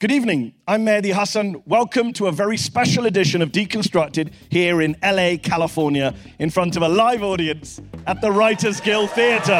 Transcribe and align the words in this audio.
Good 0.00 0.12
evening. 0.12 0.54
I'm 0.68 0.86
Mehdi 0.86 1.12
Hasan. 1.12 1.60
Welcome 1.66 2.12
to 2.12 2.28
a 2.28 2.32
very 2.32 2.56
special 2.56 3.06
edition 3.06 3.42
of 3.42 3.50
Deconstructed 3.50 4.32
here 4.48 4.80
in 4.80 4.94
LA, 5.02 5.38
California, 5.42 6.14
in 6.38 6.50
front 6.50 6.76
of 6.76 6.82
a 6.82 6.88
live 6.88 7.24
audience 7.24 7.80
at 8.06 8.20
the 8.20 8.30
Writers 8.30 8.80
Guild 8.80 9.10
Theatre. 9.10 9.58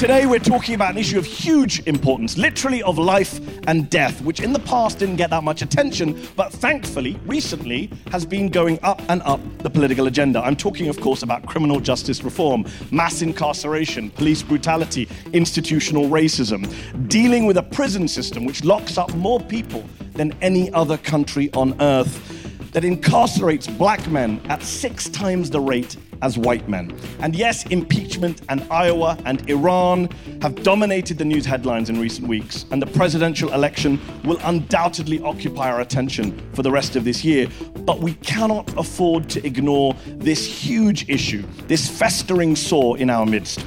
Today, 0.00 0.24
we're 0.24 0.38
talking 0.38 0.74
about 0.74 0.92
an 0.92 0.96
issue 0.96 1.18
of 1.18 1.26
huge 1.26 1.86
importance, 1.86 2.38
literally 2.38 2.82
of 2.84 2.96
life 2.96 3.38
and 3.68 3.90
death, 3.90 4.22
which 4.22 4.40
in 4.40 4.54
the 4.54 4.58
past 4.60 4.98
didn't 4.98 5.16
get 5.16 5.28
that 5.28 5.44
much 5.44 5.60
attention, 5.60 6.18
but 6.36 6.50
thankfully, 6.50 7.20
recently, 7.26 7.90
has 8.10 8.24
been 8.24 8.48
going 8.48 8.78
up 8.82 9.02
and 9.10 9.20
up 9.24 9.42
the 9.58 9.68
political 9.68 10.06
agenda. 10.06 10.40
I'm 10.40 10.56
talking, 10.56 10.88
of 10.88 10.98
course, 11.02 11.22
about 11.22 11.44
criminal 11.44 11.80
justice 11.80 12.24
reform, 12.24 12.64
mass 12.90 13.20
incarceration, 13.20 14.08
police 14.08 14.42
brutality, 14.42 15.06
institutional 15.34 16.04
racism, 16.04 16.66
dealing 17.10 17.44
with 17.44 17.58
a 17.58 17.62
prison 17.62 18.08
system 18.08 18.46
which 18.46 18.64
locks 18.64 18.96
up 18.96 19.14
more 19.16 19.38
people 19.38 19.84
than 20.12 20.32
any 20.40 20.72
other 20.72 20.96
country 20.96 21.52
on 21.52 21.78
earth 21.82 22.72
that 22.72 22.84
incarcerates 22.84 23.68
black 23.76 24.08
men 24.08 24.40
at 24.48 24.62
six 24.62 25.10
times 25.10 25.50
the 25.50 25.60
rate 25.60 25.98
as 26.22 26.38
white 26.38 26.68
men. 26.68 26.96
And 27.20 27.34
yes, 27.34 27.66
impeachment 27.66 28.42
and 28.48 28.66
Iowa 28.70 29.18
and 29.24 29.48
Iran 29.48 30.08
have 30.42 30.62
dominated 30.62 31.18
the 31.18 31.24
news 31.24 31.44
headlines 31.44 31.90
in 31.90 32.00
recent 32.00 32.28
weeks, 32.28 32.66
and 32.70 32.80
the 32.80 32.86
presidential 32.86 33.52
election 33.52 34.00
will 34.24 34.38
undoubtedly 34.42 35.20
occupy 35.22 35.70
our 35.70 35.80
attention 35.80 36.40
for 36.54 36.62
the 36.62 36.70
rest 36.70 36.96
of 36.96 37.04
this 37.04 37.24
year. 37.24 37.48
But 37.80 38.00
we 38.00 38.14
cannot 38.14 38.76
afford 38.78 39.28
to 39.30 39.46
ignore 39.46 39.94
this 40.06 40.44
huge 40.46 41.08
issue, 41.08 41.44
this 41.66 41.88
festering 41.88 42.56
sore 42.56 42.98
in 42.98 43.10
our 43.10 43.26
midst. 43.26 43.64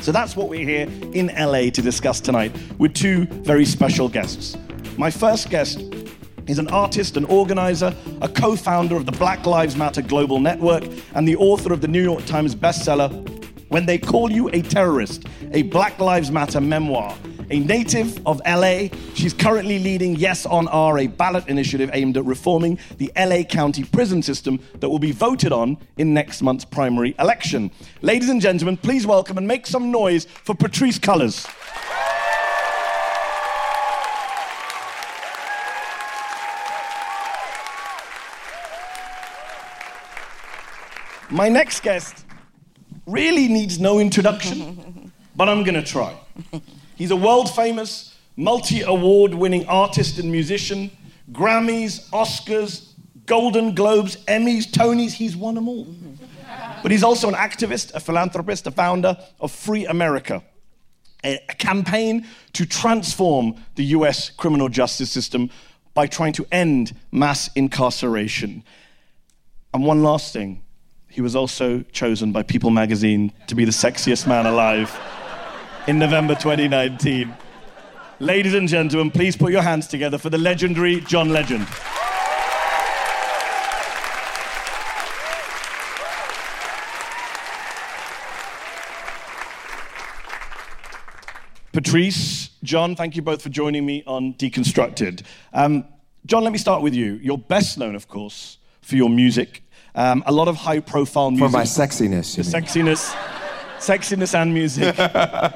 So 0.00 0.12
that's 0.12 0.36
what 0.36 0.48
we're 0.48 0.68
here 0.68 0.88
in 1.14 1.28
LA 1.36 1.70
to 1.70 1.82
discuss 1.82 2.20
tonight 2.20 2.54
with 2.78 2.94
two 2.94 3.26
very 3.26 3.64
special 3.64 4.08
guests. 4.08 4.56
My 4.96 5.10
first 5.10 5.50
guest 5.50 5.80
He's 6.46 6.60
an 6.60 6.68
artist, 6.68 7.16
an 7.16 7.24
organizer, 7.24 7.94
a 8.22 8.28
co 8.28 8.54
founder 8.54 8.96
of 8.96 9.04
the 9.04 9.12
Black 9.12 9.46
Lives 9.46 9.76
Matter 9.76 10.00
Global 10.00 10.38
Network, 10.38 10.84
and 11.14 11.26
the 11.26 11.36
author 11.36 11.72
of 11.72 11.80
the 11.80 11.88
New 11.88 12.02
York 12.02 12.24
Times 12.24 12.54
bestseller, 12.54 13.10
When 13.68 13.84
They 13.84 13.98
Call 13.98 14.30
You 14.30 14.48
a 14.50 14.62
Terrorist, 14.62 15.24
a 15.52 15.62
Black 15.62 15.98
Lives 15.98 16.30
Matter 16.30 16.60
memoir. 16.60 17.16
A 17.50 17.60
native 17.60 18.24
of 18.26 18.40
LA, 18.44 18.88
she's 19.14 19.32
currently 19.32 19.78
leading 19.78 20.16
Yes 20.16 20.46
on 20.46 20.66
R, 20.68 20.98
a 20.98 21.06
ballot 21.06 21.46
initiative 21.48 21.90
aimed 21.92 22.16
at 22.16 22.24
reforming 22.24 22.78
the 22.98 23.10
LA 23.16 23.44
County 23.44 23.84
prison 23.84 24.20
system 24.20 24.58
that 24.80 24.88
will 24.88 24.98
be 24.98 25.12
voted 25.12 25.52
on 25.52 25.78
in 25.96 26.12
next 26.12 26.42
month's 26.42 26.64
primary 26.64 27.14
election. 27.20 27.70
Ladies 28.02 28.30
and 28.30 28.40
gentlemen, 28.40 28.76
please 28.76 29.06
welcome 29.06 29.38
and 29.38 29.46
make 29.46 29.64
some 29.66 29.92
noise 29.92 30.24
for 30.24 30.54
Patrisse 30.56 30.98
Cullors. 30.98 31.46
My 41.30 41.48
next 41.48 41.82
guest 41.82 42.24
really 43.06 43.48
needs 43.48 43.80
no 43.80 43.98
introduction, 43.98 45.12
but 45.36 45.48
I'm 45.48 45.64
going 45.64 45.74
to 45.74 45.82
try. 45.82 46.16
He's 46.96 47.10
a 47.10 47.16
world 47.16 47.52
famous, 47.52 48.16
multi 48.36 48.82
award 48.82 49.34
winning 49.34 49.66
artist 49.66 50.18
and 50.18 50.30
musician, 50.30 50.90
Grammys, 51.32 52.08
Oscars, 52.10 52.92
Golden 53.26 53.74
Globes, 53.74 54.16
Emmys, 54.26 54.70
Tonys, 54.70 55.12
he's 55.12 55.36
won 55.36 55.54
them 55.56 55.68
all. 55.68 55.86
But 56.82 56.92
he's 56.92 57.02
also 57.02 57.28
an 57.28 57.34
activist, 57.34 57.92
a 57.94 58.00
philanthropist, 58.00 58.66
a 58.68 58.70
founder 58.70 59.16
of 59.40 59.50
Free 59.50 59.86
America, 59.86 60.44
a, 61.24 61.40
a 61.48 61.54
campaign 61.54 62.26
to 62.52 62.64
transform 62.64 63.56
the 63.74 63.84
US 63.86 64.30
criminal 64.30 64.68
justice 64.68 65.10
system 65.10 65.50
by 65.94 66.06
trying 66.06 66.32
to 66.34 66.46
end 66.52 66.94
mass 67.10 67.50
incarceration. 67.56 68.62
And 69.74 69.84
one 69.84 70.04
last 70.04 70.32
thing 70.32 70.62
he 71.16 71.22
was 71.22 71.34
also 71.34 71.80
chosen 71.92 72.30
by 72.30 72.42
People 72.42 72.68
magazine 72.68 73.32
to 73.46 73.54
be 73.54 73.64
the 73.64 73.70
sexiest 73.70 74.26
man 74.26 74.44
alive 74.44 74.94
in 75.88 75.98
November 75.98 76.34
2019. 76.34 77.34
Ladies 78.20 78.52
and 78.52 78.68
gentlemen, 78.68 79.10
please 79.10 79.34
put 79.34 79.50
your 79.50 79.62
hands 79.62 79.86
together 79.88 80.18
for 80.18 80.28
the 80.28 80.36
legendary 80.36 81.00
John 81.00 81.30
Legend. 81.30 81.66
Patrisse, 91.72 92.50
John, 92.62 92.94
thank 92.94 93.16
you 93.16 93.22
both 93.22 93.40
for 93.40 93.48
joining 93.48 93.86
me 93.86 94.02
on 94.06 94.34
Deconstructed. 94.34 95.22
Um, 95.54 95.86
John, 96.26 96.44
let 96.44 96.52
me 96.52 96.58
start 96.58 96.82
with 96.82 96.92
you. 96.92 97.14
You're 97.22 97.38
best 97.38 97.78
known, 97.78 97.94
of 97.94 98.06
course, 98.06 98.58
for 98.82 98.96
your 98.96 99.08
music 99.08 99.62
um, 99.96 100.22
a 100.26 100.32
lot 100.32 100.48
of 100.48 100.56
high 100.56 100.80
profile 100.80 101.30
music. 101.30 101.46
For 101.46 101.52
my 101.52 101.64
sexiness. 101.64 102.38
sexiness. 102.38 103.12
sexiness 103.78 104.34
and 104.34 104.54
music. 104.54 104.96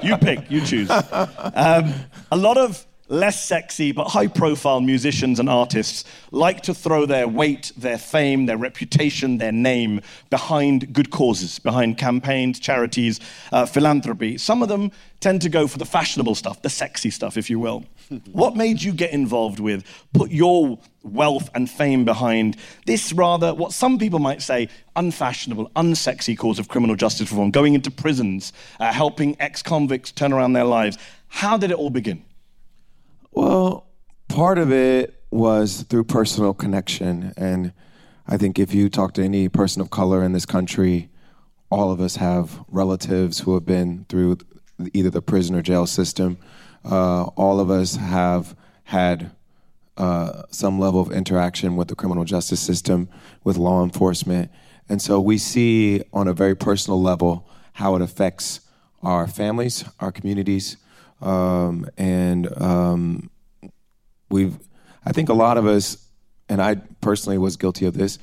you 0.03 0.17
pick, 0.17 0.51
you 0.51 0.61
choose. 0.62 0.91
Um, 1.53 1.93
a 2.31 2.37
lot 2.37 2.56
of 2.59 2.87
less 3.10 3.44
sexy 3.44 3.91
but 3.91 4.09
high 4.09 4.28
profile 4.28 4.81
musicians 4.81 5.41
and 5.41 5.50
artists 5.50 6.04
like 6.31 6.62
to 6.62 6.72
throw 6.72 7.04
their 7.04 7.26
weight, 7.26 7.72
their 7.76 7.98
fame, 7.98 8.47
their 8.47 8.56
reputation, 8.56 9.38
their 9.38 9.53
name 9.53 10.00
behind 10.31 10.93
good 10.93 11.10
causes, 11.10 11.59
behind 11.59 11.99
campaigns, 11.99 12.60
charities, 12.60 13.19
uh, 13.53 13.66
philanthropy. 13.66 14.38
Some 14.38 14.62
of 14.62 14.69
them 14.69 14.93
tend 15.19 15.43
to 15.43 15.49
go 15.49 15.66
for 15.66 15.76
the 15.76 15.84
fashionable 15.84 16.37
stuff, 16.37 16.62
the 16.62 16.70
sexy 16.70 17.10
stuff, 17.10 17.37
if 17.37 17.50
you 17.50 17.59
will. 17.59 17.84
what 18.32 18.56
made 18.56 18.81
you 18.81 18.93
get 18.93 19.12
involved 19.12 19.59
with, 19.59 19.84
put 20.15 20.31
your 20.31 20.78
wealth 21.03 21.50
and 21.54 21.69
fame 21.69 22.04
behind 22.04 22.56
this 22.87 23.12
rather, 23.12 23.53
what 23.54 23.72
some 23.72 23.99
people 23.99 24.20
might 24.20 24.41
say, 24.41 24.69
unfashionable, 24.94 25.69
unsexy 25.76 26.38
cause 26.38 26.59
of 26.59 26.69
criminal 26.69 26.94
justice 26.94 27.31
reform, 27.31 27.50
going 27.50 27.75
into 27.75 27.91
prisons, 27.91 28.53
uh, 28.78 28.93
helping 28.93 29.37
ex 29.41 29.62
convicts 29.62 30.12
turn 30.12 30.32
around 30.32 30.53
their 30.53 30.65
lives? 30.65 30.97
How 31.28 31.56
did 31.56 31.70
it 31.70 31.76
all 31.76 31.91
begin? 31.91 32.25
Well, 33.33 33.87
part 34.29 34.59
of 34.59 34.73
it 34.73 35.23
was 35.31 35.83
through 35.83 36.05
personal 36.05 36.55
connection. 36.55 37.33
And 37.37 37.73
I 38.27 38.37
think 38.37 38.59
if 38.59 38.75
you 38.75 38.89
talk 38.89 39.15
to 39.15 39.23
any 39.23 39.49
person 39.49 39.81
of 39.81 39.91
color 39.91 40.23
in 40.25 40.33
this 40.33 40.47
country, 40.47 41.11
all 41.71 41.93
of 41.93 42.01
us 42.01 42.17
have 42.17 42.65
relatives 42.69 43.41
who 43.41 43.55
have 43.55 43.65
been 43.65 44.05
through 44.09 44.39
either 44.93 45.11
the 45.11 45.23
prison 45.23 45.55
or 45.55 45.63
jail 45.63 45.87
system. 45.87 46.39
Uh, 46.85 47.25
all 47.37 47.61
of 47.61 47.71
us 47.71 47.97
have 47.97 48.57
had 48.85 49.31
uh, 49.97 50.43
some 50.51 50.81
level 50.81 51.01
of 51.01 51.12
interaction 51.12 51.77
with 51.77 51.89
the 51.89 51.95
criminal 51.95 52.25
justice 52.25 52.61
system, 52.61 53.09
with 53.45 53.57
law 53.57 53.85
enforcement. 53.85 54.51
And 54.89 55.01
so 55.01 55.21
we 55.21 55.39
see 55.39 56.03
on 56.12 56.27
a 56.27 56.33
very 56.33 56.57
personal 56.57 57.01
level 57.01 57.49
how 57.75 57.95
it 57.95 58.03
affects 58.03 58.61
our 59.03 59.29
families, 59.29 59.85
our 60.00 60.11
communities, 60.11 60.76
um, 61.20 61.87
and 61.96 62.61
um, 62.61 63.31
we've, 64.31 64.58
I 65.05 65.12
think 65.12 65.28
a 65.28 65.34
lot 65.34 65.58
of 65.58 65.67
us, 65.67 66.08
and 66.49 66.61
I 66.61 66.76
personally 67.00 67.38
was 67.38 67.56
guilty 67.56 67.87
of 67.87 67.94
this, 67.94 68.19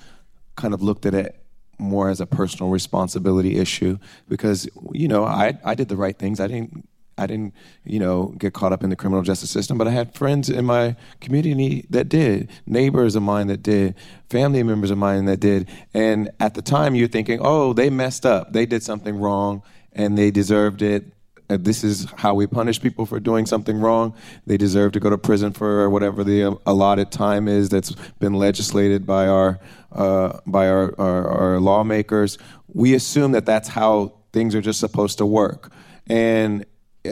kind 0.55 0.73
of 0.73 0.81
looked 0.81 1.05
at 1.05 1.13
it 1.13 1.39
more 1.79 2.09
as 2.09 2.19
a 2.19 2.25
personal 2.25 2.69
responsibility 2.69 3.57
issue 3.57 3.99
because 4.27 4.67
you 4.93 5.07
know 5.07 5.23
I 5.23 5.57
I 5.63 5.75
did 5.75 5.89
the 5.89 5.95
right 5.95 6.17
things. 6.17 6.39
I 6.39 6.47
didn't 6.47 6.87
I 7.17 7.27
didn't 7.27 7.53
you 7.83 7.99
know 7.99 8.33
get 8.37 8.53
caught 8.53 8.73
up 8.73 8.83
in 8.83 8.89
the 8.89 8.95
criminal 8.95 9.23
justice 9.23 9.51
system, 9.51 9.77
but 9.77 9.87
I 9.87 9.91
had 9.91 10.13
friends 10.13 10.49
in 10.49 10.65
my 10.65 10.95
community 11.21 11.85
that 11.89 12.09
did, 12.09 12.49
neighbors 12.65 13.15
of 13.15 13.23
mine 13.23 13.47
that 13.47 13.63
did, 13.63 13.95
family 14.29 14.63
members 14.63 14.91
of 14.91 14.97
mine 14.97 15.25
that 15.25 15.39
did, 15.39 15.69
and 15.93 16.31
at 16.39 16.55
the 16.55 16.61
time 16.61 16.95
you're 16.95 17.07
thinking, 17.07 17.39
oh, 17.41 17.73
they 17.73 17.89
messed 17.89 18.25
up, 18.25 18.53
they 18.53 18.65
did 18.65 18.83
something 18.83 19.19
wrong, 19.19 19.61
and 19.93 20.17
they 20.17 20.31
deserved 20.31 20.81
it 20.81 21.13
this 21.49 21.83
is 21.83 22.07
how 22.17 22.33
we 22.33 22.45
punish 22.45 22.81
people 22.81 23.05
for 23.05 23.19
doing 23.19 23.45
something 23.45 23.79
wrong. 23.79 24.13
They 24.45 24.57
deserve 24.57 24.91
to 24.93 24.99
go 24.99 25.09
to 25.09 25.17
prison 25.17 25.53
for 25.53 25.89
whatever 25.89 26.23
the 26.23 26.43
uh, 26.43 26.55
allotted 26.65 27.11
time 27.11 27.47
is 27.47 27.69
that's 27.69 27.91
been 28.19 28.33
legislated 28.33 29.05
by 29.05 29.27
our 29.27 29.59
uh, 29.93 30.39
by 30.45 30.67
our, 30.67 30.93
our, 30.99 31.27
our, 31.27 31.59
lawmakers. 31.59 32.37
We 32.67 32.93
assume 32.93 33.31
that 33.31 33.45
that's 33.45 33.69
how 33.69 34.13
things 34.33 34.53
are 34.53 34.61
just 34.61 34.81
supposed 34.81 35.17
to 35.19 35.25
work. 35.25 35.71
And 36.07 36.65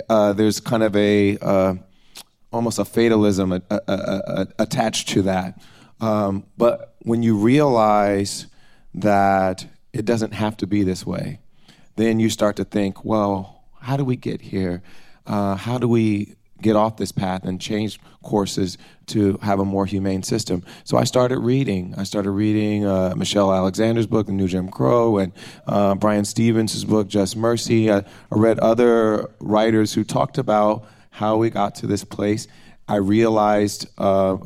uh, 0.09 0.33
there's 0.33 0.59
kind 0.59 0.83
of 0.83 0.95
a 0.95 1.37
uh, 1.37 1.75
almost 2.51 2.77
a 2.77 2.85
fatalism 2.85 3.53
a, 3.53 3.61
a, 3.69 3.81
a, 3.87 4.47
attached 4.59 5.09
to 5.09 5.21
that. 5.23 5.61
Um, 6.01 6.45
but 6.57 6.95
when 7.03 7.23
you 7.23 7.37
realize 7.37 8.47
that 8.93 9.65
it 9.93 10.05
doesn't 10.05 10.33
have 10.33 10.57
to 10.57 10.67
be 10.67 10.83
this 10.83 11.05
way, 11.05 11.39
then 11.95 12.19
you 12.19 12.29
start 12.29 12.57
to 12.57 12.65
think, 12.65 13.05
well, 13.05 13.54
how 13.85 13.95
do 13.97 14.03
we 14.03 14.15
get 14.15 14.41
here? 14.41 14.81
Uh, 15.27 15.55
how 15.55 15.77
do 15.77 15.87
we 15.87 16.35
get 16.61 16.75
off 16.75 16.97
this 16.97 17.11
path 17.11 17.43
and 17.43 17.59
change 17.59 17.99
courses 18.23 18.77
to 19.05 19.37
have 19.41 19.59
a 19.59 19.65
more 19.65 19.85
humane 19.85 20.23
system. 20.23 20.63
So 20.83 20.97
I 20.97 21.03
started 21.03 21.39
reading. 21.39 21.93
I 21.97 22.03
started 22.03 22.31
reading 22.31 22.85
uh, 22.85 23.13
Michelle 23.15 23.53
Alexander's 23.53 24.07
book, 24.07 24.27
The 24.27 24.31
New 24.31 24.47
Jim 24.47 24.69
Crow, 24.69 25.17
and 25.17 25.33
uh, 25.67 25.95
Bryan 25.95 26.25
Stevens' 26.25 26.83
book, 26.85 27.07
Just 27.07 27.35
Mercy. 27.35 27.91
I, 27.91 27.97
I 27.97 28.03
read 28.31 28.57
other 28.59 29.29
writers 29.39 29.93
who 29.93 30.03
talked 30.03 30.37
about 30.37 30.87
how 31.11 31.37
we 31.37 31.49
got 31.49 31.75
to 31.75 31.87
this 31.87 32.03
place. 32.03 32.47
I 32.87 32.95
realized 32.95 33.87
uh, 33.97 34.37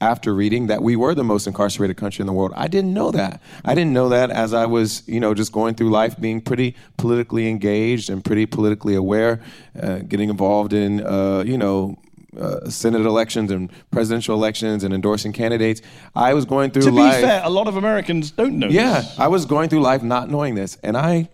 after 0.00 0.34
reading 0.34 0.66
that 0.66 0.82
we 0.82 0.94
were 0.94 1.14
the 1.14 1.24
most 1.24 1.46
incarcerated 1.46 1.96
country 1.96 2.22
in 2.22 2.26
the 2.26 2.32
world. 2.32 2.52
I 2.54 2.68
didn't 2.68 2.92
know 2.92 3.10
that. 3.12 3.40
I 3.64 3.74
didn't 3.74 3.94
know 3.94 4.10
that 4.10 4.30
as 4.30 4.52
I 4.52 4.66
was, 4.66 5.02
you 5.06 5.20
know, 5.20 5.32
just 5.32 5.52
going 5.52 5.74
through 5.74 5.90
life 5.90 6.20
being 6.20 6.40
pretty 6.40 6.76
politically 6.98 7.48
engaged 7.48 8.10
and 8.10 8.22
pretty 8.22 8.44
politically 8.44 8.94
aware, 8.94 9.40
uh, 9.80 10.00
getting 10.00 10.28
involved 10.28 10.72
in, 10.74 11.04
uh, 11.06 11.44
you 11.46 11.56
know, 11.56 11.96
uh, 12.38 12.68
Senate 12.68 13.06
elections 13.06 13.50
and 13.50 13.70
presidential 13.90 14.34
elections 14.34 14.84
and 14.84 14.92
endorsing 14.92 15.32
candidates. 15.32 15.80
I 16.14 16.34
was 16.34 16.44
going 16.44 16.70
through 16.70 16.82
to 16.82 16.90
life. 16.90 17.14
To 17.14 17.20
be 17.22 17.26
fair, 17.26 17.40
a 17.42 17.48
lot 17.48 17.66
of 17.66 17.76
Americans 17.76 18.30
don't 18.30 18.58
know 18.58 18.68
yeah, 18.68 19.00
this. 19.00 19.18
I 19.18 19.28
was 19.28 19.46
going 19.46 19.70
through 19.70 19.80
life 19.80 20.02
not 20.02 20.28
knowing 20.28 20.54
this. 20.54 20.76
And 20.82 20.98
I 20.98 21.30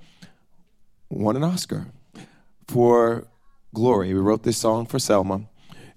won 1.10 1.34
an 1.34 1.42
Oscar 1.42 1.86
for 2.68 3.26
Glory. 3.74 4.14
We 4.14 4.20
wrote 4.20 4.44
this 4.44 4.58
song 4.58 4.86
for 4.86 5.00
Selma. 5.00 5.42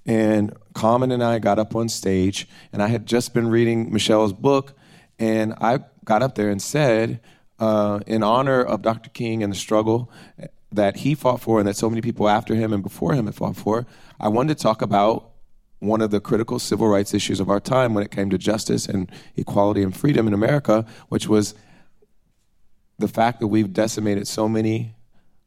And 0.08 0.56
Common 0.76 1.12
and 1.12 1.24
I 1.24 1.40
got 1.40 1.58
up 1.58 1.76
on 1.76 1.90
stage, 1.90 2.48
and 2.72 2.84
I 2.84 2.88
had 2.88 3.08
just 3.08 3.34
been 3.34 3.48
reading 3.48 3.92
Michelle's 3.92 4.34
book, 4.34 4.78
and 5.18 5.56
I 5.60 5.80
got 6.04 6.22
up 6.22 6.36
there 6.36 6.50
and 6.52 6.62
said, 6.62 7.20
uh, 7.60 8.02
in 8.06 8.22
honor 8.22 8.62
of 8.62 8.82
Dr. 8.82 9.10
King 9.10 9.42
and 9.42 9.52
the 9.52 9.58
struggle 9.58 10.12
that 10.72 10.98
he 10.98 11.16
fought 11.16 11.42
for 11.42 11.60
and 11.60 11.68
that 11.68 11.78
so 11.78 11.90
many 11.90 12.02
people 12.02 12.28
after 12.28 12.54
him 12.54 12.74
and 12.74 12.84
before 12.84 13.14
him 13.14 13.26
had 13.26 13.36
fought 13.36 13.56
for, 13.56 13.86
I 14.20 14.28
wanted 14.28 14.58
to 14.58 14.62
talk 14.62 14.82
about 14.82 15.32
one 15.80 16.02
of 16.02 16.12
the 16.12 16.20
critical 16.20 16.60
civil 16.60 16.88
rights 16.88 17.14
issues 17.14 17.40
of 17.40 17.50
our 17.50 17.60
time 17.60 17.94
when 17.94 18.04
it 18.04 18.12
came 18.12 18.30
to 18.30 18.38
justice 18.38 18.86
and 18.88 19.10
equality 19.36 19.84
and 19.84 19.96
freedom 19.96 20.28
in 20.28 20.34
America, 20.34 20.86
which 21.10 21.28
was 21.28 21.54
the 22.98 23.08
fact 23.08 23.40
that 23.40 23.48
we've 23.48 23.74
decimated 23.74 24.28
so 24.28 24.48
many 24.48 24.95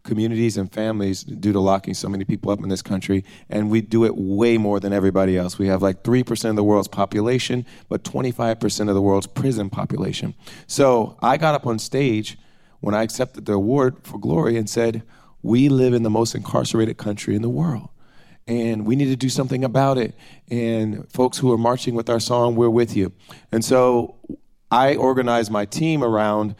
communities 0.09 0.57
and 0.57 0.73
families 0.73 1.23
due 1.23 1.53
to 1.53 1.61
locking 1.61 1.93
so 1.93 2.09
many 2.09 2.25
people 2.25 2.51
up 2.51 2.61
in 2.61 2.71
this 2.71 2.81
country. 2.81 3.25
And 3.51 3.71
we 3.71 3.83
do 3.83 4.07
it 4.07 4.17
way 4.17 4.57
more 4.57 4.81
than 4.81 4.93
everybody 4.93 5.37
else. 5.37 5.59
We 5.59 5.69
have 5.69 5.83
like 5.83 6.03
3% 6.03 6.51
of 6.51 6.57
the 6.57 6.65
world's 6.65 6.89
population, 6.89 7.67
but 7.91 8.05
25% 8.05 8.89
of 8.89 8.95
the 8.95 9.03
world's 9.03 9.27
prison 9.27 9.69
population. 9.69 10.35
So 10.67 11.19
I 11.21 11.37
got 11.37 11.55
up 11.55 11.67
on 11.67 11.79
stage 11.79 12.39
when 12.81 12.95
I 12.95 13.03
accepted 13.03 13.45
the 13.45 13.53
award 13.53 13.99
for 14.03 14.19
Glory 14.19 14.57
and 14.57 14.69
said, 14.69 15.03
We 15.43 15.69
live 15.69 15.93
in 15.93 16.03
the 16.03 16.11
most 16.11 16.35
incarcerated 16.35 16.97
country 16.97 17.37
in 17.37 17.43
the 17.43 17.51
world. 17.51 17.91
And 18.47 18.87
we 18.87 18.97
need 18.97 19.11
to 19.11 19.17
do 19.17 19.29
something 19.29 19.63
about 19.63 19.99
it. 19.99 20.15
And 20.51 21.07
folks 21.13 21.37
who 21.37 21.53
are 21.53 21.59
marching 21.59 21.95
with 21.95 22.09
our 22.09 22.21
song, 22.21 22.57
we're 22.57 22.71
with 22.71 22.97
you. 22.97 23.13
And 23.53 23.63
so 23.63 24.17
I 24.71 24.97
organized 24.97 25.51
my 25.51 25.67
team 25.67 26.03
around 26.03 26.55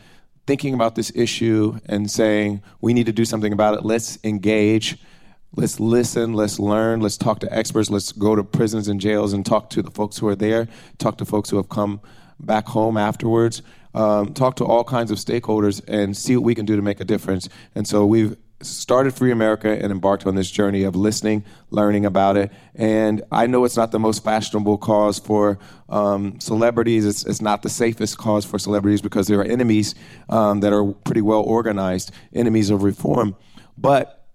thinking 0.49 0.73
about 0.73 0.95
this 0.95 1.13
issue 1.15 1.79
and 1.85 2.11
saying 2.11 2.63
we 2.81 2.95
need 2.95 3.05
to 3.05 3.13
do 3.13 3.27
something 3.27 3.53
about 3.53 3.75
it. 3.75 3.85
Let's 3.85 4.19
engage. 4.25 4.97
Let's 5.55 5.79
listen. 5.79 6.33
Let's 6.33 6.59
learn. 6.59 7.03
Let's 7.03 7.19
talk 7.19 7.41
to 7.41 7.53
experts. 7.55 7.91
Let's 7.91 8.13
go 8.13 8.35
to 8.35 8.43
prisons 8.43 8.89
and 8.89 8.99
jails 8.99 9.35
and 9.35 9.45
talk 9.45 9.69
to 9.71 9.83
the 9.83 9.91
folks 9.91 10.17
who 10.17 10.27
are 10.27 10.35
there. 10.35 10.67
Talk 10.97 11.19
to 11.19 11.27
folks 11.27 11.51
who 11.51 11.59
have 11.59 11.69
come 11.69 12.01
back 12.41 12.67
home 12.67 12.97
afterwards. 12.97 13.61
Um, 13.93 14.33
talk 14.33 14.57
to 14.57 14.65
all 14.65 14.85
kinds 14.85 15.11
of 15.11 15.19
stakeholders 15.19 15.83
and 15.87 16.17
see 16.17 16.35
what 16.35 16.45
we 16.47 16.55
can 16.55 16.65
do 16.65 16.77
to 16.77 16.83
make 16.83 17.01
a 17.01 17.05
difference. 17.05 17.51
And 17.75 17.87
so 17.87 18.07
we've 18.07 18.35
started 18.61 19.15
Free 19.15 19.31
America 19.31 19.71
and 19.71 19.93
embarked 19.93 20.27
on 20.27 20.35
this 20.35 20.51
journey 20.51 20.83
of 20.83 20.97
listening, 20.97 21.45
learning 21.71 22.05
about 22.05 22.37
it. 22.37 22.51
And 22.75 23.23
I 23.31 23.47
know 23.47 23.65
it's 23.65 23.77
not 23.77 23.93
the 23.93 23.99
most 23.99 24.25
fashionable 24.25 24.79
cause 24.79 25.19
for 25.19 25.59
um, 25.89 26.41
celebrities. 26.41 27.07
It's, 27.07 27.25
it's, 27.25 27.41
not 27.41 27.63
the 27.63 27.69
safest 27.69 28.19
cause 28.19 28.45
for 28.45 28.59
celebrities 28.59 29.01
because 29.01 29.29
there 29.29 29.39
are 29.41 29.45
enemies 29.45 29.95
um, 30.29 30.61
that 30.61 30.73
are 30.73 30.93
pretty 30.93 31.23
well 31.23 31.43
organized, 31.43 32.11
enemies 32.33 32.71
of 32.71 32.83
reform. 32.83 33.37
But 33.77 34.27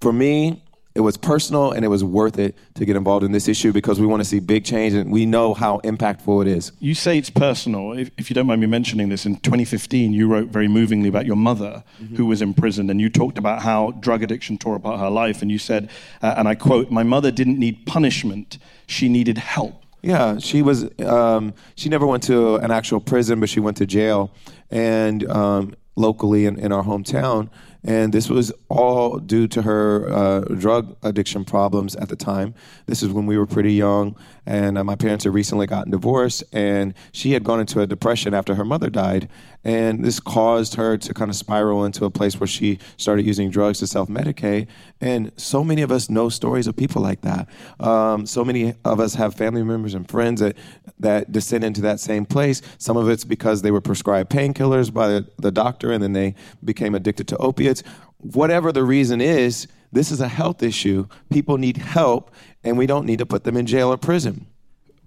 for 0.00 0.12
me, 0.12 0.61
it 0.94 1.00
was 1.00 1.16
personal 1.16 1.72
and 1.72 1.84
it 1.84 1.88
was 1.88 2.04
worth 2.04 2.38
it 2.38 2.56
to 2.74 2.84
get 2.84 2.96
involved 2.96 3.24
in 3.24 3.32
this 3.32 3.48
issue 3.48 3.72
because 3.72 3.98
we 3.98 4.06
want 4.06 4.20
to 4.20 4.28
see 4.28 4.40
big 4.40 4.64
change 4.64 4.92
and 4.92 5.10
we 5.10 5.24
know 5.24 5.54
how 5.54 5.78
impactful 5.80 6.42
it 6.42 6.48
is. 6.48 6.72
You 6.80 6.94
say 6.94 7.16
it's 7.18 7.30
personal. 7.30 7.92
If, 7.92 8.10
if 8.18 8.30
you 8.30 8.34
don't 8.34 8.46
mind 8.46 8.60
me 8.60 8.66
mentioning 8.66 9.08
this, 9.08 9.24
in 9.24 9.36
2015, 9.36 10.12
you 10.12 10.28
wrote 10.28 10.48
very 10.48 10.68
movingly 10.68 11.08
about 11.08 11.24
your 11.24 11.36
mother 11.36 11.82
mm-hmm. 12.00 12.16
who 12.16 12.26
was 12.26 12.42
imprisoned 12.42 12.90
and 12.90 13.00
you 13.00 13.08
talked 13.08 13.38
about 13.38 13.62
how 13.62 13.92
drug 13.92 14.22
addiction 14.22 14.58
tore 14.58 14.76
apart 14.76 15.00
her 15.00 15.10
life. 15.10 15.40
And 15.40 15.50
you 15.50 15.58
said, 15.58 15.90
uh, 16.22 16.34
and 16.36 16.46
I 16.46 16.54
quote, 16.54 16.90
My 16.90 17.02
mother 17.02 17.30
didn't 17.30 17.58
need 17.58 17.86
punishment, 17.86 18.58
she 18.86 19.08
needed 19.08 19.38
help. 19.38 19.82
Yeah, 20.02 20.38
she 20.38 20.62
was. 20.62 20.90
Um, 21.00 21.54
she 21.76 21.88
never 21.88 22.06
went 22.06 22.24
to 22.24 22.56
an 22.56 22.72
actual 22.72 22.98
prison, 22.98 23.38
but 23.38 23.48
she 23.48 23.60
went 23.60 23.76
to 23.76 23.86
jail, 23.86 24.32
and 24.68 25.24
um, 25.30 25.76
locally 25.94 26.44
in, 26.46 26.58
in 26.58 26.72
our 26.72 26.82
hometown. 26.82 27.48
And 27.84 28.12
this 28.12 28.28
was 28.28 28.52
all 28.68 29.18
due 29.18 29.48
to 29.48 29.62
her 29.62 30.12
uh, 30.12 30.40
drug 30.40 30.96
addiction 31.02 31.44
problems 31.44 31.96
at 31.96 32.08
the 32.08 32.16
time. 32.16 32.54
This 32.86 33.02
is 33.02 33.10
when 33.10 33.26
we 33.26 33.36
were 33.36 33.46
pretty 33.46 33.72
young, 33.72 34.16
and 34.44 34.76
uh, 34.76 34.84
my 34.84 34.96
parents 34.96 35.24
had 35.24 35.34
recently 35.34 35.66
gotten 35.66 35.92
divorced, 35.92 36.42
and 36.52 36.94
she 37.12 37.32
had 37.32 37.44
gone 37.44 37.60
into 37.60 37.80
a 37.80 37.86
depression 37.86 38.34
after 38.34 38.54
her 38.56 38.64
mother 38.64 38.90
died. 38.90 39.28
And 39.64 40.04
this 40.04 40.18
caused 40.18 40.74
her 40.74 40.96
to 40.96 41.14
kind 41.14 41.30
of 41.30 41.36
spiral 41.36 41.84
into 41.84 42.04
a 42.04 42.10
place 42.10 42.40
where 42.40 42.48
she 42.48 42.80
started 42.96 43.24
using 43.24 43.50
drugs 43.50 43.78
to 43.78 43.86
self 43.86 44.08
medicate. 44.08 44.66
And 45.00 45.30
so 45.36 45.62
many 45.62 45.82
of 45.82 45.92
us 45.92 46.10
know 46.10 46.28
stories 46.28 46.66
of 46.66 46.76
people 46.76 47.00
like 47.00 47.20
that. 47.20 47.48
Um, 47.78 48.26
so 48.26 48.44
many 48.44 48.74
of 48.84 48.98
us 48.98 49.14
have 49.14 49.34
family 49.34 49.62
members 49.62 49.94
and 49.94 50.08
friends 50.08 50.40
that, 50.40 50.56
that 50.98 51.30
descend 51.30 51.62
into 51.62 51.80
that 51.82 52.00
same 52.00 52.24
place. 52.24 52.62
Some 52.78 52.96
of 52.96 53.08
it's 53.08 53.24
because 53.24 53.62
they 53.62 53.70
were 53.70 53.80
prescribed 53.80 54.30
painkillers 54.30 54.92
by 54.92 55.08
the, 55.08 55.28
the 55.38 55.52
doctor 55.52 55.92
and 55.92 56.02
then 56.02 56.12
they 56.12 56.34
became 56.64 56.94
addicted 56.94 57.28
to 57.28 57.36
opiates. 57.36 57.82
Whatever 58.18 58.72
the 58.72 58.82
reason 58.84 59.20
is, 59.20 59.68
this 59.92 60.10
is 60.10 60.20
a 60.20 60.28
health 60.28 60.62
issue. 60.62 61.06
People 61.30 61.58
need 61.58 61.76
help, 61.76 62.30
and 62.64 62.78
we 62.78 62.86
don't 62.86 63.06
need 63.06 63.18
to 63.18 63.26
put 63.26 63.44
them 63.44 63.56
in 63.56 63.66
jail 63.66 63.92
or 63.92 63.98
prison. 63.98 64.46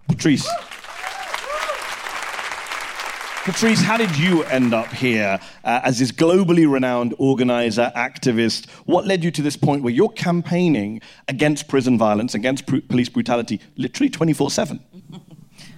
Patrisse. 0.07 0.47
Patrisse, 3.45 3.81
how 3.81 3.95
did 3.97 4.17
you 4.17 4.43
end 4.45 4.73
up 4.73 4.87
here 4.87 5.39
uh, 5.63 5.81
as 5.83 5.99
this 5.99 6.11
globally 6.11 6.71
renowned 6.71 7.13
organizer, 7.19 7.91
activist? 7.95 8.67
What 8.85 9.05
led 9.05 9.23
you 9.23 9.29
to 9.31 9.41
this 9.41 9.55
point 9.55 9.83
where 9.83 9.93
you're 9.93 10.09
campaigning 10.09 11.01
against 11.27 11.67
prison 11.67 11.97
violence, 11.97 12.33
against 12.33 12.65
pr- 12.65 12.77
police 12.89 13.09
brutality, 13.09 13.59
literally 13.77 14.09
24 14.09 14.49
7? 14.49 14.79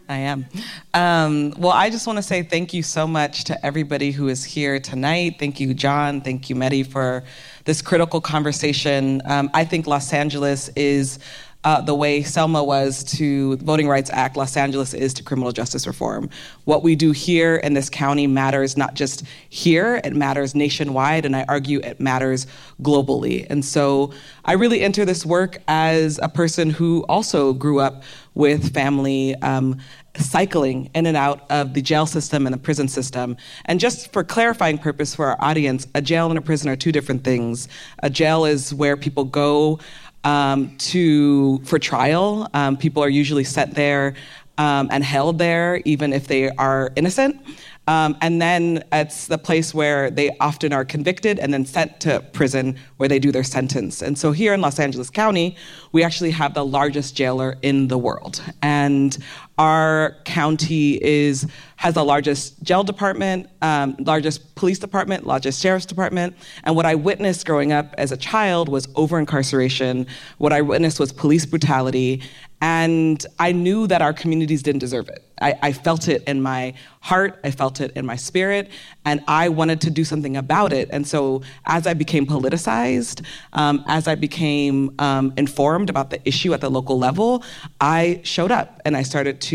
I 0.10 0.20
am. 0.20 0.46
Um, 0.93 1.53
well, 1.58 1.74
I 1.74 1.89
just 1.89 2.08
want 2.08 2.15
to 2.15 2.24
say 2.24 2.41
thank 2.41 2.74
you 2.74 2.81
so 2.81 3.05
much 3.05 3.43
to 3.46 3.65
everybody 3.65 4.12
who 4.12 4.29
is 4.29 4.46
here 4.46 4.79
tonight. 4.79 5.36
Thank 5.38 5.60
you, 5.60 5.74
John. 5.74 6.22
Thank 6.22 6.50
you, 6.50 6.55
Mehdi, 6.55 6.88
for 6.88 7.25
this 7.67 7.81
critical 7.81 8.21
conversation. 8.21 9.21
Um, 9.25 9.51
I 9.53 9.65
think 9.65 9.88
Los 9.88 10.13
Angeles 10.13 10.69
is 10.69 11.19
uh, 11.67 11.81
the 11.81 11.93
way 11.93 12.24
Selma 12.24 12.63
was 12.63 13.03
to 13.03 13.57
Voting 13.57 13.89
Rights 13.89 14.09
Act, 14.13 14.38
Los 14.38 14.55
Angeles 14.55 14.93
is 14.93 15.13
to 15.15 15.21
criminal 15.21 15.51
justice 15.51 15.86
reform. 15.86 16.29
What 16.63 16.81
we 16.81 16.95
do 16.95 17.12
here 17.12 17.57
in 17.57 17.74
this 17.74 17.89
county 17.89 18.25
matters 18.25 18.77
not 18.77 18.93
just 18.93 19.25
here, 19.50 20.00
it 20.05 20.15
matters 20.15 20.55
nationwide, 20.55 21.25
and 21.25 21.36
I 21.36 21.43
argue 21.50 21.81
it 21.83 22.00
matters 22.00 22.47
globally. 22.81 23.45
And 23.50 23.65
so 23.65 24.13
I 24.45 24.53
really 24.53 24.79
enter 24.79 25.03
this 25.03 25.25
work 25.25 25.57
as 25.67 26.21
a 26.24 26.29
person 26.29 26.69
who 26.69 27.03
also 27.09 27.51
grew 27.51 27.81
up 27.81 28.01
with 28.33 28.74
family 28.74 29.36
um, 29.41 29.77
cycling 30.15 30.89
in 30.93 31.05
and 31.05 31.17
out 31.17 31.50
of 31.50 31.74
the 31.74 31.81
jail 31.81 32.05
system 32.05 32.45
and 32.45 32.53
the 32.53 32.59
prison 32.59 32.88
system. 32.88 33.36
And 33.65 33.79
just 33.79 34.13
for 34.13 34.24
clarifying 34.24 34.77
purpose 34.77 35.15
for 35.15 35.25
our 35.27 35.38
audience, 35.39 35.88
a 35.95 36.01
jail 36.01 36.29
and 36.29 36.38
a 36.38 36.41
prison 36.41 36.69
are 36.69 36.75
two 36.75 36.91
different 36.91 37.24
things. 37.24 37.67
A 38.03 38.09
jail 38.09 38.45
is 38.45 38.74
where 38.74 38.95
people 38.95 39.25
go 39.25 39.79
um, 40.27 40.75
to 40.77 41.60
for 41.60 41.79
trial. 41.79 42.50
Um, 42.53 42.75
people 42.75 43.01
are 43.01 43.10
usually 43.10 43.46
set 43.46 43.74
there 43.75 44.13
um, 44.57 44.89
and 44.91 45.01
held 45.03 45.39
there, 45.39 45.81
even 45.86 46.12
if 46.12 46.27
they 46.27 46.50
are 46.50 46.91
innocent. 46.98 47.39
Um, 47.88 48.17
and 48.22 48.41
then 48.41 48.84
it's 48.91 49.27
the 49.27 49.38
place 49.38 49.74
where 49.74 50.12
they 50.12 50.36
often 50.41 50.74
are 50.74 50.84
convicted 50.84 51.39
and 51.39 51.53
then 51.53 51.65
sent 51.65 52.01
to 52.01 52.19
prison 52.34 52.75
where 52.98 53.07
they 53.07 53.19
do 53.19 53.31
their 53.31 53.46
sentence. 53.46 54.01
And 54.01 54.17
so 54.17 54.34
here 54.34 54.53
in 54.53 54.60
Los 54.60 54.77
Angeles 54.77 55.10
County, 55.10 55.55
we 55.93 56.03
actually 56.03 56.31
have 56.31 56.53
the 56.53 56.65
largest 56.65 57.15
jailer 57.15 57.55
in 57.62 57.88
the 57.88 57.98
world. 57.98 58.41
And 58.62 59.17
Our 59.57 60.15
county 60.23 61.03
is 61.03 61.47
has 61.77 61.93
the 61.93 62.03
largest 62.03 62.61
jail 62.63 62.83
department, 62.83 63.49
um, 63.61 63.95
largest 63.99 64.55
police 64.55 64.79
department, 64.79 65.25
largest 65.25 65.61
sheriff's 65.61 65.85
department. 65.85 66.35
And 66.63 66.75
what 66.75 66.85
I 66.85 66.95
witnessed 66.95 67.45
growing 67.45 67.71
up 67.71 67.93
as 67.97 68.11
a 68.11 68.17
child 68.17 68.67
was 68.67 68.87
over 68.95 69.17
incarceration. 69.19 70.07
What 70.39 70.53
I 70.53 70.61
witnessed 70.61 70.99
was 70.99 71.13
police 71.13 71.45
brutality. 71.45 72.23
And 72.59 73.23
I 73.37 73.51
knew 73.51 73.85
that 73.85 74.01
our 74.01 74.13
communities 74.13 74.63
didn't 74.63 74.79
deserve 74.79 75.09
it. 75.09 75.23
I, 75.39 75.53
I, 75.61 75.71
felt 75.71 76.07
it 76.07 76.23
in 76.23 76.41
my 76.41 76.73
heart, 77.01 77.39
I 77.43 77.51
felt 77.51 77.79
it 77.79 77.91
in 77.95 78.03
my 78.03 78.15
spirit, 78.15 78.71
and 79.05 79.23
I 79.27 79.49
wanted 79.49 79.81
to 79.81 79.91
do 79.91 80.03
something 80.03 80.35
about 80.35 80.73
it. 80.73 80.89
And 80.91 81.05
so, 81.05 81.43
as 81.67 81.85
I 81.85 81.93
became 81.93 82.25
politicized, 82.25 83.23
um, 83.53 83.83
as 83.87 84.07
I 84.07 84.15
became 84.15 84.95
um, 84.97 85.31
informed 85.37 85.91
about 85.91 86.09
the 86.09 86.27
issue 86.27 86.55
at 86.55 86.61
the 86.61 86.71
local 86.71 86.97
level, 86.97 87.43
I 87.79 88.21
showed 88.23 88.51
up 88.51 88.81
and 88.85 88.97
I 88.97 89.03
started 89.03 89.39
to 89.41 89.47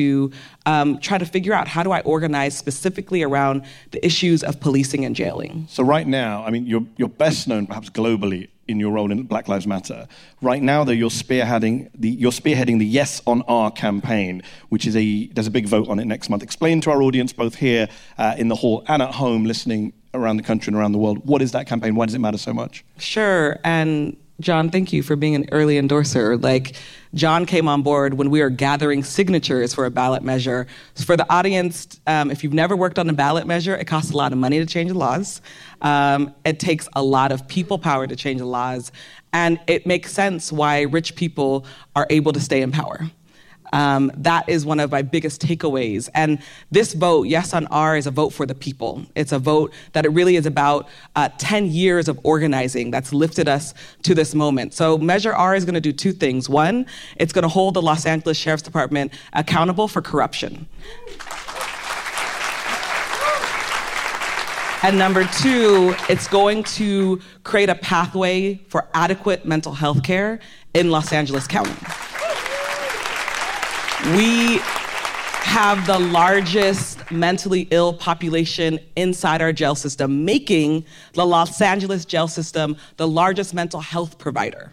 um, 0.66 0.98
try 0.98 1.18
to 1.18 1.26
figure 1.26 1.52
out 1.52 1.68
how 1.68 1.82
do 1.82 1.92
I 1.92 2.00
organize 2.00 2.56
specifically 2.56 3.22
around 3.22 3.64
the 3.90 4.04
issues 4.04 4.42
of 4.42 4.60
policing 4.60 5.04
and 5.04 5.14
jailing. 5.14 5.66
So, 5.68 5.82
right 5.82 6.06
now, 6.06 6.44
I 6.44 6.50
mean, 6.50 6.66
you're, 6.66 6.86
you're 6.96 7.08
best 7.08 7.48
known 7.48 7.66
perhaps 7.66 7.90
globally 7.90 8.48
in 8.68 8.78
your 8.78 8.92
role 8.92 9.10
in 9.10 9.22
Black 9.24 9.48
Lives 9.48 9.66
Matter. 9.66 10.06
Right 10.40 10.62
now, 10.62 10.84
though, 10.84 10.92
you're 10.92 11.10
spearheading 11.10 11.90
the, 11.94 12.08
you're 12.08 12.32
spearheading 12.32 12.78
the 12.78 12.86
Yes 12.86 13.20
on 13.26 13.42
R 13.48 13.70
campaign, 13.70 14.42
which 14.68 14.86
is 14.86 14.96
a 14.96 15.26
there's 15.28 15.46
a 15.46 15.50
big 15.50 15.66
vote 15.66 15.88
on 15.88 15.98
it 15.98 16.06
next 16.06 16.28
month. 16.30 16.42
Explain 16.42 16.80
to 16.82 16.90
our 16.90 17.02
audience, 17.02 17.32
both 17.32 17.56
here 17.56 17.88
uh, 18.18 18.34
in 18.38 18.48
the 18.48 18.56
hall 18.56 18.84
and 18.88 19.02
at 19.02 19.14
home, 19.14 19.44
listening 19.44 19.92
around 20.14 20.36
the 20.36 20.42
country 20.42 20.70
and 20.70 20.76
around 20.76 20.92
the 20.92 20.98
world, 20.98 21.26
what 21.26 21.40
is 21.40 21.52
that 21.52 21.66
campaign? 21.66 21.94
Why 21.94 22.06
does 22.06 22.14
it 22.14 22.18
matter 22.18 22.38
so 22.38 22.52
much? 22.52 22.84
Sure, 22.98 23.58
and 23.64 24.16
John, 24.42 24.70
thank 24.70 24.92
you 24.92 25.02
for 25.02 25.16
being 25.16 25.34
an 25.34 25.46
early 25.52 25.78
endorser. 25.78 26.36
Like, 26.36 26.74
John 27.14 27.46
came 27.46 27.68
on 27.68 27.82
board 27.82 28.14
when 28.14 28.28
we 28.28 28.40
were 28.40 28.50
gathering 28.50 29.04
signatures 29.04 29.72
for 29.72 29.86
a 29.86 29.90
ballot 29.90 30.22
measure. 30.22 30.66
For 30.96 31.16
the 31.16 31.30
audience, 31.32 32.00
um, 32.06 32.30
if 32.30 32.42
you've 32.42 32.52
never 32.52 32.76
worked 32.76 32.98
on 32.98 33.08
a 33.08 33.12
ballot 33.12 33.46
measure, 33.46 33.76
it 33.76 33.86
costs 33.86 34.10
a 34.10 34.16
lot 34.16 34.32
of 34.32 34.38
money 34.38 34.58
to 34.58 34.66
change 34.66 34.90
the 34.90 34.98
laws. 34.98 35.40
Um, 35.80 36.34
it 36.44 36.58
takes 36.58 36.88
a 36.94 37.02
lot 37.02 37.32
of 37.32 37.46
people 37.46 37.78
power 37.78 38.06
to 38.06 38.16
change 38.16 38.40
the 38.40 38.46
laws. 38.46 38.90
And 39.32 39.60
it 39.66 39.86
makes 39.86 40.12
sense 40.12 40.50
why 40.50 40.82
rich 40.82 41.14
people 41.14 41.64
are 41.94 42.06
able 42.10 42.32
to 42.32 42.40
stay 42.40 42.62
in 42.62 42.72
power. 42.72 43.10
Um, 43.72 44.12
that 44.16 44.48
is 44.48 44.66
one 44.66 44.80
of 44.80 44.90
my 44.90 45.02
biggest 45.02 45.40
takeaways. 45.40 46.08
And 46.14 46.38
this 46.70 46.92
vote, 46.92 47.26
Yes 47.26 47.54
on 47.54 47.66
R, 47.68 47.96
is 47.96 48.06
a 48.06 48.10
vote 48.10 48.30
for 48.30 48.46
the 48.46 48.54
people. 48.54 49.02
It's 49.14 49.32
a 49.32 49.38
vote 49.38 49.72
that 49.92 50.04
it 50.04 50.10
really 50.10 50.36
is 50.36 50.46
about 50.46 50.88
uh, 51.16 51.30
10 51.38 51.66
years 51.66 52.08
of 52.08 52.20
organizing 52.22 52.90
that's 52.90 53.12
lifted 53.12 53.48
us 53.48 53.74
to 54.02 54.14
this 54.14 54.34
moment. 54.34 54.74
So 54.74 54.98
Measure 54.98 55.32
R 55.32 55.54
is 55.54 55.64
going 55.64 55.74
to 55.74 55.80
do 55.80 55.92
two 55.92 56.12
things. 56.12 56.48
One, 56.48 56.86
it's 57.16 57.32
going 57.32 57.42
to 57.42 57.48
hold 57.48 57.74
the 57.74 57.82
Los 57.82 58.06
Angeles 58.06 58.36
Sheriff's 58.36 58.62
Department 58.62 59.12
accountable 59.32 59.88
for 59.88 60.02
corruption. 60.02 60.66
And 64.84 64.98
number 64.98 65.24
two, 65.40 65.94
it's 66.08 66.26
going 66.26 66.64
to 66.64 67.20
create 67.44 67.68
a 67.68 67.76
pathway 67.76 68.56
for 68.68 68.88
adequate 68.94 69.46
mental 69.46 69.72
health 69.72 70.02
care 70.02 70.40
in 70.74 70.90
Los 70.90 71.12
Angeles 71.12 71.46
County. 71.46 71.72
We 74.10 74.58
have 74.58 75.86
the 75.86 76.00
largest 76.00 77.08
mentally 77.12 77.68
ill 77.70 77.92
population 77.92 78.80
inside 78.96 79.40
our 79.40 79.52
jail 79.52 79.76
system, 79.76 80.24
making 80.24 80.86
the 81.12 81.24
Los 81.24 81.60
Angeles 81.60 82.04
jail 82.04 82.26
system 82.26 82.76
the 82.96 83.06
largest 83.06 83.54
mental 83.54 83.80
health 83.80 84.18
provider. 84.18 84.72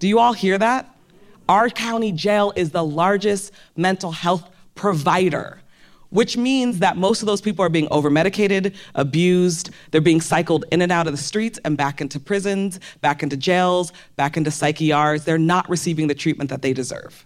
Do 0.00 0.06
you 0.06 0.18
all 0.18 0.34
hear 0.34 0.58
that? 0.58 0.94
Our 1.48 1.70
county 1.70 2.12
jail 2.12 2.52
is 2.56 2.70
the 2.70 2.84
largest 2.84 3.52
mental 3.74 4.12
health 4.12 4.46
provider, 4.74 5.62
which 6.10 6.36
means 6.36 6.80
that 6.80 6.98
most 6.98 7.22
of 7.22 7.26
those 7.26 7.40
people 7.40 7.64
are 7.64 7.70
being 7.70 7.88
overmedicated, 7.88 8.74
abused, 8.94 9.70
they're 9.92 10.02
being 10.02 10.20
cycled 10.20 10.66
in 10.70 10.82
and 10.82 10.92
out 10.92 11.06
of 11.06 11.14
the 11.14 11.22
streets 11.22 11.58
and 11.64 11.78
back 11.78 12.02
into 12.02 12.20
prisons, 12.20 12.80
back 13.00 13.22
into 13.22 13.38
jails, 13.38 13.94
back 14.16 14.36
into 14.36 14.50
psych 14.50 14.78
ERs. 14.82 15.24
They're 15.24 15.38
not 15.38 15.66
receiving 15.70 16.06
the 16.06 16.14
treatment 16.14 16.50
that 16.50 16.60
they 16.60 16.74
deserve. 16.74 17.24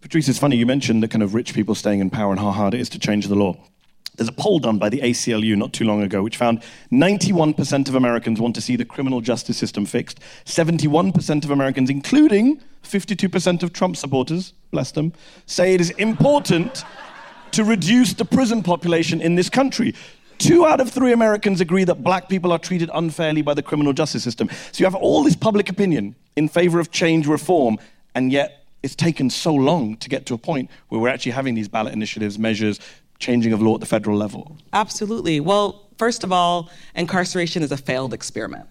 Patrisse, 0.00 0.28
it's 0.28 0.38
funny, 0.38 0.56
you 0.56 0.64
mentioned 0.64 1.02
the 1.02 1.08
kind 1.08 1.22
of 1.22 1.34
rich 1.34 1.52
people 1.52 1.74
staying 1.74 2.00
in 2.00 2.08
power 2.08 2.30
and 2.30 2.40
how 2.40 2.50
hard 2.50 2.72
it 2.72 2.80
is 2.80 2.88
to 2.90 2.98
change 2.98 3.28
the 3.28 3.34
law. 3.34 3.54
There's 4.16 4.28
a 4.28 4.32
poll 4.32 4.58
done 4.58 4.78
by 4.78 4.88
the 4.88 5.00
ACLU 5.00 5.56
not 5.56 5.72
too 5.72 5.84
long 5.84 6.02
ago, 6.02 6.22
which 6.22 6.36
found 6.36 6.62
91% 6.90 7.88
of 7.88 7.94
Americans 7.94 8.40
want 8.40 8.54
to 8.54 8.60
see 8.60 8.76
the 8.76 8.84
criminal 8.84 9.20
justice 9.20 9.56
system 9.56 9.86
fixed. 9.86 10.20
71% 10.46 11.44
of 11.44 11.50
Americans, 11.50 11.90
including 11.90 12.60
52% 12.82 13.62
of 13.62 13.72
Trump 13.72 13.96
supporters, 13.96 14.52
bless 14.70 14.90
them, 14.92 15.12
say 15.46 15.74
it 15.74 15.80
is 15.80 15.90
important 15.90 16.84
to 17.52 17.64
reduce 17.64 18.14
the 18.14 18.24
prison 18.24 18.62
population 18.62 19.20
in 19.20 19.34
this 19.34 19.50
country. 19.50 19.94
Two 20.38 20.64
out 20.64 20.80
of 20.80 20.90
three 20.90 21.12
Americans 21.12 21.60
agree 21.60 21.84
that 21.84 22.02
black 22.02 22.28
people 22.28 22.52
are 22.52 22.58
treated 22.58 22.90
unfairly 22.94 23.42
by 23.42 23.52
the 23.52 23.62
criminal 23.62 23.92
justice 23.92 24.24
system. 24.24 24.48
So 24.72 24.80
you 24.80 24.86
have 24.86 24.94
all 24.94 25.22
this 25.22 25.36
public 25.36 25.68
opinion 25.68 26.14
in 26.36 26.48
favor 26.48 26.80
of 26.80 26.90
change 26.90 27.26
reform, 27.26 27.78
and 28.14 28.32
yet 28.32 28.59
it's 28.82 28.94
taken 28.94 29.30
so 29.30 29.54
long 29.54 29.96
to 29.98 30.08
get 30.08 30.26
to 30.26 30.34
a 30.34 30.38
point 30.38 30.70
where 30.88 31.00
we're 31.00 31.08
actually 31.08 31.32
having 31.32 31.54
these 31.54 31.68
ballot 31.68 31.92
initiatives, 31.92 32.38
measures, 32.38 32.80
changing 33.18 33.52
of 33.52 33.62
law 33.62 33.74
at 33.74 33.80
the 33.80 33.86
federal 33.86 34.16
level? 34.16 34.56
Absolutely. 34.72 35.40
Well, 35.40 35.86
first 35.98 36.24
of 36.24 36.32
all, 36.32 36.70
incarceration 36.94 37.62
is 37.62 37.70
a 37.70 37.76
failed 37.76 38.14
experiment. 38.14 38.66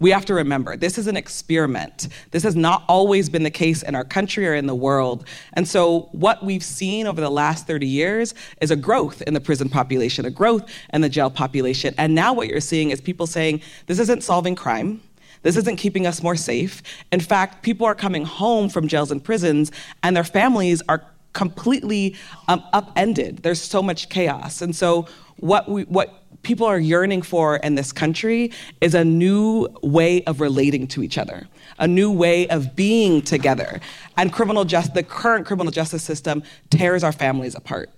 We 0.00 0.10
have 0.10 0.24
to 0.26 0.34
remember 0.34 0.76
this 0.76 0.96
is 0.96 1.08
an 1.08 1.16
experiment. 1.16 2.08
This 2.30 2.44
has 2.44 2.54
not 2.54 2.84
always 2.88 3.28
been 3.28 3.42
the 3.42 3.50
case 3.50 3.82
in 3.82 3.96
our 3.96 4.04
country 4.04 4.46
or 4.46 4.54
in 4.54 4.66
the 4.66 4.74
world. 4.74 5.26
And 5.54 5.66
so, 5.66 6.08
what 6.12 6.44
we've 6.44 6.62
seen 6.62 7.08
over 7.08 7.20
the 7.20 7.30
last 7.30 7.66
30 7.66 7.86
years 7.86 8.32
is 8.60 8.70
a 8.70 8.76
growth 8.76 9.22
in 9.22 9.34
the 9.34 9.40
prison 9.40 9.68
population, 9.68 10.24
a 10.24 10.30
growth 10.30 10.70
in 10.92 11.00
the 11.00 11.08
jail 11.08 11.30
population. 11.30 11.94
And 11.98 12.14
now, 12.14 12.32
what 12.32 12.46
you're 12.46 12.60
seeing 12.60 12.90
is 12.90 13.00
people 13.00 13.26
saying 13.26 13.60
this 13.86 13.98
isn't 13.98 14.22
solving 14.22 14.54
crime. 14.54 15.00
This 15.42 15.56
isn't 15.56 15.76
keeping 15.76 16.06
us 16.06 16.22
more 16.22 16.36
safe. 16.36 16.82
In 17.12 17.20
fact, 17.20 17.62
people 17.62 17.86
are 17.86 17.94
coming 17.94 18.24
home 18.24 18.68
from 18.68 18.88
jails 18.88 19.10
and 19.10 19.22
prisons, 19.22 19.72
and 20.02 20.16
their 20.16 20.24
families 20.24 20.82
are 20.88 21.04
completely 21.32 22.16
um, 22.48 22.62
upended. 22.72 23.38
There's 23.38 23.62
so 23.62 23.82
much 23.82 24.08
chaos. 24.08 24.62
And 24.62 24.74
so, 24.74 25.06
what, 25.36 25.68
we, 25.68 25.84
what 25.84 26.24
people 26.42 26.66
are 26.66 26.78
yearning 26.78 27.22
for 27.22 27.56
in 27.56 27.74
this 27.74 27.92
country 27.92 28.50
is 28.80 28.94
a 28.94 29.04
new 29.04 29.68
way 29.82 30.24
of 30.24 30.40
relating 30.40 30.86
to 30.88 31.02
each 31.02 31.16
other, 31.16 31.46
a 31.78 31.86
new 31.86 32.10
way 32.10 32.48
of 32.48 32.74
being 32.74 33.22
together. 33.22 33.80
And 34.16 34.32
criminal 34.32 34.64
just, 34.64 34.94
the 34.94 35.02
current 35.02 35.46
criminal 35.46 35.70
justice 35.70 36.02
system 36.02 36.42
tears 36.70 37.04
our 37.04 37.12
families 37.12 37.54
apart. 37.54 37.90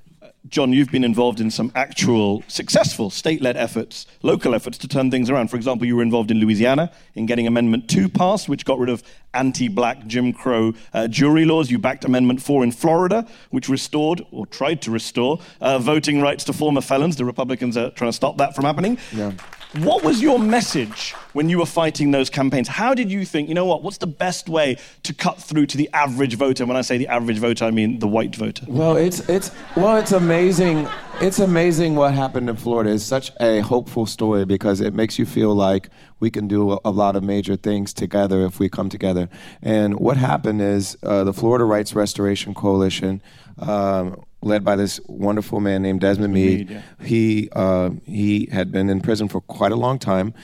John, 0.49 0.73
you've 0.73 0.91
been 0.91 1.05
involved 1.05 1.39
in 1.39 1.51
some 1.51 1.71
actual 1.75 2.43
successful 2.49 3.11
state 3.11 3.43
led 3.43 3.59
efforts, 3.59 4.07
local 4.23 4.55
efforts 4.55 4.79
to 4.79 4.89
turn 4.89 5.11
things 5.11 5.29
around. 5.29 5.49
For 5.49 5.57
example, 5.57 5.87
you 5.87 5.97
were 5.97 6.03
involved 6.03 6.31
in 6.31 6.39
Louisiana 6.39 6.91
in 7.15 7.27
getting 7.27 7.47
Amendment 7.47 7.91
2 7.91 8.09
passed, 8.09 8.49
which 8.49 8.65
got 8.65 8.79
rid 8.79 8.89
of 8.89 9.03
anti 9.35 9.69
black 9.69 10.07
Jim 10.07 10.33
Crow 10.33 10.73
uh, 10.95 11.09
jury 11.09 11.45
laws. 11.45 11.71
You 11.71 11.79
backed 11.79 12.07
Amendment 12.07 12.41
4 12.41 12.65
in 12.65 12.73
Florida, 12.73 13.29
which 13.51 13.69
restored, 13.69 14.23
or 14.33 14.47
tried 14.47 14.81
to 14.83 14.91
restore, 14.91 15.41
uh, 15.61 15.79
voting 15.79 16.23
rights 16.23 16.45
to 16.45 16.55
former 16.55 16.81
felons. 16.81 17.17
The 17.17 17.27
Republicans 17.27 17.77
are 17.77 17.91
trying 17.91 18.11
to 18.11 18.17
stop 18.17 18.39
that 18.39 18.57
from 18.57 18.65
happening. 18.65 18.99
Yeah. 19.13 19.33
What 19.79 20.03
was 20.03 20.21
your 20.21 20.41
message 20.41 21.13
when 21.33 21.49
you 21.49 21.59
were 21.59 21.67
fighting 21.67 22.11
those 22.11 22.29
campaigns? 22.29 22.67
How 22.67 22.93
did 22.93 23.09
you 23.09 23.25
think, 23.25 23.49
you 23.49 23.55
know 23.55 23.67
what, 23.67 23.85
what's 23.85 23.99
the 23.99 24.07
best 24.09 24.49
way 24.49 24.77
to 25.05 25.15
cut 25.15 25.39
through 25.39 25.67
to 25.67 25.77
the 25.77 25.89
average 25.93 26.35
voter? 26.35 26.67
When 26.67 26.77
I 26.77 26.81
say 26.81 26.99
the 26.99 27.07
average 27.07 27.39
voter, 27.39 27.67
I 27.67 27.71
mean 27.71 28.01
the 28.01 28.09
white 28.09 28.35
voter. 28.35 28.67
Well, 28.67 28.97
it's 28.97 29.21
it's 29.29 29.53
well, 29.77 29.97
it's 29.97 30.11
amazing. 30.11 30.89
It's 31.21 31.39
amazing 31.39 31.95
what 31.95 32.15
happened 32.15 32.51
in 32.51 32.57
Florida. 32.57 32.91
It's 32.91 33.05
such 33.05 33.31
a 33.41 33.61
hopeful 33.61 34.07
story 34.07 34.45
because 34.45 34.81
it 34.81 34.93
makes 34.93 35.21
you 35.21 35.27
feel 35.27 35.55
like 35.55 35.89
we 36.19 36.31
can 36.31 36.49
do 36.49 36.81
a, 36.85 36.91
lot 36.91 37.15
of 37.15 37.23
major 37.23 37.55
things 37.55 37.93
together 37.93 38.45
if 38.45 38.59
we 38.59 38.69
come 38.69 38.89
together. 38.89 39.29
And 39.63 40.01
what 40.01 40.17
happened 40.17 40.63
is 40.63 40.97
uh, 41.05 41.23
the 41.23 41.33
Florida 41.33 41.65
Rights 41.65 41.95
Restoration 41.95 42.55
Coalition 42.55 43.23
um, 43.59 44.21
led 44.43 44.65
by 44.65 44.77
this 44.77 45.01
wonderful 45.07 45.61
man 45.61 45.83
named 45.83 46.01
Desmond 46.01 46.33
Meade. 46.33 46.69
Meade 46.69 46.71
yeah. 46.71 47.07
He 47.07 47.49
uh, 47.53 47.91
he 48.07 48.49
had 48.51 48.73
been 48.73 48.89
in 48.89 49.01
prison 49.01 49.29
for 49.29 49.41
quite 49.41 49.73
a 49.73 49.77
long 49.77 49.99
time, 49.99 50.35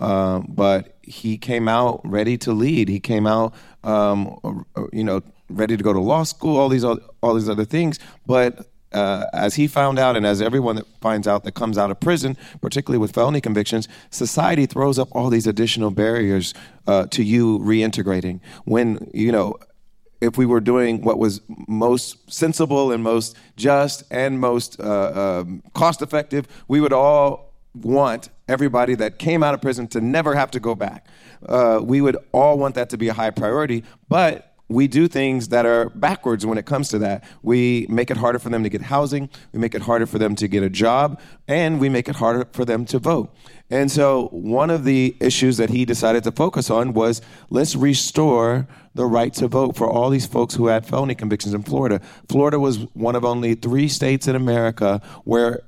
uh, 0.00 0.40
but 0.48 0.96
he 1.02 1.36
came 1.36 1.68
out 1.68 2.00
ready 2.04 2.38
to 2.38 2.52
lead. 2.52 2.88
He 2.88 3.00
came 3.00 3.26
out, 3.26 3.54
um, 3.84 4.64
you 4.92 5.04
know, 5.04 5.22
ready 5.50 5.76
to 5.76 5.82
go 5.82 5.92
to 5.92 6.00
law 6.00 6.22
school. 6.22 6.56
All 6.56 6.68
these 6.68 6.84
all 6.84 7.34
these 7.34 7.48
other 7.48 7.64
things, 7.64 7.98
but. 8.26 8.66
Uh, 8.94 9.24
as 9.32 9.54
he 9.54 9.66
found 9.66 9.98
out, 9.98 10.18
and 10.18 10.26
as 10.26 10.42
everyone 10.42 10.76
that 10.76 10.84
finds 11.00 11.26
out 11.26 11.44
that 11.44 11.52
comes 11.52 11.78
out 11.78 11.90
of 11.90 11.98
prison, 11.98 12.36
particularly 12.60 12.98
with 12.98 13.10
felony 13.10 13.40
convictions, 13.40 13.88
society 14.10 14.66
throws 14.66 14.98
up 14.98 15.08
all 15.12 15.30
these 15.30 15.46
additional 15.46 15.90
barriers 15.90 16.52
uh, 16.86 17.06
to 17.06 17.22
you 17.24 17.58
reintegrating. 17.60 18.38
When 18.66 19.10
you 19.14 19.32
know 19.32 19.56
if 20.22 20.38
we 20.38 20.46
were 20.46 20.60
doing 20.60 21.02
what 21.02 21.18
was 21.18 21.40
most 21.66 22.32
sensible 22.32 22.92
and 22.92 23.02
most 23.02 23.36
just 23.56 24.04
and 24.10 24.38
most 24.38 24.78
uh, 24.80 25.40
um, 25.42 25.62
cost 25.74 26.00
effective, 26.00 26.46
we 26.68 26.80
would 26.80 26.92
all 26.92 27.52
want 27.74 28.28
everybody 28.48 28.94
that 28.94 29.18
came 29.18 29.42
out 29.42 29.52
of 29.52 29.60
prison 29.60 29.88
to 29.88 30.00
never 30.00 30.34
have 30.34 30.50
to 30.52 30.60
go 30.60 30.74
back. 30.74 31.06
Uh, 31.46 31.80
we 31.82 32.00
would 32.00 32.16
all 32.30 32.56
want 32.56 32.76
that 32.76 32.88
to 32.90 32.96
be 32.96 33.08
a 33.08 33.12
high 33.12 33.30
priority, 33.30 33.82
but 34.08 34.51
we 34.72 34.88
do 34.88 35.08
things 35.08 35.48
that 35.48 35.66
are 35.66 35.90
backwards 35.90 36.44
when 36.46 36.58
it 36.58 36.66
comes 36.66 36.88
to 36.90 36.98
that. 36.98 37.24
We 37.42 37.86
make 37.88 38.10
it 38.10 38.16
harder 38.16 38.38
for 38.38 38.48
them 38.48 38.62
to 38.62 38.68
get 38.68 38.82
housing, 38.82 39.28
we 39.52 39.58
make 39.58 39.74
it 39.74 39.82
harder 39.82 40.06
for 40.06 40.18
them 40.18 40.34
to 40.36 40.48
get 40.48 40.62
a 40.62 40.70
job, 40.70 41.20
and 41.48 41.80
we 41.80 41.88
make 41.88 42.08
it 42.08 42.16
harder 42.16 42.46
for 42.52 42.64
them 42.64 42.84
to 42.86 42.98
vote. 42.98 43.34
And 43.70 43.90
so, 43.90 44.28
one 44.32 44.68
of 44.68 44.84
the 44.84 45.16
issues 45.18 45.56
that 45.56 45.70
he 45.70 45.84
decided 45.84 46.24
to 46.24 46.32
focus 46.32 46.68
on 46.68 46.92
was 46.92 47.22
let's 47.48 47.74
restore 47.74 48.68
the 48.94 49.06
right 49.06 49.32
to 49.34 49.48
vote 49.48 49.76
for 49.76 49.88
all 49.88 50.10
these 50.10 50.26
folks 50.26 50.54
who 50.54 50.66
had 50.66 50.84
felony 50.84 51.14
convictions 51.14 51.54
in 51.54 51.62
Florida. 51.62 52.00
Florida 52.28 52.60
was 52.60 52.80
one 52.94 53.16
of 53.16 53.24
only 53.24 53.54
three 53.54 53.88
states 53.88 54.28
in 54.28 54.36
America 54.36 55.00
where 55.24 55.62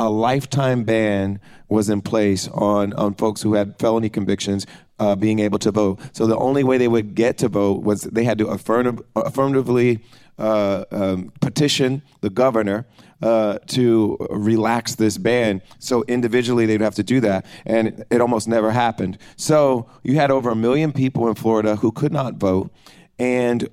a 0.00 0.08
lifetime 0.08 0.82
ban 0.82 1.38
was 1.68 1.90
in 1.90 2.00
place 2.00 2.48
on, 2.48 2.94
on 2.94 3.14
folks 3.14 3.42
who 3.42 3.52
had 3.52 3.78
felony 3.78 4.08
convictions 4.08 4.66
uh, 4.98 5.14
being 5.14 5.38
able 5.40 5.58
to 5.58 5.70
vote. 5.70 6.00
So 6.12 6.26
the 6.26 6.38
only 6.38 6.64
way 6.64 6.78
they 6.78 6.88
would 6.88 7.14
get 7.14 7.36
to 7.38 7.48
vote 7.48 7.82
was 7.82 8.02
they 8.02 8.24
had 8.24 8.38
to 8.38 8.46
affirmative, 8.46 9.04
affirmatively 9.14 10.02
uh, 10.38 10.86
um, 10.90 11.30
petition 11.42 12.00
the 12.22 12.30
governor 12.30 12.86
uh, 13.20 13.58
to 13.66 14.16
relax 14.30 14.94
this 14.94 15.18
ban. 15.18 15.60
So 15.78 16.02
individually, 16.08 16.64
they'd 16.64 16.80
have 16.80 16.94
to 16.94 17.02
do 17.02 17.20
that, 17.20 17.44
and 17.66 18.02
it 18.10 18.22
almost 18.22 18.48
never 18.48 18.70
happened. 18.70 19.18
So 19.36 19.86
you 20.02 20.14
had 20.14 20.30
over 20.30 20.48
a 20.48 20.56
million 20.56 20.92
people 20.92 21.28
in 21.28 21.34
Florida 21.34 21.76
who 21.76 21.92
could 21.92 22.12
not 22.12 22.36
vote, 22.36 22.72
and 23.18 23.68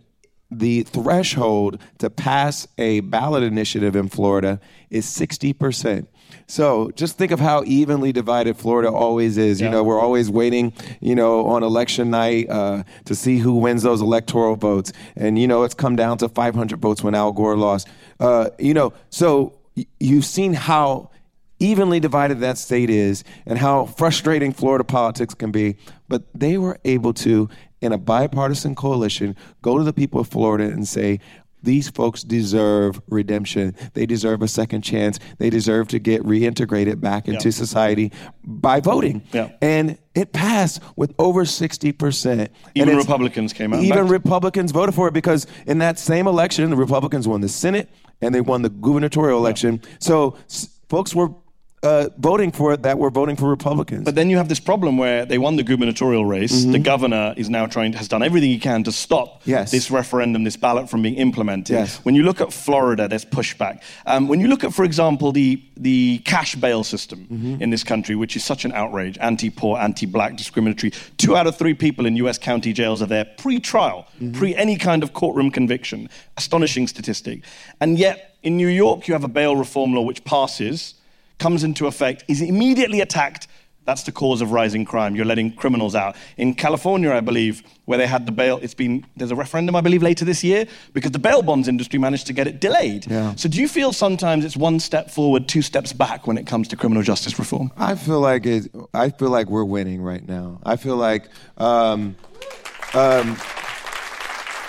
the 0.49 0.83
threshold 0.83 1.79
to 1.97 2.09
pass 2.09 2.67
a 2.77 3.01
ballot 3.01 3.43
initiative 3.43 3.95
in 3.95 4.07
Florida 4.07 4.59
is 4.89 5.05
60%. 5.05 6.07
So 6.47 6.91
just 6.91 7.17
think 7.17 7.31
of 7.31 7.39
how 7.39 7.63
evenly 7.65 8.13
divided 8.13 8.57
Florida 8.57 8.89
always 8.89 9.37
is. 9.37 9.59
Yeah. 9.59 9.67
You 9.67 9.71
know, 9.71 9.83
we're 9.83 9.99
always 9.99 10.29
waiting, 10.29 10.73
you 11.01 11.15
know, 11.15 11.45
on 11.47 11.63
election 11.63 12.09
night 12.09 12.49
uh, 12.49 12.83
to 13.05 13.15
see 13.15 13.37
who 13.37 13.55
wins 13.55 13.83
those 13.83 14.01
electoral 14.01 14.55
votes. 14.55 14.93
And, 15.15 15.37
you 15.37 15.47
know, 15.47 15.63
it's 15.63 15.73
come 15.73 15.95
down 15.95 16.17
to 16.19 16.29
500 16.29 16.79
votes 16.79 17.03
when 17.03 17.15
Al 17.15 17.33
Gore 17.33 17.57
lost. 17.57 17.87
Uh, 18.19 18.49
you 18.57 18.73
know, 18.73 18.93
so 19.09 19.59
you've 19.99 20.25
seen 20.25 20.53
how 20.53 21.09
evenly 21.59 21.99
divided 21.99 22.39
that 22.39 22.57
state 22.57 22.89
is 22.89 23.23
and 23.45 23.57
how 23.57 23.85
frustrating 23.85 24.53
Florida 24.53 24.83
politics 24.83 25.33
can 25.33 25.51
be. 25.51 25.75
But 26.07 26.23
they 26.33 26.57
were 26.57 26.79
able 26.85 27.13
to, 27.15 27.49
in 27.81 27.91
a 27.91 27.97
bipartisan 27.97 28.75
coalition, 28.75 29.35
go 29.61 29.77
to 29.77 29.83
the 29.83 29.93
people 29.93 30.19
of 30.19 30.27
Florida 30.27 30.65
and 30.65 30.87
say, 30.87 31.19
these 31.63 31.89
folks 31.89 32.23
deserve 32.23 33.01
redemption. 33.09 33.75
They 33.93 34.05
deserve 34.05 34.41
a 34.41 34.47
second 34.47 34.83
chance. 34.83 35.19
They 35.39 35.49
deserve 35.49 35.87
to 35.89 35.99
get 35.99 36.23
reintegrated 36.23 37.01
back 37.01 37.27
into 37.27 37.51
society 37.51 38.11
by 38.43 38.79
voting. 38.79 39.23
Yeah. 39.33 39.51
And 39.61 39.97
it 40.13 40.33
passed 40.33 40.81
with 40.95 41.13
over 41.17 41.45
60%. 41.45 42.49
Even 42.75 42.95
Republicans 42.95 43.53
came 43.53 43.73
out. 43.73 43.83
Even 43.83 44.07
Republicans 44.07 44.71
voted 44.71 44.93
for 44.93 45.07
it 45.07 45.13
because 45.13 45.47
in 45.65 45.79
that 45.79 45.97
same 45.99 46.27
election, 46.27 46.69
the 46.69 46.75
Republicans 46.75 47.27
won 47.27 47.41
the 47.41 47.49
Senate 47.49 47.89
and 48.21 48.33
they 48.33 48.41
won 48.41 48.61
the 48.61 48.69
gubernatorial 48.69 49.39
election. 49.39 49.81
So 49.99 50.37
folks 50.89 51.15
were 51.15 51.29
uh, 51.83 52.09
voting 52.17 52.51
for 52.51 52.73
it 52.73 52.81
that 52.83 52.97
were 52.97 53.11
voting 53.11 53.35
for 53.35 53.47
Republicans. 53.47 54.03
But 54.03 54.15
then 54.15 54.29
you 54.29 54.37
have 54.37 54.49
this 54.49 54.59
problem 54.59 54.97
where 54.97 55.25
they 55.25 55.37
won 55.37 55.57
the 55.57 55.63
gubernatorial 55.63 56.25
race. 56.25 56.61
Mm-hmm. 56.61 56.71
The 56.71 56.79
governor 56.79 57.33
is 57.37 57.49
now 57.49 57.67
trying 57.67 57.93
has 57.93 58.07
done 58.07 58.23
everything 58.23 58.49
he 58.49 58.57
can 58.57 58.83
to 58.83 58.91
stop 58.91 59.41
yes. 59.45 59.69
this 59.71 59.91
referendum, 59.91 60.43
this 60.43 60.57
ballot 60.57 60.89
from 60.89 61.03
being 61.03 61.15
implemented. 61.15 61.75
Yes. 61.75 61.97
When 61.97 62.15
you 62.15 62.23
look 62.23 62.41
at 62.41 62.51
Florida, 62.51 63.07
there's 63.07 63.25
pushback. 63.25 63.81
Um, 64.07 64.27
when 64.27 64.41
you 64.41 64.47
look 64.47 64.63
at, 64.63 64.73
for 64.73 64.85
example, 64.85 65.31
the 65.31 65.61
the 65.77 66.17
cash 66.25 66.55
bail 66.55 66.83
system 66.83 67.27
mm-hmm. 67.31 67.61
in 67.61 67.69
this 67.69 67.83
country, 67.83 68.15
which 68.15 68.35
is 68.35 68.43
such 68.43 68.65
an 68.65 68.71
outrage, 68.71 69.17
anti-poor, 69.19 69.77
anti-black, 69.77 70.35
discriminatory. 70.35 70.91
Two 71.17 71.35
out 71.35 71.45
of 71.45 71.55
three 71.57 71.75
people 71.75 72.07
in 72.07 72.15
U.S. 72.17 72.39
county 72.39 72.73
jails 72.73 73.03
are 73.03 73.05
there 73.05 73.25
pre-trial, 73.37 74.07
mm-hmm. 74.19 74.31
pre 74.31 74.55
any 74.55 74.77
kind 74.77 75.03
of 75.03 75.13
courtroom 75.13 75.51
conviction. 75.51 76.09
Astonishing 76.37 76.87
statistic. 76.87 77.43
And 77.79 77.99
yet 77.99 78.35
in 78.41 78.57
New 78.57 78.67
York, 78.67 79.07
you 79.07 79.13
have 79.13 79.23
a 79.23 79.27
bail 79.27 79.55
reform 79.55 79.93
law 79.93 80.01
which 80.01 80.23
passes 80.23 80.95
comes 81.39 81.63
into 81.63 81.87
effect, 81.87 82.23
is 82.27 82.41
immediately 82.41 83.01
attacked. 83.01 83.47
That's 83.85 84.03
the 84.03 84.11
cause 84.11 84.41
of 84.41 84.51
rising 84.51 84.83
crime. 84.83 85.15
You're 85.15 85.25
letting 85.25 85.53
criminals 85.53 85.95
out. 85.95 86.17
In 86.35 86.53
California, 86.55 87.09
I 87.13 87.21
believe, 87.21 87.63
where 87.85 87.97
they 87.97 88.05
had 88.05 88.25
the 88.25 88.33
bail, 88.33 88.59
it's 88.61 88.73
been 88.73 89.05
there's 89.15 89.31
a 89.31 89.35
referendum, 89.35 89.77
I 89.77 89.81
believe, 89.81 90.03
later 90.03 90.25
this 90.25 90.43
year 90.43 90.65
because 90.91 91.11
the 91.11 91.19
bail 91.19 91.41
bonds 91.41 91.69
industry 91.69 91.97
managed 91.97 92.27
to 92.27 92.33
get 92.33 92.47
it 92.47 92.59
delayed. 92.59 93.07
Yeah. 93.07 93.33
So 93.35 93.47
do 93.47 93.61
you 93.61 93.69
feel 93.69 93.93
sometimes 93.93 94.43
it's 94.43 94.57
one 94.57 94.81
step 94.81 95.09
forward, 95.09 95.47
two 95.47 95.61
steps 95.61 95.93
back 95.93 96.27
when 96.27 96.37
it 96.37 96.45
comes 96.45 96.67
to 96.67 96.75
criminal 96.75 97.01
justice 97.01 97.39
reform? 97.39 97.71
I 97.77 97.95
feel 97.95 98.19
like 98.19 98.45
it. 98.45 98.69
I 98.93 99.09
feel 99.09 99.29
like 99.29 99.47
we're 99.47 99.63
winning 99.63 100.01
right 100.01 100.27
now. 100.27 100.59
I 100.65 100.75
feel 100.75 100.97
like. 100.97 101.29
Um, 101.57 102.17
um, 102.93 103.37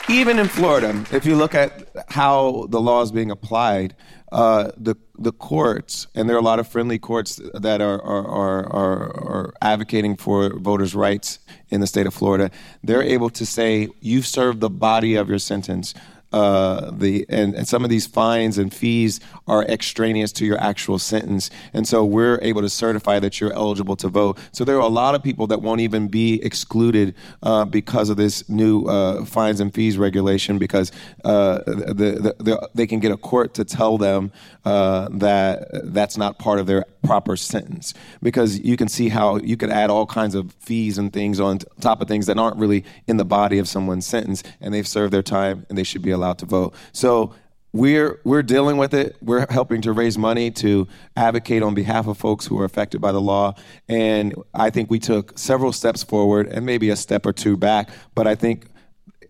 even 0.09 0.39
in 0.39 0.49
Florida, 0.49 1.05
if 1.13 1.27
you 1.27 1.37
look 1.37 1.55
at 1.55 1.89
how 2.09 2.67
the 2.71 2.81
law 2.81 3.03
is 3.03 3.13
being 3.13 3.31
applied, 3.31 3.95
uh, 4.33 4.71
the 4.77 4.97
the 5.19 5.33
courts, 5.33 6.07
and 6.15 6.29
there 6.29 6.37
are 6.37 6.41
a 6.41 6.43
lot 6.43 6.59
of 6.59 6.69
friendly 6.69 6.99
courts 6.99 7.41
that 7.55 7.81
are 7.81 8.01
are, 8.03 8.27
are 8.27 8.67
are, 8.73 9.29
are 9.29 9.55
advocating 9.61 10.17
for 10.17 10.59
voters' 10.59 10.95
rights 10.95 11.39
in 11.69 11.81
the 11.81 11.87
state 11.87 12.07
of 12.07 12.15
Florida. 12.15 12.51
They're 12.83 13.03
able 13.03 13.31
to 13.31 13.45
say 13.45 13.89
you've 14.01 14.27
served 14.27 14.61
the 14.61 14.71
body 14.71 15.15
of 15.17 15.29
your 15.29 15.39
sentence 15.39 15.95
uh, 16.33 16.91
the 16.91 17.25
and, 17.29 17.55
and 17.55 17.67
some 17.67 17.85
of 17.85 17.91
these 17.91 18.07
fines 18.07 18.59
and 18.59 18.73
fees 18.73 19.21
are 19.47 19.65
extraneous 19.65 20.33
to 20.33 20.45
your 20.45 20.61
actual 20.61 20.99
sentence, 20.99 21.51
and 21.73 21.89
so 21.89 22.05
we're 22.05 22.39
able 22.43 22.61
to 22.61 22.69
certify 22.69 23.19
that 23.19 23.41
you're 23.41 23.53
eligible 23.53 23.97
to 23.97 24.09
vote. 24.09 24.39
So 24.53 24.65
there 24.65 24.77
are 24.77 24.81
a 24.81 24.89
lot 24.89 25.15
of 25.15 25.23
people 25.23 25.47
that 25.49 25.63
won't 25.63 25.81
even 25.81 26.09
be 26.09 26.43
excluded 26.43 27.15
uh, 27.43 27.65
because 27.65 28.11
of 28.11 28.17
this 28.17 28.49
new 28.49 28.85
uh, 28.85 29.25
fines 29.25 29.61
and 29.61 29.73
fees 29.73 29.97
regulation 29.97 30.59
because 30.59 30.93
uh, 31.25 31.59
the, 31.67 32.35
the, 32.39 32.45
the, 32.45 32.71
they 32.75 32.87
can 32.87 33.01
get 33.01 33.13
a 33.13 33.17
court 33.17 33.55
to 33.55 33.65
tell 33.65 33.97
them 33.99 34.31
uh, 34.65 35.09
that 35.11 35.69
that's 35.93 36.17
not 36.17 36.39
part 36.39 36.59
of 36.59 36.67
their 36.67 36.85
proper 37.03 37.37
sentence 37.37 37.95
because 38.23 38.59
you 38.61 38.77
can 38.77 38.89
see 38.89 39.09
how 39.09 39.37
you 39.39 39.57
could 39.57 39.71
add 39.71 39.89
all 39.89 40.05
kinds 40.05 40.35
of 40.35 40.53
fees 40.61 40.99
and 40.99 41.13
things 41.13 41.41
on 41.41 41.59
top 41.81 42.03
of 42.03 42.09
things 42.09 42.27
that 42.27 42.39
aren't 42.39 42.57
really 42.57 42.85
in 43.07 43.17
the 43.17 43.25
body 43.25 43.59
of 43.59 43.67
someone's 43.67 44.05
sentence, 44.07 44.43
and 44.61 44.75
they've 44.75 44.89
served 44.89 45.13
their 45.13 45.23
time 45.23 45.65
and 45.69 45.79
they 45.79 45.85
should 45.85 46.03
be 46.03 46.11
allowed 46.19 46.39
to 46.39 46.47
vote. 46.47 46.75
So 46.93 47.35
we're 47.73 48.21
we're 48.25 48.43
dealing 48.43 48.77
with 48.77 48.95
it. 48.95 49.17
We're 49.21 49.47
helping 49.51 49.83
to 49.83 49.93
raise 49.93 50.17
money 50.17 50.51
to 50.53 50.89
advocate 51.17 51.63
on 51.63 51.75
behalf 51.75 52.07
of 52.07 52.17
folks 52.17 52.47
who 52.47 52.59
are 52.61 52.65
affected 52.65 53.01
by 53.01 53.13
the 53.13 53.21
law. 53.21 53.55
And 53.89 54.35
I 54.55 54.71
think 54.71 54.91
we 54.91 54.99
took 54.99 55.39
several 55.39 55.73
steps 55.73 56.03
forward 56.03 56.49
and 56.49 56.65
maybe 56.65 56.91
a 56.91 56.97
step 56.97 57.27
or 57.27 57.33
two 57.33 57.57
back. 57.57 57.91
But 58.15 58.27
I 58.27 58.35
think 58.35 58.67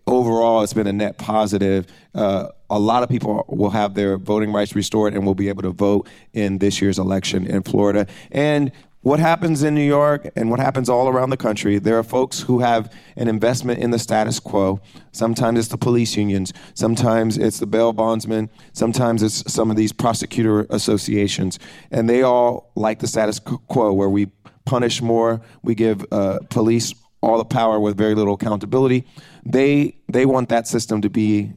overall 0.07 0.61
it's 0.63 0.73
been 0.73 0.87
a 0.87 0.93
net 0.93 1.17
positive. 1.17 1.85
Uh, 2.15 2.47
a 2.69 2.79
lot 2.79 3.03
of 3.03 3.09
people 3.09 3.45
will 3.47 3.69
have 3.71 3.93
their 3.93 4.17
voting 4.17 4.53
rights 4.53 4.75
restored 4.75 5.13
and 5.13 5.25
will 5.25 5.35
be 5.35 5.49
able 5.49 5.63
to 5.63 5.71
vote 5.71 6.07
in 6.33 6.59
this 6.59 6.81
year's 6.81 6.99
election 6.99 7.45
in 7.45 7.63
Florida. 7.63 8.07
And 8.31 8.71
what 9.01 9.19
happens 9.19 9.63
in 9.63 9.73
New 9.73 9.85
York 9.85 10.29
and 10.35 10.49
what 10.49 10.59
happens 10.59 10.89
all 10.89 11.07
around 11.07 11.29
the 11.29 11.37
country, 11.37 11.79
there 11.79 11.97
are 11.97 12.03
folks 12.03 12.41
who 12.41 12.59
have 12.59 12.93
an 13.15 13.29
investment 13.29 13.79
in 13.79 13.91
the 13.91 13.99
status 13.99 14.39
quo. 14.39 14.81
Sometimes 15.13 15.57
it's 15.57 15.69
the 15.69 15.77
police 15.77 16.17
unions, 16.17 16.51
sometimes 16.73 17.37
it's 17.37 17.59
the 17.59 17.65
bail 17.65 17.93
bondsmen, 17.93 18.49
sometimes 18.73 19.23
it's 19.23 19.51
some 19.51 19.71
of 19.71 19.77
these 19.77 19.93
prosecutor 19.93 20.67
associations. 20.69 21.59
And 21.91 22.09
they 22.09 22.23
all 22.23 22.71
like 22.75 22.99
the 22.99 23.07
status 23.07 23.39
quo 23.39 23.93
where 23.93 24.09
we 24.09 24.27
punish 24.65 25.01
more, 25.01 25.41
we 25.63 25.75
give 25.75 26.05
uh, 26.11 26.39
police 26.49 26.93
all 27.21 27.37
the 27.37 27.45
power 27.45 27.79
with 27.79 27.97
very 27.97 28.15
little 28.15 28.33
accountability. 28.33 29.05
They, 29.45 29.95
they 30.09 30.25
want 30.25 30.49
that 30.49 30.67
system 30.67 31.01
to 31.01 31.09
be 31.09 31.53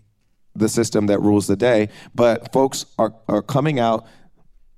the 0.54 0.68
system 0.68 1.06
that 1.06 1.20
rules 1.20 1.48
the 1.48 1.56
day. 1.56 1.88
But 2.14 2.52
folks 2.52 2.86
are, 2.98 3.14
are 3.28 3.42
coming 3.42 3.80
out, 3.80 4.06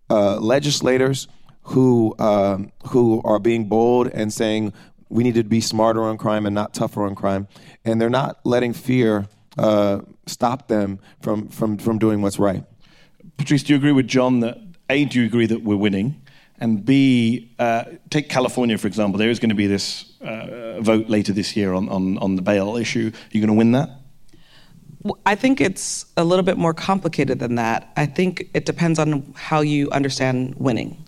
uh, 0.08 0.36
legislators, 0.36 1.28
who 1.64 2.14
um, 2.18 2.72
who 2.88 3.20
are 3.24 3.38
being 3.38 3.68
bold 3.68 4.08
and 4.08 4.32
saying 4.32 4.72
we 5.08 5.22
need 5.22 5.34
to 5.34 5.44
be 5.44 5.60
smarter 5.60 6.02
on 6.02 6.18
crime 6.18 6.46
and 6.46 6.54
not 6.54 6.74
tougher 6.74 7.04
on 7.04 7.14
crime, 7.14 7.48
and 7.84 8.00
they're 8.00 8.10
not 8.10 8.38
letting 8.44 8.72
fear 8.72 9.26
uh, 9.58 10.00
stop 10.26 10.68
them 10.68 10.98
from, 11.20 11.48
from 11.48 11.78
from 11.78 11.98
doing 11.98 12.22
what's 12.22 12.38
right. 12.38 12.64
Patrisse, 13.38 13.64
do 13.64 13.72
you 13.72 13.76
agree 13.76 13.92
with 13.92 14.06
John 14.06 14.40
that 14.40 14.58
a 14.90 15.04
do 15.04 15.20
you 15.20 15.26
agree 15.26 15.46
that 15.46 15.62
we're 15.62 15.76
winning, 15.76 16.20
and 16.58 16.84
b 16.84 17.50
uh, 17.58 17.84
take 18.10 18.28
California 18.28 18.76
for 18.78 18.86
example. 18.86 19.18
There 19.18 19.30
is 19.30 19.38
going 19.38 19.50
to 19.50 19.54
be 19.54 19.66
this 19.66 20.12
uh, 20.20 20.80
vote 20.80 21.08
later 21.08 21.32
this 21.32 21.56
year 21.56 21.72
on, 21.72 21.88
on 21.88 22.18
on 22.18 22.36
the 22.36 22.42
bail 22.42 22.76
issue. 22.76 23.10
Are 23.12 23.28
you 23.30 23.40
going 23.40 23.48
to 23.48 23.54
win 23.54 23.72
that? 23.72 23.90
I 25.26 25.34
think 25.34 25.60
it's 25.60 26.06
a 26.16 26.24
little 26.24 26.42
bit 26.42 26.56
more 26.56 26.72
complicated 26.72 27.38
than 27.38 27.56
that. 27.56 27.92
I 27.94 28.06
think 28.06 28.48
it 28.54 28.64
depends 28.64 28.98
on 28.98 29.34
how 29.36 29.60
you 29.60 29.90
understand 29.90 30.54
winning. 30.56 31.03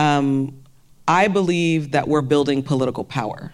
Um, 0.00 0.62
I 1.06 1.28
believe 1.28 1.90
that 1.90 2.08
we're 2.08 2.22
building 2.22 2.62
political 2.62 3.04
power, 3.04 3.52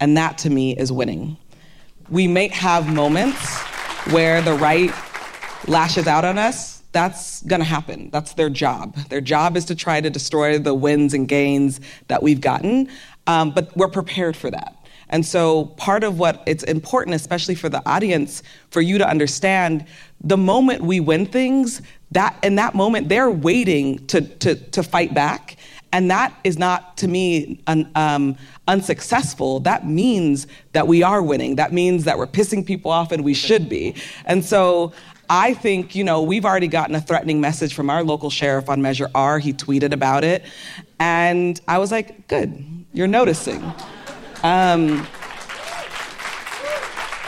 and 0.00 0.16
that 0.16 0.38
to 0.38 0.48
me 0.48 0.74
is 0.74 0.90
winning. 0.90 1.36
We 2.08 2.26
may 2.26 2.48
have 2.48 2.90
moments 2.90 3.58
where 4.10 4.40
the 4.40 4.54
right 4.54 4.90
lashes 5.68 6.06
out 6.06 6.24
on 6.24 6.38
us. 6.38 6.82
That's 6.92 7.42
gonna 7.42 7.64
happen. 7.64 8.08
That's 8.10 8.32
their 8.32 8.48
job. 8.48 8.96
Their 9.10 9.20
job 9.20 9.54
is 9.54 9.66
to 9.66 9.74
try 9.74 10.00
to 10.00 10.08
destroy 10.08 10.58
the 10.58 10.72
wins 10.72 11.12
and 11.12 11.28
gains 11.28 11.78
that 12.08 12.22
we've 12.22 12.40
gotten. 12.40 12.88
Um, 13.26 13.50
but 13.50 13.76
we're 13.76 13.88
prepared 13.88 14.34
for 14.34 14.50
that. 14.50 14.74
And 15.10 15.26
so, 15.26 15.66
part 15.76 16.04
of 16.04 16.18
what 16.18 16.42
it's 16.46 16.64
important, 16.64 17.16
especially 17.16 17.54
for 17.54 17.68
the 17.68 17.86
audience, 17.86 18.42
for 18.70 18.80
you 18.80 18.96
to 18.96 19.06
understand 19.06 19.84
the 20.24 20.38
moment 20.38 20.80
we 20.80 21.00
win 21.00 21.26
things, 21.26 21.82
that 22.12 22.34
in 22.42 22.54
that 22.54 22.74
moment, 22.74 23.10
they're 23.10 23.30
waiting 23.30 24.06
to, 24.06 24.22
to, 24.22 24.54
to 24.54 24.82
fight 24.82 25.12
back. 25.12 25.58
And 25.92 26.10
that 26.10 26.34
is 26.42 26.58
not, 26.58 26.96
to 26.98 27.08
me, 27.08 27.60
un, 27.66 27.90
um, 27.94 28.36
unsuccessful. 28.66 29.60
That 29.60 29.86
means 29.86 30.46
that 30.72 30.88
we 30.88 31.02
are 31.02 31.22
winning. 31.22 31.56
That 31.56 31.72
means 31.72 32.04
that 32.04 32.16
we're 32.16 32.26
pissing 32.26 32.64
people 32.66 32.90
off 32.90 33.12
and 33.12 33.22
we 33.22 33.34
should 33.34 33.68
be. 33.68 33.94
And 34.24 34.44
so, 34.44 34.92
I 35.28 35.54
think, 35.54 35.94
you 35.94 36.04
know, 36.04 36.22
we've 36.22 36.44
already 36.44 36.68
gotten 36.68 36.94
a 36.94 37.00
threatening 37.00 37.40
message 37.40 37.72
from 37.74 37.88
our 37.88 38.02
local 38.02 38.28
sheriff 38.28 38.68
on 38.68 38.82
Measure 38.82 39.08
R. 39.14 39.38
He 39.38 39.52
tweeted 39.52 39.92
about 39.92 40.24
it. 40.24 40.44
And 40.98 41.60
I 41.66 41.78
was 41.78 41.90
like, 41.90 42.28
good, 42.28 42.84
you're 42.92 43.06
noticing. 43.06 43.62
Um, 44.42 45.06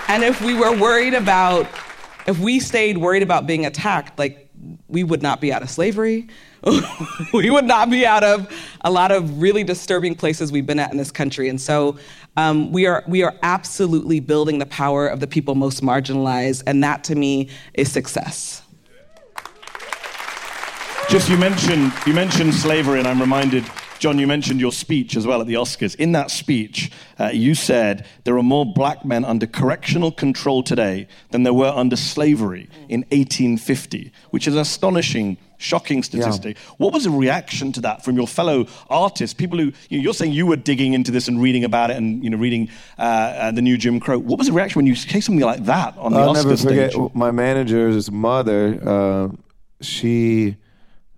and 0.08 0.22
if 0.22 0.42
we 0.42 0.54
were 0.54 0.76
worried 0.76 1.14
about, 1.14 1.66
if 2.26 2.38
we 2.38 2.60
stayed 2.60 2.98
worried 2.98 3.22
about 3.22 3.46
being 3.46 3.64
attacked, 3.64 4.18
like 4.18 4.50
we 4.88 5.02
would 5.02 5.22
not 5.22 5.40
be 5.40 5.52
out 5.52 5.62
of 5.62 5.70
slavery. 5.70 6.28
we 7.32 7.50
would 7.50 7.64
not 7.64 7.90
be 7.90 8.06
out 8.06 8.24
of 8.24 8.50
a 8.82 8.90
lot 8.90 9.12
of 9.12 9.40
really 9.40 9.64
disturbing 9.64 10.14
places 10.14 10.50
we've 10.50 10.66
been 10.66 10.78
at 10.78 10.90
in 10.90 10.96
this 10.96 11.10
country. 11.10 11.48
And 11.48 11.60
so 11.60 11.98
um, 12.36 12.72
we, 12.72 12.86
are, 12.86 13.04
we 13.06 13.22
are 13.22 13.34
absolutely 13.42 14.20
building 14.20 14.58
the 14.58 14.66
power 14.66 15.06
of 15.06 15.20
the 15.20 15.26
people 15.26 15.54
most 15.54 15.82
marginalized. 15.82 16.62
And 16.66 16.82
that 16.82 17.04
to 17.04 17.14
me 17.14 17.50
is 17.74 17.90
success. 17.92 18.62
Just 21.08 21.28
you 21.28 21.36
mentioned, 21.36 21.92
you 22.06 22.14
mentioned 22.14 22.54
slavery, 22.54 22.98
and 22.98 23.06
I'm 23.06 23.20
reminded 23.20 23.64
John, 24.04 24.18
you 24.18 24.26
mentioned 24.26 24.60
your 24.60 24.72
speech 24.72 25.16
as 25.16 25.26
well 25.26 25.40
at 25.40 25.46
the 25.46 25.54
Oscars. 25.54 25.94
In 25.94 26.12
that 26.12 26.30
speech, 26.30 26.90
uh, 27.18 27.30
you 27.32 27.54
said 27.54 28.06
there 28.24 28.36
are 28.36 28.42
more 28.42 28.66
black 28.66 29.02
men 29.02 29.24
under 29.24 29.46
correctional 29.46 30.12
control 30.12 30.62
today 30.62 31.08
than 31.30 31.42
there 31.42 31.54
were 31.54 31.70
under 31.70 31.96
slavery 31.96 32.68
in 32.90 33.00
1850, 33.12 34.12
which 34.30 34.46
is 34.46 34.56
an 34.56 34.60
astonishing, 34.60 35.38
shocking 35.58 36.02
statistic. 36.02 36.56
Yeah. 36.56 36.74
What 36.78 36.92
was 36.92 37.04
the 37.04 37.10
reaction 37.10 37.72
to 37.72 37.80
that 37.82 38.04
from 38.04 38.16
your 38.16 38.26
fellow 38.26 38.66
artists, 38.88 39.34
people 39.34 39.58
who 39.58 39.72
you 39.88 40.08
are 40.10 40.14
saying 40.14 40.32
you 40.32 40.46
were 40.46 40.56
digging 40.56 40.94
into 40.94 41.10
this 41.10 41.28
and 41.28 41.40
reading 41.40 41.64
about 41.64 41.90
it 41.90 41.96
and 41.96 42.22
you 42.22 42.30
know 42.30 42.36
reading 42.36 42.68
uh, 42.98 43.02
uh, 43.02 43.50
the 43.50 43.62
new 43.62 43.76
Jim 43.76 44.00
Crow? 44.00 44.18
What 44.18 44.38
was 44.38 44.48
the 44.48 44.52
reaction 44.52 44.78
when 44.78 44.86
you 44.86 44.94
say 44.94 45.20
something 45.20 45.44
like 45.44 45.64
that 45.64 45.96
on 45.98 46.12
the 46.12 46.18
I'll 46.18 46.30
Oscar 46.30 46.48
never 46.48 46.56
forget 46.56 46.92
stage? 46.92 47.14
My 47.14 47.30
manager's 47.30 48.10
mother, 48.10 48.80
uh, 48.86 49.28
she 49.80 50.56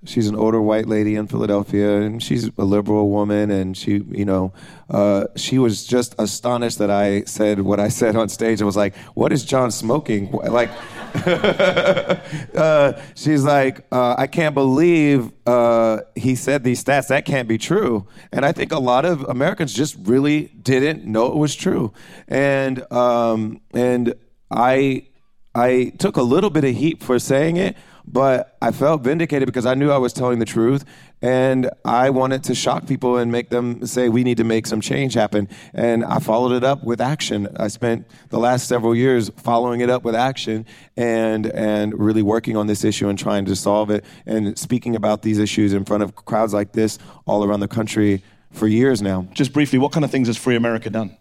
she's 0.09 0.29
an 0.29 0.37
older 0.37 0.61
white 0.61 0.87
lady 0.87 1.17
in 1.17 1.27
Philadelphia, 1.27 2.01
and 2.01 2.23
she's 2.23 2.51
a 2.59 2.65
liberal 2.65 3.11
woman, 3.11 3.51
and 3.51 3.77
she, 3.77 4.03
you 4.11 4.25
know, 4.25 4.53
uh, 4.91 5.27
she 5.37 5.59
was 5.59 5.87
just 5.87 6.15
astonished 6.19 6.79
that 6.79 6.91
I 6.91 7.23
said 7.23 7.61
what 7.61 7.81
I 7.81 7.89
said 7.89 8.17
on 8.17 8.29
stage. 8.29 8.63
I 8.63 8.65
was 8.65 8.77
like, 8.77 8.97
"What 9.15 9.33
is 9.33 9.45
John 9.45 9.71
smoking?" 9.71 10.31
Like, 10.31 10.71
uh, 12.55 13.01
she's 13.15 13.45
like, 13.45 13.87
uh, 13.93 14.15
"I 14.19 14.27
can't 14.27 14.55
believe 14.55 15.33
uh, 15.47 16.01
he 16.15 16.35
said 16.35 16.65
these 16.65 16.83
stats. 16.83 17.09
That 17.09 17.25
can't 17.25 17.49
be 17.49 17.59
true." 17.59 18.07
And 18.33 18.45
I 18.45 18.53
think 18.53 18.73
a 18.73 18.79
lot 18.79 19.05
of 19.05 19.23
Americans 19.23 19.73
just 19.73 19.97
really 20.03 20.47
didn't 20.63 21.05
know 21.05 21.27
it 21.27 21.37
was 21.37 21.55
true, 21.55 21.93
and 22.29 22.91
um, 22.93 23.61
and 23.73 24.15
I 24.51 25.09
I 25.57 25.93
took 25.99 26.17
a 26.17 26.23
little 26.23 26.51
bit 26.51 26.65
of 26.65 26.75
heat 26.75 27.03
for 27.03 27.19
saying 27.19 27.57
it 27.57 27.77
but 28.07 28.57
I 28.63 28.71
felt 28.71 29.03
vindicated 29.03 29.47
because 29.47 29.67
I 29.67 29.75
knew 29.75 29.91
I 29.91 29.99
was 29.99 30.13
telling 30.13 30.39
the 30.39 30.45
truth 30.45 30.85
and 31.21 31.71
I 31.85 32.11
wanted 32.11 32.45
to 32.45 32.55
shock 32.55 32.87
people 32.87 33.17
and 33.17 33.33
make 33.33 33.49
them 33.49 33.85
say 33.87 34.09
we 34.09 34.23
need 34.23 34.37
to 34.37 34.45
make 34.45 34.67
some 34.67 34.81
change 34.81 35.15
happen. 35.15 35.49
And 35.75 36.05
I 36.05 36.21
followed 36.21 36.53
it 36.53 36.63
up 36.63 36.85
with 36.85 37.01
action. 37.01 37.49
I 37.57 37.69
spent 37.69 38.07
the 38.29 38.39
last 38.39 38.69
several 38.69 38.95
years 38.95 39.31
following 39.37 39.81
it 39.81 39.91
up 39.91 40.05
with 40.05 40.15
action 40.15 40.67
and 40.97 41.47
and 41.47 41.99
really 41.99 42.23
working 42.23 42.57
on 42.57 42.67
this 42.67 42.85
issue 42.85 43.09
and 43.09 43.19
trying 43.19 43.45
to 43.47 43.57
solve 43.57 43.91
it 43.91 44.05
and 44.25 44.57
speaking 44.59 44.95
about 44.95 45.23
these 45.23 45.39
issues 45.39 45.73
in 45.73 45.85
front 45.85 46.03
of 46.03 46.15
crowds 46.15 46.55
like 46.55 46.73
this 46.73 46.99
all 47.27 47.45
around 47.45 47.61
the 47.61 47.69
country 47.69 48.23
for 48.53 48.69
years 48.69 49.03
now. 49.03 49.27
Just 49.33 49.53
briefly, 49.53 49.79
what 49.79 49.93
kind 49.93 50.05
of 50.05 50.11
things 50.11 50.29
has 50.29 50.37
Free 50.37 50.57
America 50.57 50.91
done? 50.91 51.17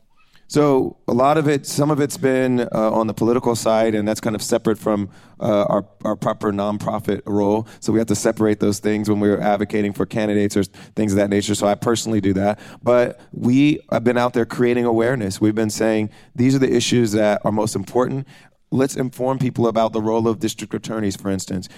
So 0.48 0.98
a 1.08 1.14
lot 1.14 1.38
of 1.38 1.48
it, 1.48 1.66
some 1.66 1.90
of 1.90 2.00
it's 2.00 2.18
been 2.18 2.62
uh, 2.62 2.68
on 2.72 3.08
the 3.08 3.14
political 3.14 3.56
side, 3.56 3.96
and 3.96 4.08
that's 4.08 4.20
kind 4.20 4.36
of 4.36 4.42
separate 4.42 4.78
from 4.78 5.10
uh, 5.40 5.64
our, 5.64 5.86
our 6.04 6.16
proper 6.16 6.52
nonprofit 6.52 7.22
role. 7.26 7.68
So 7.80 7.92
we 7.92 8.00
have 8.00 8.08
to 8.08 8.16
separate 8.16 8.60
those 8.60 8.80
things 8.80 9.10
when 9.10 9.20
we're 9.20 9.40
advocating 9.40 9.92
for 9.92 10.06
candidates 10.06 10.56
or 10.56 10.64
things 10.64 11.14
of 11.14 11.18
that 11.18 11.30
nature. 11.30 11.56
So 11.56 11.68
I 11.68 11.76
personally 11.76 12.22
do 12.22 12.34
that. 12.34 12.60
But 12.84 13.20
we 13.32 13.80
have 13.92 14.04
been 14.04 14.18
out 14.18 14.34
there 14.34 14.46
creating 14.46 14.86
awareness. 14.86 15.42
We've 15.42 15.56
been 15.56 15.72
saying 15.72 16.12
these 16.36 16.56
are 16.56 16.60
the 16.60 16.74
issues 16.74 17.12
that 17.14 17.42
are 17.44 17.52
most 17.52 17.76
important 17.76 18.28
let's 18.72 18.96
inform 18.96 19.40
people 19.40 19.68
about 19.68 19.94
the 19.94 20.02
role 20.02 20.28
of 20.28 20.40
district 20.40 20.74
attorneys, 20.74 21.16
for 21.16 21.30
instance. 21.30 21.70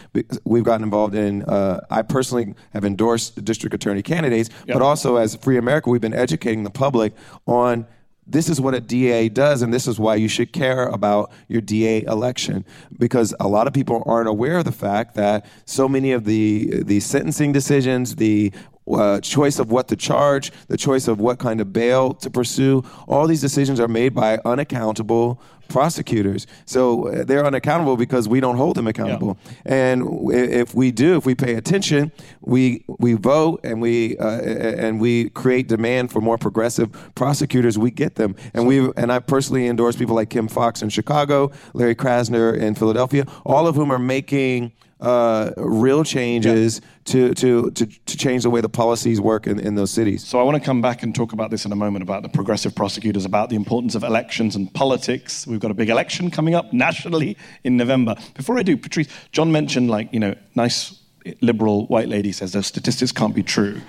We've 0.44 0.64
gotten 0.64 0.84
involved 0.84 1.16
in, 1.16 1.44
uh, 1.44 1.82
I 1.90 2.02
personally 2.02 2.56
have 2.74 2.84
endorsed 2.84 3.44
district 3.44 3.74
attorney 3.76 4.02
candidates, 4.02 4.50
yep. 4.66 4.76
but 4.76 4.82
also 4.82 5.18
as 5.18 5.36
Free 5.36 5.58
America, 5.58 5.90
we've 5.90 6.02
been 6.02 6.14
educating 6.14 6.64
the 6.64 6.70
public 6.70 7.14
on 7.46 7.86
this 8.28 8.50
is 8.50 8.60
what 8.60 8.74
a 8.74 8.82
DA 8.82 9.30
does, 9.30 9.62
and 9.62 9.74
this 9.74 9.88
is 9.88 10.00
why 10.00 10.16
you 10.16 10.28
should 10.28 10.52
care 10.52 10.88
about 10.88 11.32
your 11.48 11.62
DA 11.62 12.04
election. 12.04 12.66
Because 12.98 13.34
a 13.40 13.48
lot 13.48 13.68
of 13.68 13.74
people 13.74 14.04
aren't 14.06 14.28
aware 14.28 14.58
of 14.58 14.66
the 14.66 14.72
fact 14.72 15.16
that 15.16 15.46
so 15.66 15.88
many 15.88 16.12
of 16.12 16.26
the 16.26 16.84
the 16.84 17.00
sentencing 17.00 17.54
decisions, 17.54 18.16
the 18.16 18.52
uh, 18.94 19.20
choice 19.22 19.60
of 19.60 19.72
what 19.72 19.88
to 19.90 19.96
charge, 19.96 20.52
the 20.68 20.78
choice 20.78 21.08
of 21.08 21.20
what 21.20 21.40
kind 21.40 21.62
of 21.62 21.74
bail 21.74 22.14
to 22.16 22.30
pursue, 22.30 22.84
all 23.08 23.28
these 23.28 23.42
decisions 23.42 23.80
are 23.80 23.88
made 23.88 24.14
by 24.14 24.40
unaccountable 24.46 25.42
prosecutors. 25.68 26.48
So 26.66 27.08
uh, 27.08 27.24
they're 27.24 27.46
unaccountable 27.46 27.98
because 27.98 28.28
we 28.28 28.40
don't 28.40 28.58
hold 28.58 28.76
them 28.76 28.88
accountable. 28.88 29.38
Yeah. 29.66 29.92
And 29.92 30.32
if 30.32 30.74
we 30.74 30.92
do, 30.92 31.18
if 31.18 31.26
we 31.26 31.36
pay 31.36 31.56
attention, 31.56 32.12
we 32.42 32.86
we 32.88 33.14
vote 33.14 33.62
and 33.64 33.82
we 33.82 34.18
uh, 34.18 34.42
and 34.42 35.00
we 35.00 35.30
create 35.32 35.68
demand 35.68 36.12
for 36.12 36.22
more 36.22 36.38
progressive 36.38 36.92
prosecutors. 37.16 37.78
We 37.78 37.92
get 37.92 38.16
them, 38.16 38.36
and 38.54 38.68
we 38.68 38.92
and 38.96 39.12
I 39.12 39.20
personally 39.20 39.68
endorse 39.68 39.96
people 39.96 40.16
like 40.16 40.30
Kim 40.30 40.48
Foxx 40.48 40.82
in 40.82 40.90
Chicago, 40.90 41.52
Larry 41.74 41.96
Krasner 41.96 42.58
in 42.58 42.76
Philadelphia, 42.76 43.26
all 43.46 43.68
of 43.68 43.76
whom 43.76 43.92
are 43.92 44.00
making 44.00 44.72
uh, 45.00 45.52
real 45.58 46.04
changes 46.04 46.82
yeah. 46.82 46.90
to, 47.06 47.34
to, 47.36 47.72
to, 47.72 47.86
to, 47.86 48.18
change 48.18 48.44
the 48.44 48.50
way 48.50 48.62
the 48.62 48.70
policies 48.70 49.22
work 49.22 49.46
in, 49.46 49.60
in 49.60 49.76
those 49.76 49.92
cities. 49.92 50.26
So 50.26 50.40
I 50.40 50.44
want 50.44 50.58
to 50.58 50.64
come 50.64 50.82
back 50.82 51.04
and 51.04 51.14
talk 51.14 51.34
about 51.34 51.52
this 51.52 51.66
in 51.66 51.72
a 51.72 51.76
moment 51.76 52.02
about 52.02 52.24
the 52.24 52.30
progressive 52.30 52.74
prosecutors, 52.74 53.24
about 53.24 53.50
the 53.50 53.56
importance 53.56 53.94
of 53.94 54.04
elections 54.04 54.56
and 54.56 54.74
politics. 54.74 55.46
We've 55.46 55.60
got 55.60 55.70
a 55.70 55.76
big 55.76 55.90
election 55.90 56.32
coming 56.32 56.56
up 56.56 56.74
nationally 56.74 57.38
in 57.64 57.78
November. 57.78 58.16
Before 58.34 58.58
I 58.58 58.64
do, 58.64 58.76
Patrisse, 58.76 59.10
John 59.32 59.52
mentioned 59.52 59.90
like, 59.92 60.12
you 60.12 60.20
know, 60.20 60.34
nice 60.56 61.00
liberal 61.42 61.86
white 61.88 62.08
lady 62.08 62.32
says 62.32 62.54
those 62.54 62.68
statistics 62.68 63.12
can't 63.12 63.36
be 63.36 63.44
true. 63.44 63.80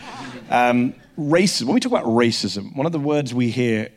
Um, 0.51 0.95
racism, 1.19 1.65
when 1.65 1.75
we 1.75 1.81
talk 1.81 1.93
about 1.93 2.05
racism, 2.05 2.77
one 2.77 2.85
of 2.85 2.93
the 2.93 2.99
words 2.99 3.33
we 3.33 3.51
hear 3.51 3.89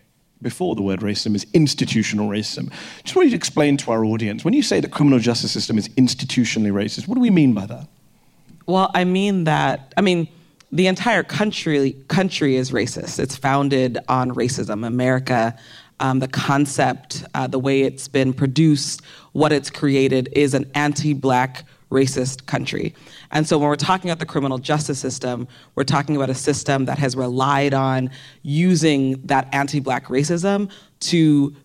before 0.42 0.76
the 0.76 0.82
word 0.82 1.02
racism 1.02 1.36
is 1.36 1.46
institutional 1.54 2.28
racism. 2.28 2.72
Just 3.04 3.16
want 3.16 3.28
you 3.28 3.32
to 3.32 3.36
explain 3.38 3.78
to 3.78 3.92
our 3.92 4.04
audience 4.04 4.44
when 4.44 4.54
you 4.54 4.64
say 4.64 4.80
the 4.80 4.90
criminal 4.90 5.20
justice 5.20 5.52
system 5.52 5.78
is 5.78 5.90
institutionally 5.90 6.72
racist, 6.72 7.08
what 7.08 7.16
do 7.16 7.22
we 7.22 7.30
mean 7.30 7.54
by 7.54 7.66
that? 7.66 7.88
Well, 8.66 8.92
I 8.94 9.04
mean 9.04 9.46
that, 9.46 9.94
I 9.98 10.02
mean, 10.02 10.28
the 10.72 10.88
entire 10.88 11.24
country 11.24 11.98
country 12.08 12.56
is 12.56 12.72
racist. 12.72 13.20
It's 13.20 13.36
founded 13.36 13.98
on 14.08 14.32
racism. 14.32 14.86
America, 14.86 15.58
um, 16.00 16.20
the 16.20 16.28
concept, 16.28 17.26
uh, 17.36 17.48
the 17.48 17.60
way 17.60 17.82
it's 17.82 18.08
been 18.08 18.34
produced, 18.34 19.02
what 19.34 19.52
it's 19.52 19.70
created 19.70 20.30
is 20.32 20.54
an 20.54 20.70
anti-black 20.74 21.66
racist 21.92 22.46
country. 22.46 22.96
And 23.32 23.48
so 23.48 23.58
when 23.58 23.70
we're 23.70 23.76
talking 23.76 24.10
about 24.10 24.20
the 24.20 24.26
criminal 24.26 24.58
justice 24.58 25.00
system, 25.00 25.48
we're 25.76 25.84
talking 25.84 26.16
about 26.16 26.30
a 26.30 26.36
system 26.36 26.86
that 26.86 26.98
has 27.00 27.16
relied 27.16 27.74
on 27.74 28.10
using 28.44 29.22
that 29.26 29.48
anti 29.54 29.80
black 29.80 30.08
racism 30.08 30.70
to 31.02 31.56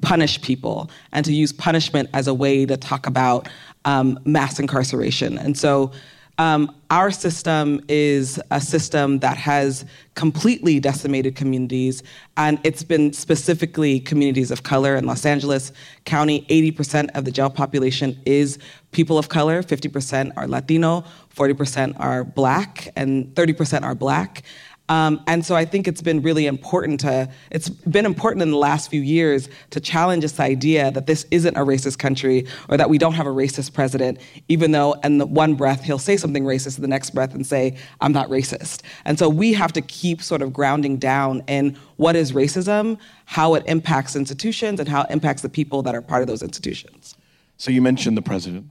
punish 0.00 0.40
people 0.40 0.90
and 1.12 1.24
to 1.26 1.32
use 1.32 1.52
punishment 1.52 2.08
as 2.14 2.26
a 2.26 2.34
way 2.34 2.64
to 2.64 2.76
talk 2.76 3.06
about 3.06 3.48
um, 3.84 4.18
mass 4.24 4.58
incarceration. 4.58 5.38
And 5.38 5.56
so 5.56 5.92
um, 6.40 6.74
our 6.88 7.10
system 7.10 7.84
is 7.86 8.40
a 8.50 8.62
system 8.62 9.18
that 9.18 9.36
has 9.36 9.84
completely 10.14 10.80
decimated 10.80 11.36
communities, 11.36 12.02
and 12.38 12.58
it's 12.64 12.82
been 12.82 13.12
specifically 13.12 14.00
communities 14.00 14.50
of 14.50 14.62
color 14.62 14.96
in 14.96 15.04
Los 15.04 15.26
Angeles 15.26 15.70
County. 16.06 16.46
80% 16.48 17.10
of 17.14 17.26
the 17.26 17.30
jail 17.30 17.50
population 17.50 18.18
is 18.24 18.58
people 18.90 19.18
of 19.18 19.28
color, 19.28 19.62
50% 19.62 20.32
are 20.38 20.48
Latino, 20.48 21.04
40% 21.36 22.00
are 22.00 22.24
black, 22.24 22.88
and 22.96 23.26
30% 23.34 23.82
are 23.82 23.94
black. 23.94 24.42
Um, 24.90 25.22
and 25.28 25.46
so 25.46 25.54
I 25.54 25.64
think 25.64 25.86
it's 25.86 26.02
been 26.02 26.20
really 26.20 26.46
important 26.46 26.98
to, 27.00 27.30
it's 27.52 27.68
been 27.68 28.04
important 28.04 28.42
in 28.42 28.50
the 28.50 28.56
last 28.56 28.90
few 28.90 29.00
years 29.00 29.48
to 29.70 29.78
challenge 29.80 30.22
this 30.22 30.40
idea 30.40 30.90
that 30.90 31.06
this 31.06 31.26
isn't 31.30 31.56
a 31.56 31.60
racist 31.60 31.98
country 31.98 32.44
or 32.68 32.76
that 32.76 32.90
we 32.90 32.98
don't 32.98 33.12
have 33.12 33.28
a 33.28 33.30
racist 33.30 33.72
president, 33.72 34.18
even 34.48 34.72
though 34.72 34.94
in 35.04 35.18
the 35.18 35.26
one 35.26 35.54
breath 35.54 35.84
he'll 35.84 35.96
say 35.96 36.16
something 36.16 36.42
racist 36.42 36.76
in 36.76 36.82
the 36.82 36.88
next 36.88 37.10
breath 37.10 37.32
and 37.34 37.46
say, 37.46 37.78
I'm 38.00 38.12
not 38.12 38.28
racist. 38.28 38.82
And 39.04 39.16
so 39.16 39.28
we 39.28 39.52
have 39.52 39.72
to 39.74 39.80
keep 39.80 40.20
sort 40.20 40.42
of 40.42 40.52
grounding 40.52 40.96
down 40.96 41.44
in 41.46 41.78
what 41.96 42.16
is 42.16 42.32
racism, 42.32 42.98
how 43.26 43.54
it 43.54 43.62
impacts 43.66 44.16
institutions, 44.16 44.80
and 44.80 44.88
how 44.88 45.02
it 45.02 45.10
impacts 45.10 45.42
the 45.42 45.48
people 45.48 45.82
that 45.82 45.94
are 45.94 46.02
part 46.02 46.22
of 46.22 46.26
those 46.26 46.42
institutions. 46.42 47.16
So 47.58 47.70
you 47.70 47.80
mentioned 47.80 48.16
the 48.16 48.22
president. 48.22 48.66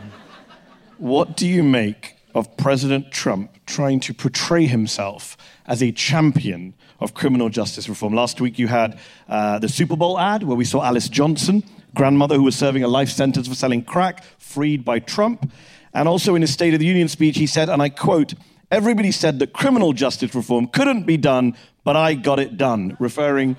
What 1.00 1.38
do 1.38 1.48
you 1.48 1.62
make 1.62 2.17
of 2.38 2.56
President 2.56 3.12
Trump 3.12 3.52
trying 3.66 4.00
to 4.02 4.14
portray 4.14 4.68
himself 4.68 5.36
as 5.66 5.82
a 5.82 5.92
champion 5.92 6.76
of 7.00 7.16
criminal 7.16 7.50
justice 7.50 7.90
reform. 7.90 8.14
Last 8.14 8.40
week, 8.40 8.60
you 8.60 8.68
had 8.68 9.00
uh, 9.28 9.58
the 9.58 9.68
Super 9.68 9.96
Bowl 9.96 10.20
ad 10.20 10.44
where 10.44 10.56
we 10.56 10.64
saw 10.64 10.84
Alice 10.84 11.10
Johnson, 11.10 11.64
grandmother 11.96 12.36
who 12.36 12.44
was 12.44 12.56
serving 12.56 12.84
a 12.84 12.88
life 12.88 13.10
sentence 13.10 13.48
for 13.48 13.56
selling 13.56 13.84
crack, 13.84 14.24
freed 14.38 14.86
by 14.86 15.00
Trump. 15.00 15.52
And 15.96 16.08
also 16.08 16.36
in 16.36 16.42
his 16.42 16.54
State 16.54 16.76
of 16.76 16.80
the 16.80 16.86
Union 16.86 17.08
speech, 17.08 17.38
he 17.38 17.48
said, 17.48 17.70
and 17.70 17.82
I 17.82 17.90
quote, 17.90 18.36
Everybody 18.70 19.12
said 19.12 19.40
that 19.40 19.54
criminal 19.54 19.94
justice 19.94 20.36
reform 20.36 20.68
couldn't 20.68 21.06
be 21.06 21.18
done, 21.18 21.56
but 21.84 21.96
I 21.96 22.14
got 22.14 22.38
it 22.38 22.58
done, 22.58 22.98
referring 23.00 23.56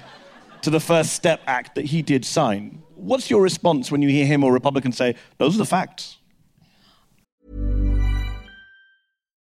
to 0.63 0.71
the 0.71 0.81
First 0.81 1.15
Step 1.15 1.41
Act 1.47 1.75
that 1.77 1.87
he 1.87 2.03
did 2.03 2.25
sign. 2.25 2.83
What's 2.95 3.31
your 3.31 3.43
response 3.43 3.91
when 3.91 4.03
you 4.03 4.09
hear 4.11 4.27
him 4.27 4.45
or 4.45 4.53
Republicans 4.53 4.97
say, 4.97 5.17
those 5.39 5.55
are 5.55 5.59
the 5.59 5.65
facts? 5.65 6.18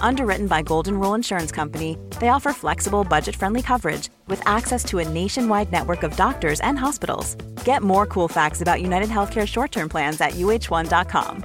Underwritten 0.00 0.46
by 0.46 0.62
Golden 0.62 0.98
Rule 0.98 1.14
Insurance 1.14 1.52
Company, 1.52 1.98
they 2.20 2.28
offer 2.28 2.52
flexible, 2.52 3.04
budget 3.04 3.36
friendly 3.36 3.62
coverage 3.62 4.08
with 4.26 4.42
access 4.46 4.82
to 4.84 4.98
a 4.98 5.08
nationwide 5.08 5.70
network 5.70 6.02
of 6.02 6.16
doctors 6.16 6.60
and 6.60 6.78
hospitals. 6.78 7.34
Get 7.64 7.82
more 7.82 8.06
cool 8.06 8.28
facts 8.28 8.60
about 8.62 8.80
United 8.80 9.08
Healthcare 9.10 9.46
short 9.46 9.72
term 9.72 9.88
plans 9.88 10.20
at 10.20 10.32
uh1.com. 10.32 11.44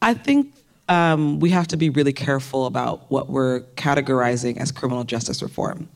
I 0.00 0.14
think 0.14 0.54
um, 0.88 1.40
we 1.40 1.50
have 1.50 1.66
to 1.68 1.76
be 1.76 1.90
really 1.90 2.12
careful 2.12 2.66
about 2.66 3.10
what 3.10 3.28
we're 3.28 3.60
categorizing 3.76 4.58
as 4.58 4.72
criminal 4.72 5.04
justice 5.04 5.42
reform. 5.42 5.88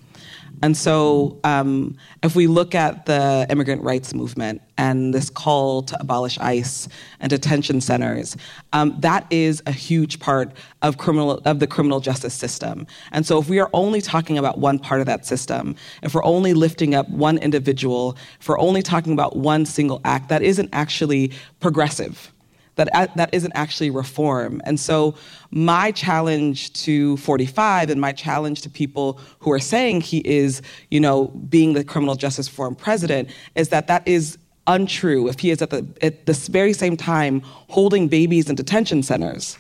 And 0.62 0.77
so, 0.77 1.40
um, 1.42 1.96
if 2.22 2.37
we 2.37 2.46
look 2.46 2.72
at 2.75 3.07
the 3.07 3.46
immigrant 3.51 3.83
rights 3.83 4.14
movement 4.14 4.62
and 4.79 5.12
this 5.12 5.29
call 5.29 5.83
to 5.83 6.01
abolish 6.01 6.38
ICE 6.38 6.88
and 7.18 7.29
detention 7.29 7.81
centers, 7.81 8.37
um, 8.72 8.96
that 9.01 9.27
is 9.31 9.61
a 9.66 9.72
huge 9.72 10.20
part 10.20 10.53
of 10.83 10.98
criminal 10.98 11.42
of 11.44 11.59
the 11.59 11.66
criminal 11.66 11.98
justice 11.98 12.33
system. 12.33 12.87
And 13.11 13.27
so, 13.27 13.40
if 13.40 13.48
we 13.48 13.59
are 13.59 13.70
only 13.72 14.01
talking 14.01 14.38
about 14.38 14.59
one 14.59 14.79
part 14.79 15.01
of 15.01 15.07
that 15.09 15.27
system, 15.27 15.75
if 16.05 16.14
we're 16.14 16.25
only 16.25 16.55
lifting 16.55 16.94
up 16.94 17.09
one 17.09 17.38
individual, 17.38 18.16
if 18.40 18.48
we're 18.48 18.61
only 18.61 18.83
talking 18.83 19.12
about 19.12 19.35
one 19.35 19.66
single 19.66 20.01
act, 20.05 20.29
that 20.29 20.42
isn't 20.42 20.68
actually 20.72 21.33
progressive 21.59 22.33
that 22.76 22.88
that 23.16 23.30
isn't 23.32 23.52
actually 23.54 23.90
reform. 23.90 24.62
And 24.64 24.80
so 24.80 25.14
my 25.50 25.92
challenge 25.92 26.72
to 26.85 27.16
45 27.18 27.90
and 27.90 28.00
my 28.00 28.12
challenge 28.12 28.62
to 28.62 28.70
people 28.70 29.20
who 29.40 29.52
are 29.52 29.61
saying 29.61 30.00
he 30.00 30.18
is, 30.24 30.62
you 30.90 31.00
know, 31.00 31.26
being 31.48 31.74
the 31.74 31.85
criminal 31.85 32.14
justice 32.14 32.48
reform 32.48 32.74
president 32.74 33.28
is 33.54 33.68
that 33.68 33.88
that 33.88 34.06
is 34.06 34.38
untrue 34.66 35.28
if 35.28 35.40
he 35.40 35.50
is 35.50 35.61
at 35.61 35.70
the 35.70 35.87
at 36.02 36.26
this 36.26 36.46
very 36.46 36.72
same 36.72 36.96
time 36.96 37.42
holding 37.68 38.08
babies 38.08 38.48
in 38.48 38.54
detention 38.54 39.02
centers. 39.02 39.58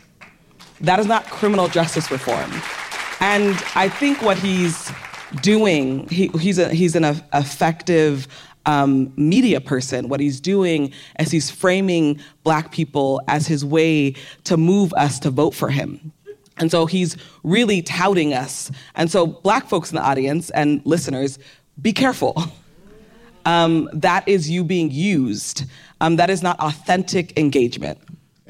That 0.80 0.98
is 0.98 1.06
not 1.06 1.26
criminal 1.26 1.68
justice 1.68 2.10
reform. 2.10 2.50
And 3.20 3.56
I 3.76 3.88
think 3.88 4.20
what 4.20 4.36
he's 4.36 4.90
doing, 5.40 6.08
he, 6.08 6.26
he's, 6.40 6.58
a, 6.58 6.68
he's 6.74 6.96
an 6.96 7.04
effective 7.04 8.26
um, 8.66 9.12
media 9.16 9.60
person. 9.60 10.08
What 10.08 10.20
he's 10.20 10.40
doing 10.40 10.92
is 11.18 11.30
he's 11.30 11.50
framing 11.50 12.20
black 12.44 12.72
people 12.72 13.20
as 13.28 13.46
his 13.46 13.64
way 13.64 14.14
to 14.44 14.56
move 14.56 14.92
us 14.94 15.18
to 15.20 15.30
vote 15.30 15.54
for 15.54 15.70
him. 15.70 16.12
And 16.58 16.70
so 16.70 16.86
he's 16.86 17.16
really 17.42 17.82
touting 17.82 18.34
us. 18.34 18.70
And 18.94 19.10
so, 19.10 19.26
black 19.26 19.68
folks 19.68 19.90
in 19.90 19.96
the 19.96 20.02
audience 20.02 20.50
and 20.50 20.80
listeners, 20.84 21.38
be 21.80 21.92
careful. 21.92 22.36
Um, 23.44 23.90
that 23.92 24.28
is 24.28 24.48
you 24.48 24.62
being 24.62 24.92
used. 24.92 25.64
Um, 26.00 26.14
that 26.14 26.30
is 26.30 26.44
not 26.44 26.60
authentic 26.60 27.36
engagement. 27.36 27.98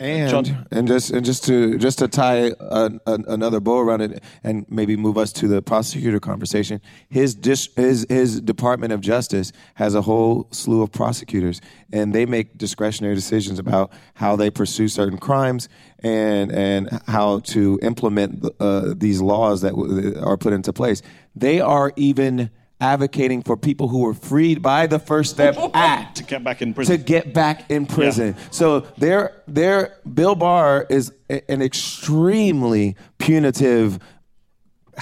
And 0.02 0.30
John. 0.46 0.66
and 0.72 0.88
just 0.88 1.10
and 1.10 1.24
just 1.24 1.44
to 1.44 1.78
just 1.78 2.00
to 2.00 2.08
tie 2.08 2.50
a, 2.58 2.90
a, 3.06 3.18
another 3.28 3.60
bow 3.60 3.78
around 3.78 4.00
it 4.00 4.22
and 4.42 4.66
maybe 4.68 4.96
move 4.96 5.16
us 5.16 5.32
to 5.34 5.46
the 5.46 5.62
prosecutor 5.62 6.18
conversation. 6.18 6.80
His 7.08 7.36
dis, 7.36 7.68
his 7.76 8.04
his 8.08 8.40
Department 8.40 8.92
of 8.92 9.00
Justice 9.00 9.52
has 9.74 9.94
a 9.94 10.02
whole 10.02 10.48
slew 10.50 10.82
of 10.82 10.90
prosecutors, 10.90 11.60
and 11.92 12.12
they 12.12 12.26
make 12.26 12.58
discretionary 12.58 13.14
decisions 13.14 13.60
about 13.60 13.92
how 14.14 14.34
they 14.34 14.50
pursue 14.50 14.88
certain 14.88 15.18
crimes 15.18 15.68
and 16.00 16.50
and 16.50 17.00
how 17.06 17.38
to 17.40 17.78
implement 17.82 18.44
uh, 18.58 18.94
these 18.96 19.20
laws 19.20 19.60
that 19.60 19.74
are 20.20 20.36
put 20.36 20.52
into 20.52 20.72
place. 20.72 21.00
They 21.36 21.60
are 21.60 21.92
even 21.94 22.50
advocating 22.82 23.42
for 23.42 23.56
people 23.56 23.88
who 23.88 24.00
were 24.00 24.12
freed 24.12 24.60
by 24.60 24.86
the 24.86 24.98
First 24.98 25.30
Step 25.30 25.56
Act 25.74 26.16
to 26.16 26.24
get 26.24 26.42
back 26.42 26.60
in 26.60 26.74
prison. 26.74 26.98
To 26.98 27.02
get 27.02 27.32
back 27.32 27.70
in 27.70 27.86
prison. 27.86 28.34
Yeah. 28.36 28.44
So 28.50 28.80
their 28.98 29.42
their 29.46 29.96
Bill 30.12 30.34
Barr 30.34 30.86
is 30.90 31.12
an 31.30 31.62
extremely 31.62 32.96
punitive 33.18 34.00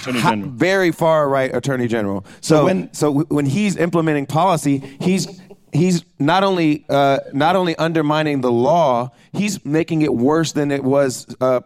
very 0.05 0.91
far 0.91 1.27
right 1.27 1.53
attorney 1.53 1.87
general. 1.87 2.25
So, 2.39 2.55
so 2.55 2.65
when 2.65 2.93
so 2.93 3.11
when 3.23 3.45
he's 3.45 3.75
implementing 3.75 4.27
policy, 4.27 4.77
he's 5.01 5.41
he's 5.73 6.05
not 6.19 6.43
only 6.43 6.85
uh, 6.87 7.19
not 7.33 7.55
only 7.55 7.75
undermining 7.77 8.41
the 8.41 8.51
law, 8.51 9.11
he's 9.33 9.65
making 9.65 10.03
it 10.03 10.13
worse 10.13 10.53
than 10.53 10.71
it 10.71 10.83
was 10.83 11.35
uh, 11.41 11.61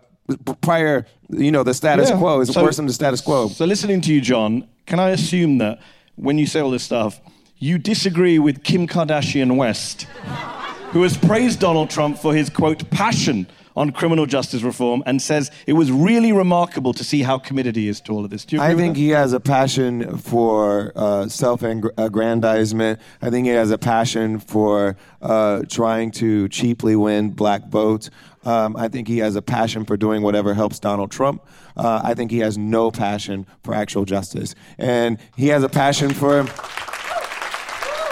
prior. 0.62 1.06
You 1.30 1.52
know, 1.52 1.64
the 1.64 1.74
status 1.74 2.10
yeah. 2.10 2.18
quo 2.18 2.40
is 2.40 2.54
so, 2.54 2.64
worse 2.64 2.78
than 2.78 2.86
the 2.86 2.94
status 2.94 3.20
quo. 3.20 3.48
So 3.48 3.66
listening 3.66 4.02
to 4.02 4.14
you, 4.14 4.22
John, 4.22 4.68
can 4.86 5.00
I 5.00 5.10
assume 5.10 5.58
that 5.58 5.80
when 6.16 6.38
you 6.38 6.48
say 6.48 6.60
all 6.60 6.72
this 6.72 6.84
stuff, 6.84 7.20
you 7.58 7.78
disagree 7.78 8.40
with 8.40 8.64
Kim 8.64 8.88
Kardashian 8.88 9.56
West, 9.58 10.04
who 10.92 11.04
has 11.04 11.18
praised 11.18 11.60
Donald 11.60 11.90
Trump 11.90 12.18
for 12.18 12.34
his, 12.34 12.50
quote, 12.50 12.90
passion 12.90 13.48
on 13.76 13.92
criminal 13.92 14.26
justice 14.26 14.62
reform 14.62 15.04
and 15.06 15.22
says 15.22 15.52
it 15.68 15.74
was 15.74 15.92
really 15.92 16.32
remarkable 16.32 16.94
to 16.94 17.04
see 17.04 17.22
how 17.22 17.38
committed 17.38 17.76
he 17.76 17.88
is 17.88 18.00
to 18.02 18.14
all 18.14 18.24
of 18.24 18.32
this. 18.32 18.46
I 18.58 18.74
think 18.76 18.96
he 18.96 19.10
has 19.10 19.34
a 19.34 19.40
passion 19.40 20.18
for 20.18 20.94
uh, 20.96 21.28
self 21.28 21.62
aggrandizement. 21.64 23.00
I 23.22 23.30
think 23.30 23.48
he 23.48 23.54
has 23.54 23.72
a 23.72 23.78
passion 23.78 24.40
for 24.40 24.96
uh, 25.22 25.64
trying 25.70 26.12
to 26.12 26.48
cheaply 26.50 26.96
win 26.96 27.32
black 27.32 27.68
votes. 27.68 28.10
Um, 28.46 28.76
I 28.78 28.88
think 28.88 29.08
he 29.08 29.18
has 29.20 29.36
a 29.36 29.42
passion 29.42 29.86
for 29.86 29.98
doing 29.98 30.22
whatever 30.22 30.54
helps 30.54 30.80
Donald 30.80 31.12
Trump. 31.12 31.44
Uh, 31.76 32.02
I 32.04 32.14
think 32.14 32.32
he 32.32 32.40
has 32.40 32.58
no 32.58 32.92
passion 32.92 33.48
for 33.64 33.74
actual 33.74 34.06
justice. 34.06 34.56
And 34.78 35.18
he 35.36 35.48
has 35.48 35.64
a 35.64 35.70
passion 35.70 36.14
for. 36.14 36.44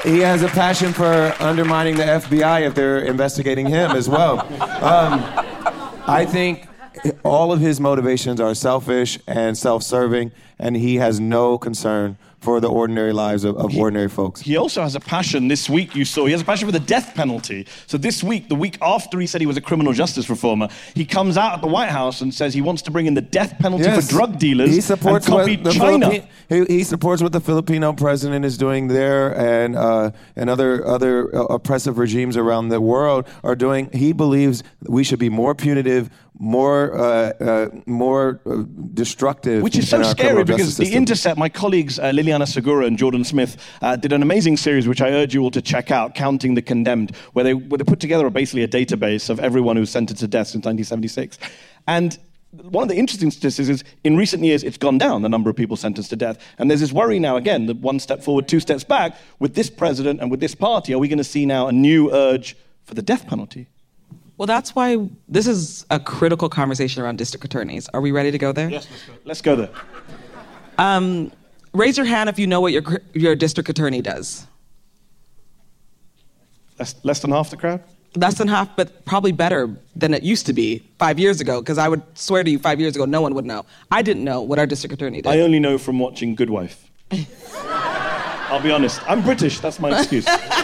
He 0.04 0.20
has 0.20 0.42
a 0.42 0.50
passion 0.50 0.92
for 0.92 1.34
undermining 1.40 1.96
the 1.96 2.04
FBI 2.04 2.68
if 2.68 2.76
they're 2.76 3.00
investigating 3.00 3.68
him 3.68 3.92
as 3.92 4.10
well. 4.10 4.42
Um, 4.84 5.24
I 6.06 6.26
think 6.26 6.68
all 7.24 7.54
of 7.54 7.62
his 7.62 7.80
motivations 7.80 8.42
are 8.42 8.54
selfish 8.54 9.18
and 9.28 9.58
self-serving, 9.58 10.34
and 10.60 10.76
he 10.76 10.96
has 10.96 11.22
no 11.22 11.58
concern 11.58 12.18
for 12.44 12.60
the 12.60 12.68
ordinary 12.70 13.14
lives 13.14 13.44
of, 13.46 13.56
of 13.58 13.76
ordinary 13.78 14.10
folks. 14.10 14.42
He 14.42 14.58
also 14.58 14.82
has 14.82 14.96
a 14.96 15.00
passion. 15.00 15.48
This 15.48 15.70
week, 15.70 15.96
you 15.96 16.04
saw, 16.06 16.26
he 16.26 16.34
has 16.34 16.42
a 16.42 16.46
passion 16.46 16.68
for 16.68 16.72
the 16.74 16.80
death 16.80 17.16
penalty. 17.16 17.66
So 17.88 17.98
this 17.98 18.22
week, 18.24 18.50
the 18.50 18.56
week 18.56 18.78
after 18.82 19.20
he 19.20 19.26
said 19.28 19.40
he 19.42 19.48
was 19.48 19.58
a 19.58 19.62
criminal 19.62 19.94
justice 19.94 20.30
reformer, 20.30 20.68
he 20.94 21.06
comes 21.06 21.38
out 21.38 21.54
at 21.54 21.62
the 21.62 21.68
White 21.68 21.90
House 21.90 22.22
and 22.22 22.34
says 22.34 22.54
he 22.54 22.62
wants 22.62 22.82
to 22.84 22.92
bring 22.92 23.06
in 23.06 23.14
the 23.14 23.22
death 23.22 23.58
penalty 23.60 23.86
Yes. 23.86 24.06
for 24.06 24.12
drug 24.12 24.38
dealers 24.40 24.70
He 24.72 24.82
supports 24.82 25.26
and 25.28 25.36
copy 25.36 25.56
what 25.56 25.64
the 25.64 25.72
China. 25.72 26.10
Philippi- 26.10 26.28
he, 26.50 26.66
he 26.78 26.84
supports 26.84 27.22
what 27.24 27.32
the 27.32 27.40
Filipino 27.42 27.94
president 27.94 28.44
is 28.46 28.58
doing 28.58 28.88
there, 28.90 29.36
and 29.38 29.76
uh, 29.76 30.12
and 30.36 30.50
other 30.50 30.86
other 30.86 31.34
uh, 31.36 31.46
oppressive 31.46 31.98
regimes 31.98 32.36
around 32.38 32.70
the 32.70 32.82
world 32.82 33.26
are 33.44 33.56
doing. 33.56 33.90
He 33.94 34.12
believes 34.14 34.64
we 34.84 35.04
should 35.04 35.20
be 35.20 35.30
more 35.30 35.56
punitive, 35.56 36.10
more 36.40 36.94
uh, 36.98 37.34
uh, 37.40 37.70
more 37.86 38.42
uh, 38.46 38.64
destructive. 38.94 39.64
Which 39.64 39.78
is 39.78 39.90
so 39.90 40.04
scary 40.04 40.44
because 40.44 40.78
The. 40.78 40.94
Intercept, 40.94 41.38
my 41.38 41.50
colleagues 41.50 42.00
uh, 42.00 42.12
Liliana 42.12 42.48
Segura 42.48 42.86
and 42.86 42.98
Jordan 42.98 43.24
Smith 43.24 43.58
uh, 43.82 43.96
did 43.96 44.14
an 44.14 44.22
amazing 44.22 44.58
series, 44.58 44.88
which 44.88 45.02
I 45.02 45.10
urge 45.10 45.34
you 45.34 45.42
all 45.42 45.52
to 45.52 45.62
check 45.62 45.92
out, 45.92 46.16
Counting 46.16 46.56
the 46.56 46.62
Condemned, 46.62 47.16
where 47.34 47.44
they, 47.44 47.54
where 47.54 47.78
they 47.78 47.84
put 47.84 48.00
together 48.00 48.30
basically 48.30 48.64
a 48.64 48.68
database 48.68 49.30
of 49.30 49.40
everyone 49.40 49.76
who 49.76 49.82
was 49.82 49.90
sentenced 49.90 50.22
to 50.22 50.28
death 50.28 50.48
since 50.48 50.66
1976. 50.66 51.38
And 51.88 52.18
one 52.52 52.84
of 52.84 52.90
the 52.90 52.96
interesting 52.96 53.32
statistics 53.32 53.68
is 53.68 53.84
in 54.04 54.16
recent 54.16 54.44
years, 54.44 54.64
it's 54.64 54.78
gone 54.78 54.98
down, 54.98 55.24
the 55.24 55.30
number 55.30 55.50
of 55.50 55.56
people 55.56 55.76
sentenced 55.76 56.12
to 56.12 56.16
death. 56.16 56.38
And 56.58 56.70
there's 56.70 56.82
this 56.82 56.94
worry 56.94 57.20
now, 57.20 57.36
again, 57.36 57.66
that 57.66 57.78
one 57.78 58.00
step 58.00 58.24
forward, 58.24 58.48
two 58.48 58.60
steps 58.60 58.84
back. 58.84 59.18
With 59.40 59.56
this 59.56 59.70
president 59.70 60.22
and 60.22 60.30
with 60.30 60.40
this 60.40 60.54
party, 60.54 60.94
are 60.94 61.00
we 61.00 61.08
going 61.08 61.18
to 61.18 61.24
see 61.24 61.46
now 61.46 61.68
a 61.68 61.72
new 61.72 62.12
urge 62.12 62.56
for 62.84 62.94
the 62.94 63.02
death 63.02 63.28
penalty? 63.28 63.68
Well, 64.38 64.48
that's 64.48 64.76
why 64.76 65.10
this 65.28 65.48
is 65.48 65.86
a 65.92 66.00
critical 66.00 66.50
conversation 66.50 67.04
around 67.04 67.18
district 67.18 67.46
attorneys. 67.46 67.88
Are 67.90 68.02
we 68.02 68.12
ready 68.12 68.32
to 68.32 68.38
go 68.38 68.52
there? 68.52 68.70
Yes, 68.70 68.88
let's 68.90 69.06
go, 69.06 69.14
let's 69.26 69.42
go 69.42 69.56
there. 69.56 69.70
Um, 70.78 71.32
raise 71.74 71.98
your 71.98 72.06
hand 72.06 72.30
if 72.30 72.40
you 72.40 72.48
know 72.48 72.60
what 72.60 72.72
your, 72.72 72.84
your 73.14 73.36
district 73.36 73.70
attorney 73.70 74.02
does. 74.02 74.48
Less, 76.80 76.96
less 77.04 77.20
than 77.20 77.32
half 77.32 77.52
the 77.52 77.58
crowd? 77.58 77.84
Less 78.16 78.36
than 78.36 78.48
half, 78.48 78.76
but 78.76 79.06
probably 79.06 79.32
better 79.32 79.76
than 79.96 80.14
it 80.14 80.24
used 80.24 80.46
to 80.48 80.54
be 80.54 80.84
five 80.98 81.20
years 81.20 81.40
ago, 81.40 81.62
because 81.62 81.78
I 81.78 81.88
would 81.88 82.02
swear 82.18 82.44
to 82.44 82.50
you, 82.50 82.60
five 82.60 82.80
years 82.80 82.96
ago, 82.96 83.06
no 83.06 83.22
one 83.22 83.36
would 83.36 83.46
know. 83.46 83.66
I 83.92 84.02
didn't 84.02 84.24
know 84.24 84.42
what 84.42 84.60
our 84.60 84.66
district 84.66 84.94
attorney 84.94 85.22
did. 85.22 85.30
I 85.30 85.40
only 85.40 85.60
know 85.60 85.78
from 85.78 86.00
watching 86.00 86.36
Good 86.36 86.50
Wife. 86.50 86.90
I'll 88.50 88.62
be 88.62 88.72
honest. 88.72 89.02
I'm 89.10 89.22
British. 89.24 89.60
That's 89.60 89.80
my 89.80 89.98
excuse. 89.98 90.28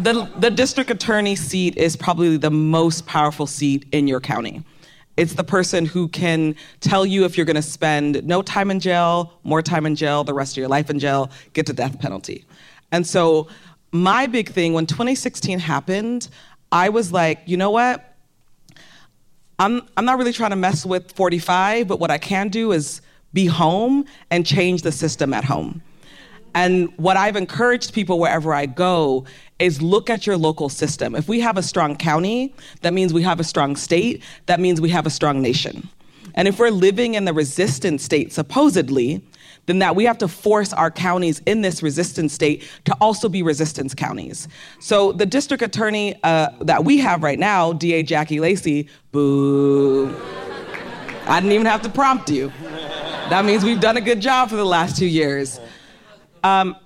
the, 0.00 0.30
the 0.38 0.50
district 0.50 0.90
attorney 0.90 1.36
seat 1.36 1.76
is 1.76 1.96
probably 1.96 2.36
the 2.36 2.50
most 2.50 3.06
powerful 3.06 3.46
seat 3.46 3.86
in 3.92 4.08
your 4.08 4.20
county. 4.20 4.64
It's 5.16 5.34
the 5.34 5.44
person 5.44 5.84
who 5.84 6.08
can 6.08 6.54
tell 6.80 7.04
you 7.04 7.24
if 7.24 7.36
you're 7.36 7.46
going 7.46 7.56
to 7.56 7.62
spend 7.62 8.24
no 8.24 8.40
time 8.40 8.70
in 8.70 8.80
jail, 8.80 9.38
more 9.44 9.60
time 9.60 9.84
in 9.84 9.94
jail, 9.94 10.24
the 10.24 10.32
rest 10.32 10.54
of 10.54 10.56
your 10.56 10.68
life 10.68 10.88
in 10.88 10.98
jail, 10.98 11.30
get 11.52 11.66
the 11.66 11.74
death 11.74 11.98
penalty. 12.00 12.44
And 12.92 13.06
so, 13.06 13.48
my 13.92 14.26
big 14.26 14.50
thing 14.50 14.72
when 14.72 14.86
2016 14.86 15.58
happened, 15.58 16.28
I 16.70 16.88
was 16.88 17.12
like, 17.12 17.40
you 17.44 17.56
know 17.56 17.70
what? 17.70 18.14
I'm, 19.58 19.82
I'm 19.96 20.04
not 20.04 20.16
really 20.16 20.32
trying 20.32 20.50
to 20.50 20.56
mess 20.56 20.86
with 20.86 21.12
45, 21.12 21.88
but 21.88 21.98
what 21.98 22.10
I 22.10 22.16
can 22.16 22.48
do 22.48 22.72
is 22.72 23.02
be 23.32 23.46
home 23.46 24.06
and 24.30 24.46
change 24.46 24.82
the 24.82 24.92
system 24.92 25.34
at 25.34 25.44
home. 25.44 25.82
And 26.54 26.92
what 26.96 27.16
I've 27.16 27.36
encouraged 27.36 27.92
people 27.92 28.18
wherever 28.18 28.52
I 28.52 28.66
go 28.66 29.24
is 29.58 29.80
look 29.80 30.10
at 30.10 30.26
your 30.26 30.36
local 30.36 30.68
system. 30.68 31.14
If 31.14 31.28
we 31.28 31.40
have 31.40 31.56
a 31.56 31.62
strong 31.62 31.96
county, 31.96 32.54
that 32.82 32.92
means 32.92 33.12
we 33.12 33.22
have 33.22 33.40
a 33.40 33.44
strong 33.44 33.76
state, 33.76 34.22
that 34.46 34.58
means 34.58 34.80
we 34.80 34.88
have 34.90 35.06
a 35.06 35.10
strong 35.10 35.42
nation. 35.42 35.88
And 36.34 36.48
if 36.48 36.58
we're 36.58 36.70
living 36.70 37.14
in 37.14 37.24
the 37.24 37.32
resistant 37.32 38.00
state, 38.00 38.32
supposedly, 38.32 39.22
then 39.66 39.78
that 39.80 39.94
we 39.94 40.04
have 40.04 40.18
to 40.18 40.28
force 40.28 40.72
our 40.72 40.90
counties 40.90 41.40
in 41.46 41.60
this 41.60 41.82
resistant 41.82 42.30
state 42.30 42.68
to 42.86 42.96
also 43.00 43.28
be 43.28 43.42
resistance 43.42 43.94
counties. 43.94 44.48
So 44.80 45.12
the 45.12 45.26
district 45.26 45.62
attorney 45.62 46.18
uh, 46.22 46.48
that 46.62 46.84
we 46.84 46.98
have 46.98 47.22
right 47.22 47.38
now, 47.38 47.72
DA 47.72 48.02
Jackie 48.02 48.40
Lacey, 48.40 48.88
boo. 49.12 50.14
I 51.26 51.40
didn't 51.40 51.52
even 51.52 51.66
have 51.66 51.82
to 51.82 51.88
prompt 51.88 52.30
you. 52.30 52.52
That 53.28 53.44
means 53.44 53.62
we've 53.62 53.80
done 53.80 53.96
a 53.96 54.00
good 54.00 54.20
job 54.20 54.50
for 54.50 54.56
the 54.56 54.64
last 54.66 54.96
two 54.96 55.06
years. 55.06 55.60
Um, 56.44 56.76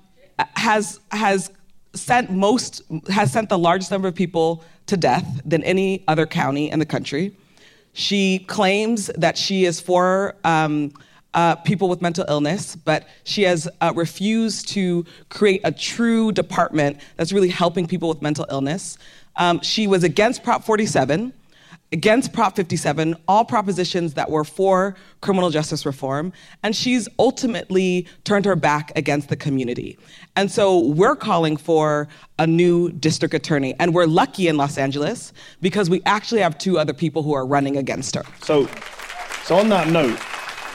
has 0.56 1.00
has 1.10 1.50
sent 1.94 2.30
most 2.30 2.82
has 3.08 3.32
sent 3.32 3.48
the 3.48 3.58
largest 3.58 3.90
number 3.90 4.08
of 4.08 4.14
people 4.14 4.64
to 4.86 4.96
death 4.96 5.40
than 5.44 5.62
any 5.62 6.04
other 6.08 6.26
county 6.26 6.70
in 6.70 6.78
the 6.78 6.86
country. 6.86 7.36
She 7.92 8.40
claims 8.40 9.06
that 9.16 9.38
she 9.38 9.64
is 9.64 9.80
for 9.80 10.34
um, 10.44 10.92
uh, 11.32 11.54
people 11.56 11.88
with 11.88 12.02
mental 12.02 12.24
illness, 12.28 12.74
but 12.76 13.08
she 13.22 13.42
has 13.42 13.68
uh, 13.80 13.92
refused 13.94 14.68
to 14.70 15.04
create 15.28 15.60
a 15.64 15.72
true 15.72 16.32
department 16.32 16.98
that's 17.16 17.32
really 17.32 17.48
helping 17.48 17.86
people 17.86 18.08
with 18.08 18.20
mental 18.20 18.46
illness. 18.50 18.98
Um, 19.36 19.60
she 19.60 19.86
was 19.86 20.04
against 20.04 20.42
Prop 20.42 20.64
47 20.64 21.32
against 21.94 22.33
Prop 22.33 22.57
57, 22.57 23.14
all 23.28 23.44
propositions 23.44 24.14
that 24.14 24.28
were 24.28 24.42
for 24.42 24.96
criminal 25.20 25.48
justice 25.48 25.87
reform, 25.87 26.33
and 26.64 26.74
she's 26.74 27.09
ultimately 27.20 28.09
turned 28.24 28.44
her 28.44 28.57
back 28.57 28.90
against 28.96 29.28
the 29.28 29.37
community. 29.37 29.96
And 30.35 30.50
so 30.50 30.80
we're 30.80 31.14
calling 31.14 31.57
for 31.57 32.09
a 32.40 32.48
new 32.48 32.90
district 32.90 33.33
attorney, 33.33 33.76
and 33.78 33.94
we're 33.94 34.07
lucky 34.07 34.48
in 34.48 34.57
Los 34.57 34.76
Angeles 34.76 35.33
because 35.62 35.88
we 35.88 36.02
actually 36.04 36.40
have 36.40 36.59
two 36.59 36.80
other 36.80 36.92
people 36.92 37.22
who 37.22 37.33
are 37.33 37.46
running 37.46 37.76
against 37.76 38.16
her. 38.16 38.24
So, 38.42 38.66
so 39.44 39.57
on 39.57 39.68
that 39.68 39.87
note, 39.87 40.18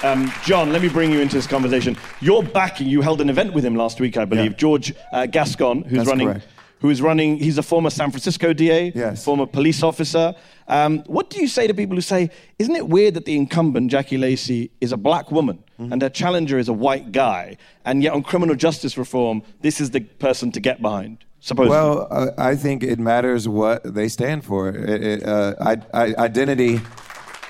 um, 0.06 0.32
John, 0.46 0.72
let 0.72 0.82
me 0.82 0.88
bring 0.88 1.12
you 1.12 1.20
into 1.20 1.36
this 1.36 1.48
conversation. 1.48 1.98
You're 2.22 2.44
backing. 2.44 2.88
You 2.88 3.02
held 3.02 3.20
an 3.20 3.30
event 3.30 3.52
with 3.54 3.66
him 3.66 3.76
last 3.76 4.00
week, 4.00 4.16
I 4.16 4.24
believe. 4.24 4.52
Yeah. 4.52 4.58
George 4.58 4.94
uh, 5.12 5.26
Gascon, 5.26 5.82
who's 5.82 5.98
That's 5.98 6.10
running. 6.10 6.28
correct. 6.30 6.48
Who 6.82 6.90
is 6.90 7.02
running? 7.02 7.38
He's 7.38 7.58
a 7.58 7.64
former 7.64 7.90
San 7.90 8.10
Francisco 8.12 8.54
DA, 8.54 8.92
Yes. 8.96 9.24
former 9.26 9.46
police 9.46 9.84
officer. 9.84 10.34
Um, 10.68 11.00
what 11.08 11.30
do 11.30 11.42
you 11.42 11.48
say 11.48 11.68
to 11.68 11.74
people 11.74 11.96
who 11.96 12.02
say, 12.02 12.30
"Isn't 12.58 12.76
it 12.76 12.88
weird 12.88 13.16
that 13.16 13.26
the 13.26 13.36
incumbent 13.36 13.92
Jackie 13.92 14.18
Lacey 14.18 14.72
is 14.80 14.92
a 14.92 14.98
black 14.98 15.32
woman 15.32 15.60
Mm-hmm. 15.80 15.94
and 15.94 16.02
her 16.02 16.10
challenger 16.10 16.58
is 16.60 16.68
a 16.68 16.74
white 16.74 17.12
guy, 17.14 17.56
and 17.86 18.04
yet 18.04 18.12
on 18.14 18.22
criminal 18.22 18.54
justice 18.56 18.98
reform, 18.98 19.42
this 19.62 19.80
is 19.80 19.92
the 19.92 20.02
person 20.02 20.52
to 20.52 20.60
get 20.60 20.82
behind"? 20.82 21.18
Supposedly. 21.42 21.70
Well, 21.78 22.08
uh, 22.12 22.28
I 22.38 22.56
think 22.56 22.84
it 22.84 23.00
matters 23.00 23.48
what 23.48 23.82
they 23.96 24.10
stand 24.10 24.44
for. 24.44 24.70
It, 24.70 25.04
it, 25.04 25.24
uh, 25.26 25.56
I, 25.62 25.78
I, 25.94 26.16
identity 26.18 26.82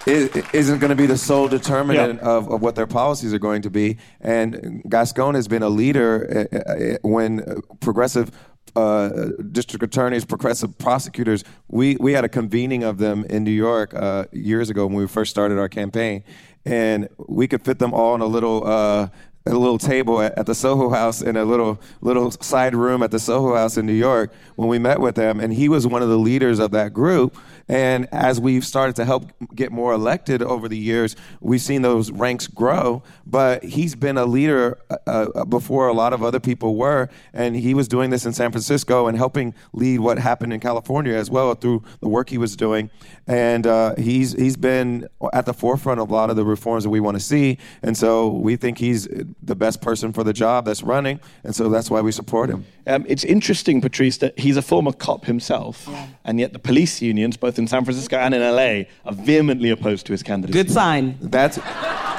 is, 0.06 0.30
isn't 0.54 0.78
going 0.80 0.92
to 0.92 0.96
be 0.96 1.08
the 1.08 1.18
sole 1.18 1.48
determinant 1.48 2.20
Yeah. 2.22 2.30
of, 2.30 2.52
of 2.52 2.62
what 2.62 2.76
their 2.76 2.86
policies 2.88 3.34
are 3.34 3.40
going 3.40 3.64
to 3.64 3.70
be. 3.72 3.98
And 4.22 4.84
Gascon 4.88 5.34
has 5.36 5.48
been 5.48 5.64
a 5.64 5.70
leader 5.70 6.48
uh, 6.52 6.58
uh, 6.58 6.98
when 7.02 7.62
progressive. 7.80 8.30
Uh, 8.76 9.32
district 9.52 9.84
attorneys, 9.84 10.26
progressive 10.26 10.78
prosecutors. 10.78 11.44
We 11.68 11.96
we 12.00 12.14
had 12.14 12.24
a 12.24 12.30
convening 12.30 12.84
of 12.84 12.98
them 12.98 13.26
in 13.26 13.44
New 13.44 13.52
York 13.52 13.94
uh, 13.94 14.26
years 14.32 14.70
ago 14.70 14.86
when 14.86 14.96
we 14.96 15.08
first 15.08 15.32
started 15.32 15.58
our 15.58 15.70
campaign, 15.70 16.24
and 16.66 17.10
we 17.18 17.48
could 17.48 17.64
fit 17.64 17.80
them 17.80 17.94
all 17.94 18.16
in 18.16 18.22
a 18.22 18.28
little 18.28 18.66
uh, 18.66 19.10
a 19.56 19.60
little 19.60 19.78
table 19.78 20.22
at, 20.22 20.38
at 20.38 20.46
the 20.46 20.56
Soho 20.56 20.90
House 20.90 21.22
in 21.22 21.36
a 21.36 21.46
little 21.46 21.80
little 22.02 22.32
side 22.32 22.76
room 22.76 23.04
at 23.04 23.12
the 23.12 23.20
Soho 23.20 23.56
House 23.56 23.78
in 23.78 23.86
New 23.86 23.94
York 23.94 24.34
when 24.56 24.68
we 24.68 24.80
met 24.80 25.00
with 25.00 25.18
him, 25.18 25.40
and 25.40 25.54
he 25.54 25.70
was 25.70 25.86
one 25.88 26.02
of 26.02 26.10
the 26.10 26.18
leaders 26.18 26.60
of 26.60 26.72
that 26.72 26.94
group. 26.94 27.36
And 27.70 28.08
as 28.12 28.40
we've 28.40 28.66
started 28.66 28.96
to 28.96 29.06
help 29.06 29.32
get 29.54 29.72
more 29.72 29.94
elected 29.94 30.42
over 30.42 30.68
the 30.68 30.78
years, 30.78 31.16
we've 31.40 31.62
seen 31.62 31.84
those 31.84 32.12
ranks 32.12 32.48
grow. 32.48 33.04
But 33.28 33.64
he's 33.64 33.94
been 33.94 34.18
a 34.18 34.26
leader 34.26 34.80
uh, 34.90 34.98
uh, 35.06 35.46
before 35.46 35.88
a 35.88 35.94
lot 35.94 36.12
of 36.12 36.24
other 36.24 36.40
people 36.40 36.76
were, 36.76 37.10
and 37.32 37.56
he 37.56 37.76
was 37.76 37.88
doing 37.88 38.10
this 38.10 38.26
in 38.26 38.34
San 38.34 38.52
Francisco 38.52 39.06
and 39.06 39.16
helping 39.16 39.54
lead 39.72 40.00
what 40.00 40.18
happened 40.18 40.52
in 40.52 40.60
California 40.60 41.14
as 41.14 41.30
well 41.30 41.54
through 41.54 41.84
the 42.02 42.10
work 42.10 42.30
he 42.32 42.40
was 42.40 42.56
doing. 42.56 42.90
And 43.28 43.68
uh, 43.68 43.96
he's 43.96 44.34
he's 44.34 44.58
been 44.58 45.08
at 45.32 45.46
the 45.46 45.54
forefront 45.54 46.00
of 46.00 46.10
a 46.10 46.14
lot 46.14 46.32
of 46.32 46.36
the 46.36 46.46
reforms 46.46 46.84
that 46.86 46.90
we 46.90 47.00
want 47.00 47.18
to 47.18 47.24
see. 47.24 47.60
And 47.84 47.96
so 47.96 48.30
we 48.30 48.56
think 48.56 48.80
he's 48.80 49.08
the 49.42 49.56
best 49.56 49.82
person 49.82 50.12
for 50.12 50.24
the 50.24 50.34
job 50.34 50.66
that's 50.66 50.84
running, 50.84 51.20
and 51.44 51.56
so 51.56 51.70
that's 51.70 51.90
why 51.90 52.02
we 52.02 52.12
support 52.12 52.50
him. 52.50 52.66
Um, 52.86 53.06
it's 53.08 53.24
interesting, 53.24 53.82
Patrisse, 53.82 54.20
that 54.20 54.38
he's 54.38 54.58
a 54.58 54.62
former 54.62 54.92
cop 54.92 55.26
himself, 55.26 55.88
and 56.26 56.40
yet 56.40 56.54
the 56.54 56.60
police 56.60 57.02
unions, 57.02 57.38
both 57.38 57.58
in 57.58 57.68
San 57.68 57.86
Francisco 57.86 58.18
and 58.18 58.34
in 58.34 58.42
LA, 58.42 58.86
are 59.06 59.14
vehemently 59.14 59.70
opposed 59.70 60.06
to 60.08 60.12
his 60.12 60.24
candidacy. 60.24 60.58
Good 60.60 60.72
sign. 60.72 61.18
That's 61.22 61.58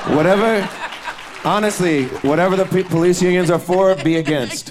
whatever. 0.08 0.68
Honestly, 1.44 2.04
whatever 2.22 2.56
the 2.56 2.66
p- 2.66 2.82
police 2.82 3.22
unions 3.22 3.50
are 3.50 3.58
for, 3.58 3.94
be 3.96 4.16
against. 4.16 4.70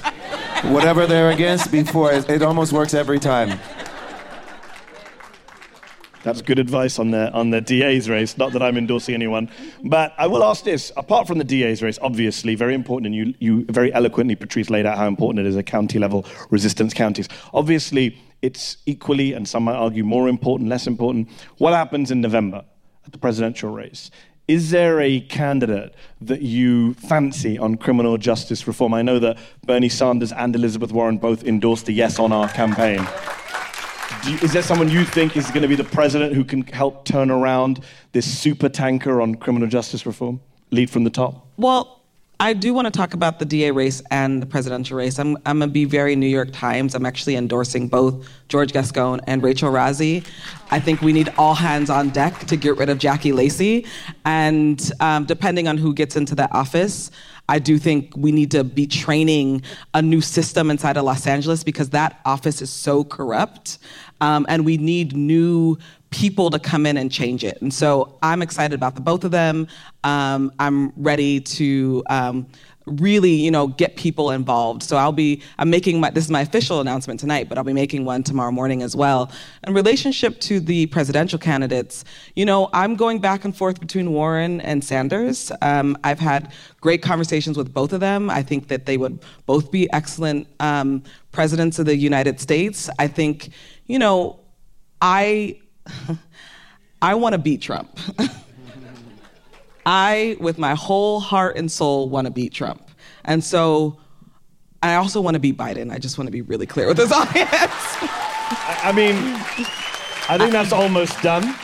Whatever 0.65 1.07
they're 1.07 1.31
against, 1.31 1.71
be 1.71 1.83
for. 1.83 2.11
It, 2.11 2.29
it 2.29 2.41
almost 2.41 2.73
works 2.73 2.93
every 2.93 3.19
time. 3.19 3.59
That's 6.29 6.43
good 6.43 6.59
advice 6.59 6.99
on 6.99 7.09
the 7.09 7.31
on 7.31 7.49
the 7.49 7.59
DA's 7.59 8.07
race. 8.07 8.37
Not 8.37 8.53
that 8.53 8.61
I'm 8.61 8.77
endorsing 8.77 9.15
anyone, 9.15 9.49
but 9.83 10.13
I 10.15 10.27
will 10.27 10.43
ask 10.43 10.63
this: 10.63 10.91
apart 10.95 11.25
from 11.25 11.39
the 11.39 11.43
DA's 11.43 11.81
race, 11.81 11.97
obviously 12.03 12.53
very 12.53 12.75
important, 12.75 13.07
and 13.07 13.15
you 13.15 13.33
you 13.39 13.65
very 13.65 13.91
eloquently, 13.91 14.35
Patrisse, 14.35 14.69
laid 14.69 14.85
out 14.85 14.95
how 14.95 15.07
important 15.07 15.43
it 15.43 15.49
is 15.49 15.57
at 15.57 15.65
county 15.65 15.97
level, 15.97 16.27
resistance 16.51 16.93
counties. 16.93 17.27
Obviously, 17.51 18.15
it's 18.43 18.77
equally, 18.85 19.33
and 19.33 19.47
some 19.47 19.63
might 19.63 19.73
argue 19.73 20.03
more 20.03 20.29
important, 20.29 20.69
less 20.69 20.85
important. 20.85 21.29
What 21.57 21.73
happens 21.73 22.11
in 22.11 22.21
November 22.21 22.63
at 23.07 23.11
the 23.11 23.17
presidential 23.17 23.71
race? 23.71 24.11
Is 24.47 24.69
there 24.69 25.01
a 25.01 25.21
candidate 25.21 25.95
that 26.21 26.43
you 26.43 26.93
fancy 26.93 27.57
on 27.57 27.77
criminal 27.77 28.17
justice 28.19 28.67
reform? 28.67 28.93
I 28.93 29.01
know 29.01 29.17
that 29.17 29.39
Bernie 29.65 29.89
Sanders 29.89 30.31
and 30.31 30.55
Elizabeth 30.55 30.91
Warren 30.91 31.17
both 31.17 31.43
endorsed 31.43 31.89
a 31.89 31.91
yes 31.91 32.19
on 32.19 32.31
our 32.31 32.49
campaign. 32.49 33.07
You, 34.25 34.37
is 34.39 34.51
there 34.51 34.61
someone 34.61 34.89
you 34.89 35.05
think 35.05 35.37
is 35.37 35.49
going 35.49 35.61
to 35.61 35.67
be 35.67 35.75
the 35.75 35.83
president 35.83 36.33
who 36.33 36.43
can 36.43 36.63
help 36.63 37.05
turn 37.05 37.31
around 37.31 37.83
this 38.11 38.25
super 38.25 38.67
tanker 38.67 39.21
on 39.21 39.35
criminal 39.35 39.67
justice 39.67 40.05
reform? 40.05 40.41
Lead 40.71 40.89
from 40.89 41.03
the 41.03 41.09
top? 41.09 41.47
Well, 41.57 41.99
I 42.41 42.53
do 42.53 42.73
want 42.73 42.85
to 42.85 42.91
talk 42.91 43.13
about 43.13 43.39
the 43.39 43.45
DA 43.45 43.71
race 43.71 44.01
and 44.11 44.41
the 44.41 44.45
presidential 44.45 44.97
race. 44.97 45.19
I'm, 45.19 45.37
I'm 45.45 45.59
going 45.59 45.69
to 45.69 45.73
be 45.73 45.83
very 45.83 46.15
New 46.15 46.27
York 46.27 46.49
Times. 46.53 46.95
I'm 46.95 47.05
actually 47.05 47.35
endorsing 47.35 47.89
both 47.89 48.27
George 48.47 48.71
Gascon 48.71 49.19
and 49.27 49.43
Rachel 49.43 49.69
Rossi. 49.69 50.23
I 50.71 50.79
think 50.79 51.01
we 51.01 51.11
need 51.11 51.33
all 51.37 51.53
hands 51.53 51.89
on 51.89 52.09
deck 52.09 52.39
to 52.47 52.55
get 52.55 52.77
rid 52.77 52.89
of 52.89 52.97
Jackie 52.97 53.33
Lacey. 53.33 53.85
And 54.23 54.91
um, 55.01 55.25
depending 55.25 55.67
on 55.67 55.77
who 55.77 55.93
gets 55.93 56.15
into 56.15 56.33
that 56.35 56.53
office, 56.53 57.11
I 57.49 57.57
do 57.57 57.79
think 57.79 58.13
we 58.15 58.31
need 58.31 58.51
to 58.51 58.63
be 58.63 58.85
training 58.85 59.63
a 59.95 60.01
new 60.03 60.21
system 60.21 60.69
inside 60.69 60.97
of 60.97 61.03
Los 61.03 61.25
Angeles 61.25 61.63
because 61.63 61.89
that 61.89 62.19
office 62.23 62.61
is 62.61 62.69
so 62.69 63.03
corrupt. 63.03 63.79
Um, 64.21 64.45
and 64.47 64.65
we 64.65 64.77
need 64.77 65.15
new 65.15 65.77
people 66.11 66.51
to 66.51 66.59
come 66.59 66.85
in 66.85 66.95
and 66.95 67.11
change 67.11 67.43
it. 67.43 67.59
And 67.61 67.73
so 67.73 68.17
I'm 68.21 68.43
excited 68.43 68.75
about 68.75 68.93
the 68.93 69.01
both 69.01 69.23
of 69.23 69.31
them. 69.31 69.67
Um, 70.03 70.51
I'm 70.59 70.93
ready 70.95 71.39
to 71.39 72.03
um, 72.07 72.45
really, 72.85 73.31
you 73.31 73.51
know, 73.51 73.67
get 73.67 73.95
people 73.95 74.31
involved. 74.31 74.83
So 74.83 74.97
I'll 74.97 75.11
be, 75.11 75.41
I'm 75.57 75.69
making 75.69 75.99
my, 75.99 76.09
this 76.09 76.23
is 76.23 76.31
my 76.31 76.41
official 76.41 76.79
announcement 76.79 77.19
tonight, 77.19 77.49
but 77.49 77.57
I'll 77.57 77.63
be 77.63 77.73
making 77.73 78.05
one 78.05 78.23
tomorrow 78.23 78.51
morning 78.51 78.81
as 78.81 78.95
well. 78.95 79.31
In 79.67 79.73
relationship 79.73 80.39
to 80.41 80.59
the 80.59 80.87
presidential 80.87 81.37
candidates, 81.37 82.03
you 82.35 82.45
know, 82.45 82.69
I'm 82.73 82.95
going 82.95 83.19
back 83.19 83.45
and 83.45 83.55
forth 83.55 83.79
between 83.79 84.11
Warren 84.11 84.61
and 84.61 84.83
Sanders. 84.83 85.51
Um, 85.61 85.97
I've 86.03 86.19
had 86.19 86.51
great 86.81 87.01
conversations 87.01 87.57
with 87.57 87.73
both 87.73 87.93
of 87.93 87.99
them. 87.99 88.29
I 88.29 88.41
think 88.41 88.67
that 88.69 88.85
they 88.85 88.97
would 88.97 89.19
both 89.45 89.71
be 89.71 89.91
excellent 89.93 90.47
um, 90.59 91.03
presidents 91.31 91.79
of 91.79 91.85
the 91.85 91.95
United 91.95 92.39
States. 92.39 92.89
I 92.97 93.07
think, 93.07 93.49
you 93.85 93.99
know, 93.99 94.39
I 95.01 95.59
I 97.01 97.15
want 97.15 97.33
to 97.33 97.39
beat 97.39 97.61
Trump. 97.61 97.97
I, 99.91 100.37
with 100.39 100.59
my 100.59 100.75
whole 100.75 101.19
heart 101.19 101.57
and 101.57 101.71
soul, 101.71 102.09
want 102.09 102.25
to 102.25 102.31
beat 102.31 102.53
Trump. 102.53 102.91
And 103.25 103.43
so 103.43 103.97
I 104.83 104.93
also 104.95 105.19
want 105.19 105.33
to 105.33 105.39
beat 105.39 105.57
Biden. 105.57 105.91
I 105.91 105.97
just 105.97 106.15
want 106.19 106.27
to 106.27 106.31
be 106.31 106.43
really 106.43 106.67
clear 106.67 106.87
with 106.87 106.97
this 106.97 107.11
audience. 107.21 107.49
I 107.51 108.93
mean, 108.95 109.15
I 110.29 110.37
think 110.37 110.51
that's 110.51 110.71
almost 110.71 111.19
done. 111.23 111.55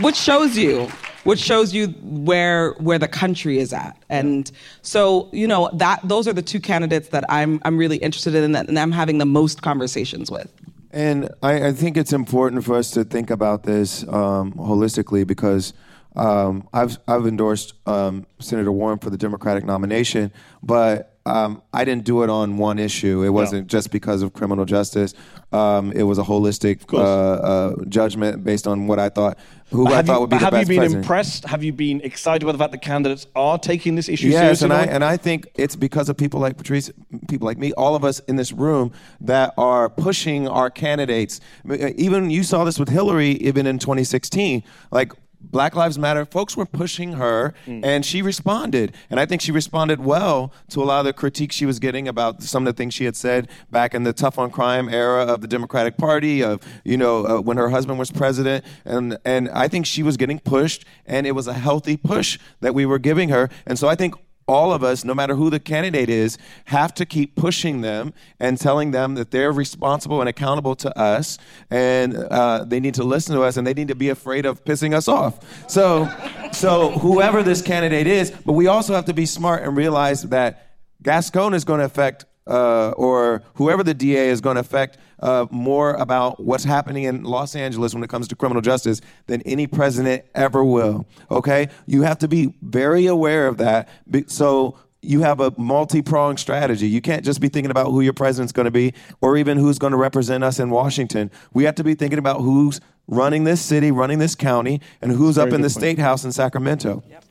Which 0.00 0.16
shows 0.16 0.58
you 0.58 0.88
which 1.22 1.40
shows 1.40 1.74
you 1.74 1.88
where 2.02 2.72
where 2.74 2.98
the 2.98 3.08
country 3.08 3.58
is 3.58 3.72
at. 3.72 3.96
And 4.08 4.50
so, 4.82 5.28
you 5.32 5.46
know, 5.46 5.70
that 5.74 6.00
those 6.04 6.26
are 6.26 6.32
the 6.32 6.42
two 6.42 6.60
candidates 6.60 7.08
that 7.08 7.24
I'm 7.28 7.60
I'm 7.64 7.76
really 7.76 7.98
interested 7.98 8.34
in 8.34 8.54
and 8.54 8.78
I'm 8.78 8.92
having 8.92 9.18
the 9.18 9.26
most 9.26 9.62
conversations 9.62 10.28
with. 10.28 10.52
And 10.90 11.28
I, 11.42 11.68
I, 11.68 11.72
think 11.72 11.96
it's 11.96 12.12
important 12.12 12.64
for 12.64 12.74
us 12.76 12.90
to 12.92 13.04
think 13.04 13.30
about 13.30 13.64
this 13.64 14.02
um, 14.08 14.52
holistically 14.54 15.26
because 15.26 15.74
um, 16.16 16.68
I've, 16.72 16.98
I've 17.06 17.26
endorsed 17.26 17.74
um, 17.86 18.26
Senator 18.38 18.72
Warren 18.72 18.98
for 18.98 19.10
the 19.10 19.18
Democratic 19.18 19.64
nomination, 19.64 20.32
but 20.62 21.16
um, 21.26 21.60
I 21.72 21.84
didn't 21.84 22.04
do 22.04 22.22
it 22.22 22.30
on 22.30 22.56
one 22.56 22.78
issue. 22.78 23.24
It 23.24 23.30
wasn't 23.30 23.62
no. 23.62 23.66
just 23.66 23.90
because 23.90 24.22
of 24.22 24.32
criminal 24.32 24.64
justice. 24.64 25.12
Um, 25.52 25.90
it 25.90 26.04
was 26.04 26.18
a 26.18 26.22
holistic 26.22 26.92
uh, 26.92 26.98
uh, 26.98 27.84
judgment 27.88 28.44
based 28.44 28.68
on 28.68 28.86
what 28.86 29.00
I 29.00 29.08
thought, 29.08 29.36
who 29.70 29.88
I 29.88 30.02
thought 30.02 30.14
you, 30.14 30.20
would 30.20 30.30
be 30.30 30.36
the 30.36 30.44
have 30.44 30.52
best 30.52 30.60
Have 30.60 30.68
you 30.68 30.74
been 30.74 30.78
president. 30.78 31.04
impressed? 31.04 31.44
Have 31.46 31.64
you 31.64 31.72
been 31.72 32.00
excited 32.02 32.44
with 32.46 32.54
the 32.54 32.58
fact 32.58 32.70
that 32.72 32.82
candidates 32.82 33.26
are 33.34 33.58
taking 33.58 33.96
this 33.96 34.08
issue 34.08 34.28
yes, 34.28 34.60
seriously? 34.60 34.64
and 34.66 34.72
I, 34.72 34.84
and 34.84 35.04
I 35.04 35.16
think 35.16 35.48
it's 35.56 35.74
because 35.74 36.08
of 36.08 36.16
people 36.16 36.38
like 36.38 36.56
Patrisse, 36.56 36.92
people 37.28 37.46
like 37.46 37.58
me, 37.58 37.72
all 37.72 37.96
of 37.96 38.04
us 38.04 38.20
in 38.20 38.36
this 38.36 38.52
room 38.52 38.92
that 39.20 39.52
are 39.58 39.88
pushing 39.90 40.46
our 40.46 40.70
candidates. 40.70 41.40
Even 41.68 42.30
you 42.30 42.44
saw 42.44 42.62
this 42.62 42.78
with 42.78 42.88
Hillary, 42.88 43.30
even 43.32 43.66
in 43.66 43.80
2016. 43.80 44.62
Like 44.92 45.12
Black 45.50 45.74
Lives 45.74 45.98
Matter, 45.98 46.24
folks 46.24 46.56
were 46.56 46.66
pushing 46.66 47.14
her, 47.14 47.54
mm. 47.66 47.84
and 47.84 48.04
she 48.04 48.22
responded. 48.22 48.92
And 49.10 49.20
I 49.20 49.26
think 49.26 49.40
she 49.40 49.52
responded 49.52 50.04
well 50.04 50.52
to 50.70 50.82
a 50.82 50.84
lot 50.84 51.00
of 51.00 51.06
the 51.06 51.12
critique 51.12 51.52
she 51.52 51.66
was 51.66 51.78
getting 51.78 52.08
about 52.08 52.42
some 52.42 52.66
of 52.66 52.74
the 52.74 52.76
things 52.76 52.94
she 52.94 53.04
had 53.04 53.16
said 53.16 53.48
back 53.70 53.94
in 53.94 54.02
the 54.02 54.12
tough 54.12 54.38
on 54.38 54.50
crime 54.50 54.88
era 54.88 55.22
of 55.24 55.40
the 55.40 55.48
Democratic 55.48 55.96
Party, 55.96 56.42
of 56.42 56.60
you 56.84 56.96
know 56.96 57.26
uh, 57.26 57.40
when 57.40 57.56
her 57.56 57.70
husband 57.70 57.98
was 57.98 58.10
president. 58.10 58.64
And 58.84 59.18
and 59.24 59.48
I 59.50 59.68
think 59.68 59.86
she 59.86 60.02
was 60.02 60.16
getting 60.16 60.38
pushed, 60.38 60.84
and 61.06 61.26
it 61.26 61.32
was 61.32 61.46
a 61.46 61.54
healthy 61.54 61.96
push 61.96 62.38
that 62.60 62.74
we 62.74 62.86
were 62.86 62.98
giving 62.98 63.28
her. 63.30 63.48
And 63.66 63.78
so 63.78 63.88
I 63.88 63.94
think 63.94 64.14
all 64.46 64.72
of 64.72 64.84
us, 64.84 65.04
no 65.04 65.14
matter 65.14 65.34
who 65.34 65.50
the 65.50 65.58
candidate 65.58 66.08
is, 66.08 66.38
have 66.66 66.94
to 66.94 67.04
keep 67.04 67.34
pushing 67.34 67.80
them 67.80 68.14
and 68.38 68.58
telling 68.58 68.92
them 68.92 69.14
that 69.14 69.30
they're 69.30 69.52
responsible 69.52 70.20
and 70.20 70.28
accountable 70.28 70.76
to 70.76 70.98
us, 70.98 71.38
and 71.70 72.16
uh, 72.16 72.64
they 72.64 72.78
need 72.78 72.94
to 72.94 73.04
listen 73.04 73.34
to 73.34 73.42
us, 73.42 73.56
and 73.56 73.66
they 73.66 73.74
need 73.74 73.88
to 73.88 73.94
be 73.94 74.08
afraid 74.08 74.46
of 74.46 74.64
pissing 74.64 74.94
us 74.94 75.08
off. 75.08 75.68
So, 75.68 76.08
so 76.52 76.90
whoever 76.90 77.42
this 77.42 77.60
candidate 77.60 78.06
is, 78.06 78.30
but 78.30 78.52
we 78.52 78.68
also 78.68 78.94
have 78.94 79.06
to 79.06 79.14
be 79.14 79.26
smart 79.26 79.64
and 79.64 79.76
realize 79.76 80.22
that 80.22 80.74
Gascon 81.02 81.54
is 81.54 81.64
going 81.64 81.80
to 81.80 81.86
affect, 81.86 82.24
uh, 82.46 82.90
or 82.90 83.42
whoever 83.54 83.82
the 83.82 83.94
DA 83.94 84.28
is 84.28 84.40
going 84.40 84.54
to 84.54 84.60
affect 84.60 84.98
uh, 85.20 85.46
more 85.50 85.94
about 85.94 86.42
what's 86.42 86.64
happening 86.64 87.04
in 87.04 87.24
Los 87.24 87.54
Angeles 87.56 87.94
when 87.94 88.02
it 88.02 88.10
comes 88.10 88.28
to 88.28 88.36
criminal 88.36 88.62
justice 88.62 89.00
than 89.26 89.42
any 89.42 89.66
president 89.66 90.24
ever 90.34 90.64
will. 90.64 91.06
Okay? 91.30 91.68
You 91.86 92.02
have 92.02 92.18
to 92.18 92.28
be 92.28 92.54
very 92.62 93.06
aware 93.06 93.46
of 93.46 93.56
that. 93.58 93.88
So 94.26 94.78
you 95.02 95.20
have 95.20 95.40
a 95.40 95.52
multi-pronged 95.56 96.38
strategy. 96.38 96.88
You 96.88 97.00
can't 97.00 97.24
just 97.24 97.40
be 97.40 97.48
thinking 97.48 97.70
about 97.70 97.90
who 97.90 98.00
your 98.00 98.12
president's 98.12 98.52
going 98.52 98.64
to 98.64 98.70
be 98.70 98.92
or 99.20 99.36
even 99.36 99.56
who's 99.58 99.78
going 99.78 99.92
to 99.92 99.96
represent 99.96 100.42
us 100.44 100.58
in 100.58 100.70
Washington. 100.70 101.30
We 101.52 101.64
have 101.64 101.76
to 101.76 101.84
be 101.84 101.94
thinking 101.94 102.18
about 102.18 102.40
who's 102.40 102.80
running 103.06 103.44
this 103.44 103.60
city, 103.60 103.92
running 103.92 104.18
this 104.18 104.34
county, 104.34 104.80
and 105.00 105.12
who's 105.12 105.38
up 105.38 105.50
in 105.50 105.60
the 105.60 105.68
point. 105.68 105.72
state 105.72 105.98
house 105.98 106.24
in 106.24 106.32
Sacramento. 106.32 107.04
Yep. 107.08 107.24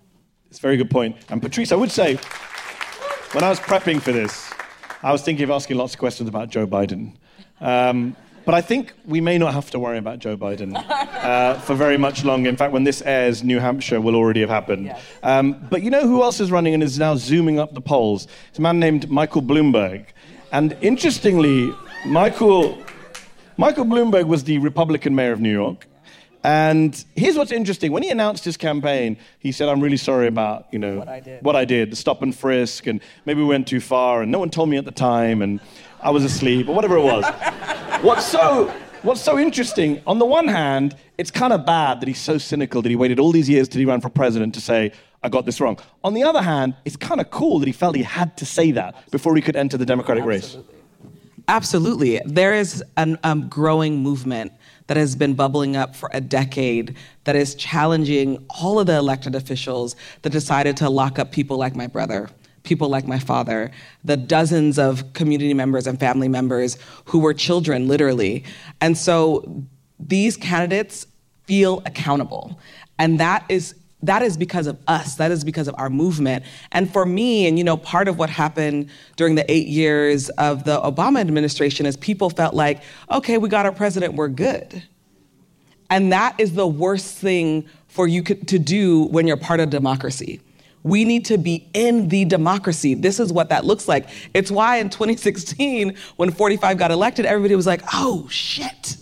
It's 0.49 0.59
a 0.59 0.61
very 0.61 0.77
good 0.77 0.89
point. 0.89 1.17
And 1.27 1.41
Patrisse, 1.41 1.73
I 1.73 1.75
would 1.75 1.91
say, 1.91 2.15
when 3.33 3.43
I 3.43 3.49
was 3.49 3.59
prepping 3.59 4.01
for 4.01 4.13
this, 4.13 4.49
I 5.03 5.11
was 5.11 5.21
thinking 5.21 5.43
of 5.43 5.51
asking 5.51 5.75
lots 5.75 5.93
of 5.93 5.99
questions 5.99 6.29
about 6.29 6.49
Joe 6.49 6.65
Biden. 6.65 7.17
Um, 7.62 8.16
but 8.45 8.53
I 8.53 8.62
think 8.62 8.93
we 9.06 9.22
may 9.22 9.39
not 9.39 9.53
have 9.56 9.72
to 9.72 9.80
worry 9.80 9.97
about 9.97 10.20
Joe 10.20 10.38
Biden 10.38 10.76
uh, 10.76 11.56
for 11.56 11.74
very 11.74 11.97
much 11.97 12.24
longer. 12.24 12.47
In 12.47 12.56
fact, 12.56 12.74
when 12.74 12.84
this 12.84 13.01
airs, 13.01 13.43
New 13.43 13.60
Hampshire 13.60 13.99
will 13.99 14.16
already 14.16 14.41
have 14.41 14.49
happened. 14.49 14.86
Yes. 14.86 15.01
Um, 15.24 15.66
but 15.72 15.82
you 15.82 15.89
know 15.89 16.08
who 16.08 16.22
else 16.22 16.39
is 16.39 16.51
running 16.51 16.76
and 16.76 16.84
is 16.84 16.99
now 16.99 17.16
zooming 17.16 17.58
up 17.58 17.74
the 17.74 17.82
polls? 17.82 18.28
It's 18.49 18.60
a 18.60 18.62
man 18.62 18.80
named 18.80 19.10
Michael 19.10 19.41
Bloomberg. 19.41 20.06
And 20.51 20.78
interestingly, 20.82 21.74
Michael, 22.06 22.78
Michael 23.58 23.86
Bloomberg 23.86 24.28
was 24.28 24.43
the 24.43 24.60
Republican 24.60 25.16
mayor 25.16 25.32
of 25.32 25.41
New 25.41 25.51
York. 25.51 25.88
And 26.46 27.04
here's 27.16 27.38
what's 27.38 27.52
interesting. 27.52 27.91
When 27.91 28.04
he 28.04 28.12
announced 28.12 28.46
his 28.46 28.56
campaign, 28.56 29.18
he 29.39 29.52
said, 29.52 29.68
I'm 29.68 29.82
really 29.82 29.98
sorry 29.98 30.28
about, 30.28 30.68
you 30.72 30.78
know, 30.78 31.00
what 31.00 31.10
I 31.10 31.20
did, 31.20 31.43
what 31.43 31.56
I 31.56 31.66
did 31.66 31.91
the 31.91 31.96
stop 31.96 32.22
and 32.22 32.36
frisk, 32.36 32.86
and 32.86 33.02
maybe 33.26 33.41
we 33.41 33.48
went 33.48 33.68
too 33.68 33.80
far, 33.80 34.22
and 34.22 34.32
no 34.32 34.38
one 34.38 34.52
told 34.52 34.70
me 34.70 34.78
at 34.78 34.86
the 34.86 34.91
time, 34.91 35.41
and 35.41 35.60
I 36.02 36.12
was 36.12 36.24
asleep, 36.24 36.70
or 36.70 36.76
whatever 36.76 36.98
it 36.98 37.02
was. 37.02 37.26
what's, 38.04 38.28
so, 38.28 38.72
what's 39.02 39.22
so 39.22 39.39
interesting, 39.39 40.04
on 40.06 40.20
the 40.20 40.26
one 40.28 40.48
hand, 40.48 40.96
it's 41.18 41.32
kind 41.32 41.52
of 41.52 41.66
bad 41.66 42.00
that 42.02 42.08
he's 42.08 42.22
so 42.22 42.38
cynical 42.38 42.84
that 42.84 42.89
he 42.89 42.96
waited 42.96 43.20
all 43.20 43.32
these 43.32 43.50
years 43.50 43.68
till 43.68 43.80
he 43.80 43.86
ran 43.86 44.00
for 44.00 44.10
president 44.10 44.54
to 44.54 44.62
say, 44.62 44.91
I 45.24 45.30
got 45.30 45.48
this 45.48 45.60
wrong. 45.60 45.80
On 46.04 46.14
the 46.14 46.26
other 46.26 46.43
hand, 46.43 46.76
it's 46.86 46.96
kind 46.96 47.20
of 47.20 47.32
cool 47.32 47.58
that 47.58 47.66
he 47.66 47.72
felt 47.72 47.96
he 47.96 48.04
had 48.04 48.38
to 48.38 48.46
say 48.46 48.70
that 48.70 49.10
before 49.10 49.36
he 49.36 49.41
could 49.41 49.56
enter 49.56 49.78
the 49.78 49.86
Democratic 49.86 50.24
Absolutely. 50.24 50.62
race. 50.62 50.76
Absolutely. 51.48 52.22
There 52.24 52.54
is 52.54 52.84
a 52.98 53.18
um, 53.24 53.50
growing 53.50 54.04
movement 54.04 54.52
that 54.88 54.97
has 54.97 55.15
been 55.15 55.33
bubbling 55.33 55.75
up 55.75 55.95
for 55.95 56.09
a 56.13 56.21
decade 56.21 56.95
that 57.23 57.36
is 57.36 57.55
challenging 57.55 58.45
all 58.49 58.79
of 58.79 58.88
the 58.88 58.95
elected 58.95 59.36
officials 59.36 59.95
that 60.21 60.31
decided 60.31 60.77
to 60.77 60.89
lock 60.89 61.17
up 61.19 61.31
people 61.31 61.57
like 61.57 61.75
my 61.75 61.88
brother 61.88 62.29
people 62.65 62.89
like 62.89 63.07
my 63.07 63.19
father, 63.19 63.71
the 64.03 64.17
dozens 64.17 64.77
of 64.77 65.13
community 65.13 65.53
members 65.53 65.88
and 65.88 65.99
family 65.99 66.27
members 66.27 66.77
who 67.05 67.19
were 67.19 67.33
children, 67.33 67.88
literally. 67.88 68.43
And 68.81 68.97
so 68.97 69.63
these 69.99 70.36
candidates 70.36 71.07
feel 71.45 71.81
accountable. 71.86 72.59
And 72.99 73.19
that 73.19 73.45
is 73.49 73.75
that 74.08 74.22
is 74.22 74.38
because 74.38 74.68
of 74.68 74.78
us 74.88 75.16
that 75.16 75.32
is 75.32 75.43
because 75.43 75.68
of 75.68 75.76
our 75.78 75.89
movement 75.89 76.43
and 76.72 76.91
for 76.91 77.06
me 77.06 77.47
and 77.47 77.58
you 77.58 77.64
know 77.64 77.78
part 77.78 78.08
of 78.08 78.18
what 78.18 78.30
happened 78.30 78.89
during 79.16 79.36
the 79.36 79.49
eight 79.51 79.68
years 79.68 80.30
of 80.32 80.64
the 80.64 80.80
obama 80.82 81.20
administration 81.20 81.86
is 81.86 81.97
people 81.97 82.30
felt 82.30 82.53
like 82.53 82.82
okay 83.12 83.38
we 83.38 83.49
got 83.49 83.66
our 83.66 83.72
president 83.72 84.14
we're 84.14 84.28
good 84.28 84.84
And 85.89 86.12
that 86.12 86.36
is 86.39 86.53
the 86.53 86.68
worst 86.68 87.18
thing 87.18 87.68
for 87.88 88.08
you 88.08 88.24
to 88.24 88.60
do 88.60 89.03
when 89.06 89.28
you're 89.28 89.38
part 89.38 89.60
of 89.60 89.70
democracy. 89.70 90.41
We 90.84 91.03
need 91.06 91.26
to 91.26 91.38
be 91.38 91.68
in 91.74 92.10
the 92.10 92.26
democracy. 92.26 92.93
This 92.93 93.20
is 93.20 93.32
what 93.34 93.49
that 93.49 93.66
looks 93.66 93.88
like. 93.88 94.08
It's 94.34 94.51
why 94.51 94.78
in 94.78 94.89
2016, 94.89 95.95
when 96.18 96.32
45 96.32 96.78
got 96.78 96.91
elected, 96.91 97.26
everybody 97.26 97.56
was 97.56 97.66
like, 97.66 97.82
oh 97.93 98.28
shit. 98.30 98.97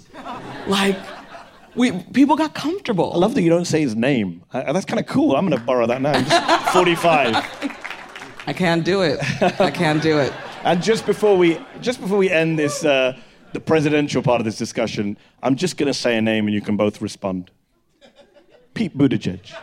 like, 0.68 0.98
we, 1.76 1.92
people 2.14 2.36
got 2.36 2.54
comfortable. 2.54 3.14
I 3.14 3.18
love 3.18 3.36
that 3.36 3.42
you 3.42 3.50
don't 3.50 3.66
say 3.66 3.82
his 3.82 3.96
name. 3.96 4.44
Uh, 4.52 4.72
that's 4.74 4.86
kind 4.86 5.00
of 5.00 5.08
cool. 5.08 5.36
I'm 5.36 5.48
going 5.48 5.60
to 5.60 5.66
borrow 5.66 5.88
that 5.88 6.02
now. 6.02 6.14
Just 6.22 6.70
45. 6.74 7.36
I 8.46 8.54
can't 8.54 8.84
do 8.86 9.02
it. 9.02 9.20
I 9.60 9.72
can't 9.72 10.02
do 10.02 10.20
it. 10.20 10.34
and 10.64 10.82
just 10.82 11.06
before 11.06 11.38
we, 11.38 11.60
just 11.82 12.02
before 12.02 12.18
we 12.18 12.30
end 12.30 12.60
this, 12.60 12.84
uh, 12.86 13.18
the 13.54 13.60
presidential 13.60 14.22
part 14.22 14.42
of 14.42 14.46
this 14.46 14.58
discussion, 14.58 15.18
I'm 15.42 15.56
just 15.56 15.78
going 15.78 15.88
to 15.88 15.94
say 15.94 16.18
a 16.18 16.22
name 16.22 16.46
and 16.48 16.54
you 16.54 16.62
can 16.62 16.78
both 16.78 17.02
respond. 17.02 17.52
Pete 18.74 18.98
Buttigieg. 18.98 19.54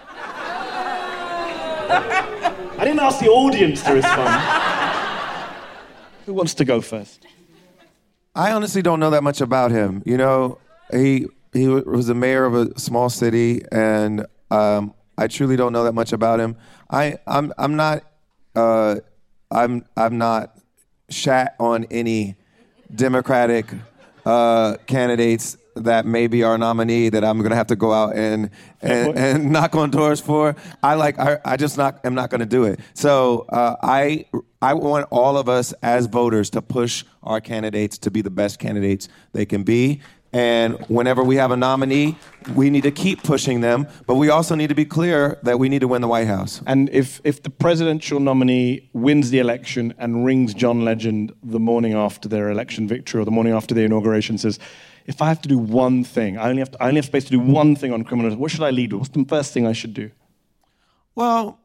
I 1.91 2.85
didn't 2.85 3.01
ask 3.01 3.21
the 3.21 3.29
audience 3.29 3.83
to 3.83 3.93
respond. 3.95 4.43
Who 6.27 6.35
wants 6.35 6.55
to 6.55 6.65
go 6.65 6.81
first? 6.81 7.27
I 8.35 8.53
honestly 8.53 8.81
don't 8.81 9.01
know 9.01 9.11
that 9.11 9.23
much 9.23 9.41
about 9.41 9.71
him. 9.73 10.03
You 10.07 10.17
know, 10.17 10.59
he 10.93 11.27
he 11.53 11.67
was 11.69 12.07
the 12.07 12.15
mayor 12.15 12.45
of 12.45 12.55
a 12.55 12.79
small 12.79 13.11
city, 13.11 13.63
and 13.73 14.27
um, 14.51 14.95
I 15.19 15.27
truly 15.27 15.57
don't 15.57 15.73
know 15.73 15.85
that 15.85 15.93
much 15.93 16.13
about 16.13 16.41
him. 16.41 16.57
I 16.91 17.19
I'm 17.27 17.53
I'm 17.59 17.77
not 17.77 18.05
uh, 18.55 18.97
I'm 19.51 19.85
I'm 19.97 20.19
not 20.19 20.57
shat 21.09 21.57
on 21.59 21.87
any 21.91 22.37
Democratic 22.95 23.67
uh, 24.25 24.77
candidates 24.87 25.57
that 25.77 26.05
may 26.05 26.27
be 26.27 26.43
our 26.43 26.59
nominee 26.59 27.09
that 27.09 27.25
I'm 27.25 27.39
going 27.39 27.51
to 27.51 27.57
have 27.57 27.69
to 27.69 27.77
go 27.77 27.93
out 27.93 28.17
and 28.17 28.51
and, 28.83 29.17
and 29.17 29.53
knock 29.53 29.75
on 29.75 29.91
doors 29.91 30.21
for. 30.21 30.57
I 30.83 30.95
like 30.95 31.19
I, 31.19 31.39
I 31.45 31.57
just 31.57 31.77
not 31.77 32.05
am 32.05 32.15
not 32.15 32.31
going 32.31 32.41
to 32.41 32.47
do 32.47 32.65
it. 32.65 32.81
So 32.95 33.47
uh, 33.49 33.77
I 33.83 34.27
I 34.63 34.75
want 34.75 35.07
all 35.11 35.37
of 35.37 35.49
us 35.49 35.73
as 35.83 36.07
voters 36.07 36.51
to 36.51 36.63
push 36.63 37.05
our 37.23 37.41
candidates 37.41 37.99
to 37.99 38.11
be 38.11 38.23
the 38.23 38.31
best 38.31 38.59
candidates 38.59 39.09
they 39.33 39.47
can 39.47 39.63
be. 39.63 40.01
And 40.33 40.79
whenever 40.87 41.25
we 41.25 41.37
have 41.37 41.51
a 41.51 41.57
nominee, 41.57 42.17
we 42.55 42.71
need 42.71 42.85
to 42.85 42.93
keep 42.93 43.25
pushing 43.25 43.63
them, 43.63 43.89
but 44.07 44.15
we 44.15 44.31
also 44.31 44.55
need 44.55 44.69
to 44.69 44.77
be 44.77 44.85
clear 44.85 45.39
that 45.43 45.59
we 45.59 45.69
need 45.69 45.81
to 45.81 45.89
win 45.89 46.03
the 46.03 46.09
White 46.09 46.29
House. 46.29 46.63
And 46.67 46.89
if, 46.91 47.21
if 47.25 47.43
the 47.43 47.51
presidential 47.51 48.21
nominee 48.21 48.89
wins 48.93 49.31
the 49.31 49.41
election 49.41 49.93
and 49.99 50.25
rings 50.25 50.55
John 50.55 50.85
Legend 50.85 51.33
the 51.43 51.59
morning 51.59 51.95
after 51.95 52.29
their 52.29 52.49
election 52.51 52.87
victory 52.87 53.21
or 53.21 53.25
the 53.25 53.33
morning 53.33 53.53
after 53.53 53.75
the 53.75 53.83
inauguration, 53.83 54.39
says, 54.39 54.61
if 55.07 55.21
I 55.21 55.27
have 55.29 55.43
to 55.43 55.49
do 55.49 55.59
one 55.59 56.05
thing, 56.05 56.39
I 56.39 56.49
only 56.49 56.61
have, 56.61 56.71
to, 56.71 56.83
I 56.83 56.87
only 56.87 56.99
have 56.99 57.07
space 57.07 57.25
to 57.25 57.31
do 57.31 57.41
one 57.41 57.75
thing 57.75 57.93
on 57.93 58.05
criminals, 58.05 58.37
what 58.37 58.53
should 58.53 58.63
I 58.63 58.71
lead 58.71 58.93
with? 58.93 59.01
What's 59.01 59.11
the 59.11 59.25
first 59.25 59.53
thing 59.53 59.67
I 59.67 59.73
should 59.73 59.95
do? 59.95 60.13
Well, 61.17 61.59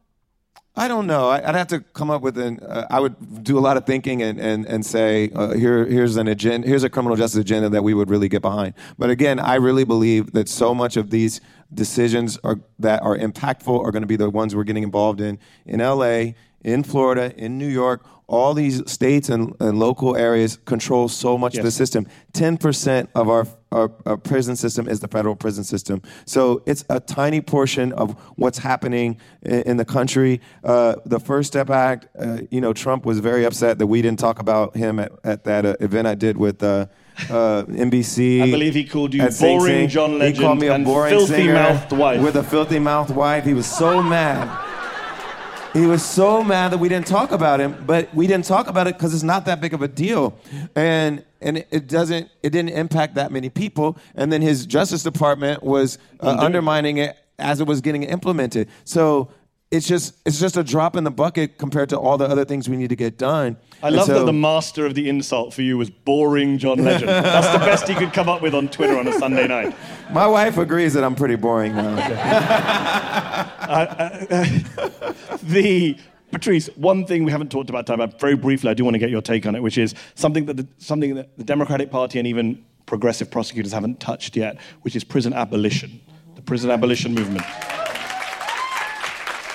I 0.78 0.89
don't 0.89 1.07
know. 1.07 1.30
I, 1.30 1.39
would 1.45 1.55
have 1.55 1.67
to 1.67 1.80
come 1.80 2.09
up 2.09 2.21
with 2.21 2.38
an. 2.38 2.59
Uh, 2.59 2.86
I 2.89 2.99
would 2.99 3.43
do 3.43 3.57
a 3.57 3.61
lot 3.61 3.78
of 3.78 3.86
thinking 3.86 4.21
and 4.21 4.39
and 4.39 4.65
and 4.65 4.86
say, 4.86 5.32
uh, 5.34 5.53
here 5.53 5.86
here's 5.86 6.17
an 6.17 6.28
agenda. 6.28 6.67
Here's 6.67 6.84
a 6.84 6.89
criminal 6.89 7.15
justice 7.15 7.39
agenda 7.39 7.69
that 7.69 7.84
we 7.84 7.93
would 7.93 8.09
really 8.09 8.28
get 8.28 8.41
behind. 8.41 8.73
But 8.97 9.09
again, 9.09 9.39
I 9.39 9.55
really 9.55 9.86
believe 9.86 10.34
that 10.34 10.49
so 10.49 10.76
much 10.76 10.97
of 10.97 11.11
these 11.11 11.39
decisions 11.73 12.38
are 12.43 12.59
that 12.80 13.01
are 13.03 13.17
impactful 13.17 13.86
are 13.86 13.91
going 13.91 14.03
to 14.03 14.07
be 14.07 14.17
the 14.17 14.30
ones 14.30 14.53
we're 14.53 14.65
getting 14.65 14.84
involved 14.84 15.21
in 15.21 15.39
in 15.65 15.80
L.A., 15.80 16.36
in 16.61 16.84
Florida, 16.84 17.34
in 17.38 17.57
New 17.57 17.69
York 17.69 18.05
all 18.28 18.53
these 18.53 18.89
states 18.89 19.30
and, 19.30 19.55
and 19.59 19.80
local 19.80 20.15
areas 20.15 20.57
control 20.65 21.07
so 21.07 21.38
much 21.38 21.55
yes. 21.55 21.59
of 21.59 21.65
the 21.65 21.71
system. 21.71 22.07
10% 22.34 23.07
of 23.13 23.30
our, 23.30 23.47
our, 23.71 23.91
our, 24.05 24.17
prison 24.17 24.55
system 24.55 24.88
is 24.88 24.99
the 24.99 25.07
federal 25.07 25.36
prison 25.36 25.63
system. 25.63 26.01
So 26.26 26.63
it's 26.65 26.84
a 26.89 26.99
tiny 26.99 27.41
portion 27.41 27.93
of 27.93 28.11
what's 28.36 28.57
happening 28.57 29.19
in, 29.43 29.61
in 29.61 29.78
the 29.78 29.86
country. 29.86 30.41
Uh, 30.63 30.95
the 31.05 31.19
First 31.19 31.47
Step 31.47 31.69
Act, 31.69 32.07
uh, 32.19 32.39
you 32.49 32.61
know, 32.61 32.73
Trump 32.73 33.05
was 33.05 33.19
very 33.19 33.45
upset 33.45 33.78
that 33.78 33.88
we 33.88 34.01
didn't 34.01 34.19
talk 34.19 34.39
about 34.39 34.76
him 34.76 34.99
at, 34.99 35.11
at 35.23 35.43
that 35.43 35.65
uh, 35.65 35.76
event 35.80 36.07
I 36.07 36.15
did 36.15 36.38
with. 36.38 36.63
Uh, 36.63 36.88
uh, 37.30 37.63
NBC. 37.69 38.41
I 38.41 38.51
believe 38.51 38.73
he 38.73 38.84
called 38.84 39.13
you 39.13 39.26
boring 39.39 39.88
John 39.88 40.19
Legend. 40.19 40.36
He 40.36 40.43
called 40.43 40.59
me 40.59 40.67
a 40.67 40.78
boring 40.80 41.11
filthy 41.11 41.47
mouthed 41.47 41.93
wife. 41.93 42.21
With 42.21 42.36
a 42.36 42.43
filthy 42.43 42.78
mouthed 42.78 43.15
wife. 43.15 43.45
He 43.45 43.53
was 43.53 43.65
so 43.65 44.03
mad. 44.03 44.74
He 45.76 45.86
was 45.86 46.05
so 46.05 46.41
mad 46.41 46.71
that 46.71 46.78
we 46.78 46.88
didn't 46.88 47.05
talk 47.05 47.34
about 47.34 47.59
him, 47.59 47.84
but 47.86 48.13
we 48.15 48.28
didn't 48.28 48.45
talk 48.45 48.67
about 48.67 48.88
it 48.88 48.97
because 48.97 49.13
it's 49.13 49.23
not 49.23 49.43
that 49.45 49.59
big 49.59 49.73
of 49.73 49.82
a 49.82 49.89
deal, 49.89 50.34
and 50.73 51.21
and 51.41 51.65
it 51.69 51.88
doesn't 51.88 52.30
it 52.41 52.51
didn't 52.51 52.69
impact 52.69 53.15
that 53.15 53.30
many 53.30 53.49
people. 53.49 53.97
And 54.15 54.32
then 54.32 54.41
his 54.41 54.65
Justice 54.65 55.03
Department 55.03 55.63
was 55.63 55.97
uh, 56.21 56.38
undermining 56.39 56.97
it 56.99 57.17
as 57.39 57.59
it 57.59 57.67
was 57.67 57.82
getting 57.82 58.03
implemented. 58.03 58.69
So 58.86 59.30
it's 59.69 59.86
just 59.86 60.15
it's 60.26 60.39
just 60.39 60.55
a 60.55 60.63
drop 60.63 60.95
in 60.95 61.03
the 61.03 61.11
bucket 61.11 61.57
compared 61.57 61.89
to 61.89 61.99
all 61.99 62.17
the 62.17 62.26
other 62.26 62.45
things 62.45 62.69
we 62.69 62.78
need 62.78 62.89
to 62.89 62.95
get 62.95 63.17
done. 63.17 63.57
I 63.84 63.89
love 63.89 64.05
so, 64.05 64.19
that 64.19 64.26
the 64.26 64.34
master 64.34 64.86
of 64.86 64.95
the 64.95 65.09
insult 65.09 65.53
for 65.53 65.61
you 65.61 65.78
was 65.78 65.89
boring 65.89 66.57
John 66.57 66.84
Legend. 66.84 67.09
That's 67.09 67.51
the 67.51 67.59
best 67.59 67.88
he 67.88 67.95
could 67.95 68.13
come 68.13 68.30
up 68.30 68.41
with 68.41 68.55
on 68.55 68.69
Twitter 68.69 68.97
on 68.97 69.07
a 69.07 69.13
Sunday 69.13 69.47
night. 69.47 69.76
My 70.11 70.27
wife 70.27 70.57
agrees 70.57 70.93
that 70.93 71.03
I'm 71.03 71.15
pretty 71.15 71.35
boring 71.35 71.75
now. 71.75 71.95
uh, 73.67 74.25
uh, 74.29 74.45
the 75.43 75.97
Patrisse, 76.31 76.75
one 76.77 77.05
thing 77.05 77.23
we 77.23 77.31
haven't 77.31 77.51
talked 77.51 77.69
about 77.69 77.87
time, 77.87 77.97
but 77.97 78.19
very 78.19 78.35
briefly, 78.35 78.69
I 78.69 78.73
do 78.73 78.83
want 78.83 78.95
to 78.95 78.99
get 78.99 79.09
your 79.09 79.21
take 79.21 79.45
on 79.45 79.55
it, 79.55 79.63
which 79.63 79.77
is 79.77 79.95
something 80.15 80.45
that 80.45 80.57
the, 80.57 80.67
something 80.77 81.15
that 81.15 81.37
the 81.37 81.43
Democratic 81.43 81.91
Party 81.91 82.19
and 82.19 82.27
even 82.27 82.63
progressive 82.85 83.31
prosecutors 83.31 83.71
haven't 83.71 83.99
touched 83.99 84.35
yet, 84.35 84.57
which 84.81 84.95
is 84.95 85.03
prison 85.03 85.33
abolition, 85.33 85.99
the 86.35 86.41
prison 86.41 86.69
abolition 86.69 87.13
movement. 87.13 87.45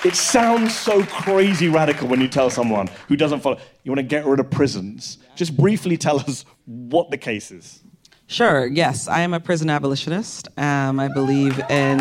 It 0.03 0.15
sounds 0.15 0.75
so 0.75 1.03
crazy 1.03 1.69
radical 1.69 2.07
when 2.07 2.19
you 2.19 2.27
tell 2.27 2.49
someone 2.49 2.89
who 3.07 3.15
doesn't 3.15 3.41
follow, 3.41 3.59
you 3.83 3.91
want 3.91 3.99
to 3.99 4.03
get 4.03 4.25
rid 4.25 4.39
of 4.39 4.49
prisons. 4.49 5.19
Just 5.35 5.55
briefly 5.55 5.95
tell 5.95 6.19
us 6.19 6.43
what 6.65 7.11
the 7.11 7.17
case 7.17 7.51
is. 7.51 7.83
Sure, 8.31 8.65
yes. 8.65 9.09
I 9.09 9.23
am 9.23 9.33
a 9.33 9.41
prison 9.41 9.69
abolitionist. 9.69 10.47
Um, 10.57 11.01
I 11.01 11.09
believe 11.09 11.59
in. 11.69 11.99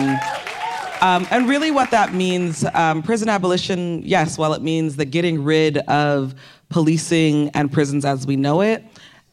Um, 1.01 1.27
and 1.29 1.49
really, 1.49 1.73
what 1.73 1.91
that 1.91 2.15
means, 2.15 2.65
um, 2.73 3.03
prison 3.03 3.29
abolition, 3.29 4.01
yes, 4.05 4.39
while 4.39 4.53
it 4.53 4.63
means 4.63 4.95
the 4.95 5.05
getting 5.05 5.43
rid 5.43 5.79
of 5.79 6.37
policing 6.69 7.49
and 7.49 7.73
prisons 7.73 8.05
as 8.05 8.29
we 8.29 8.37
know 8.37 8.61
it, 8.61 8.85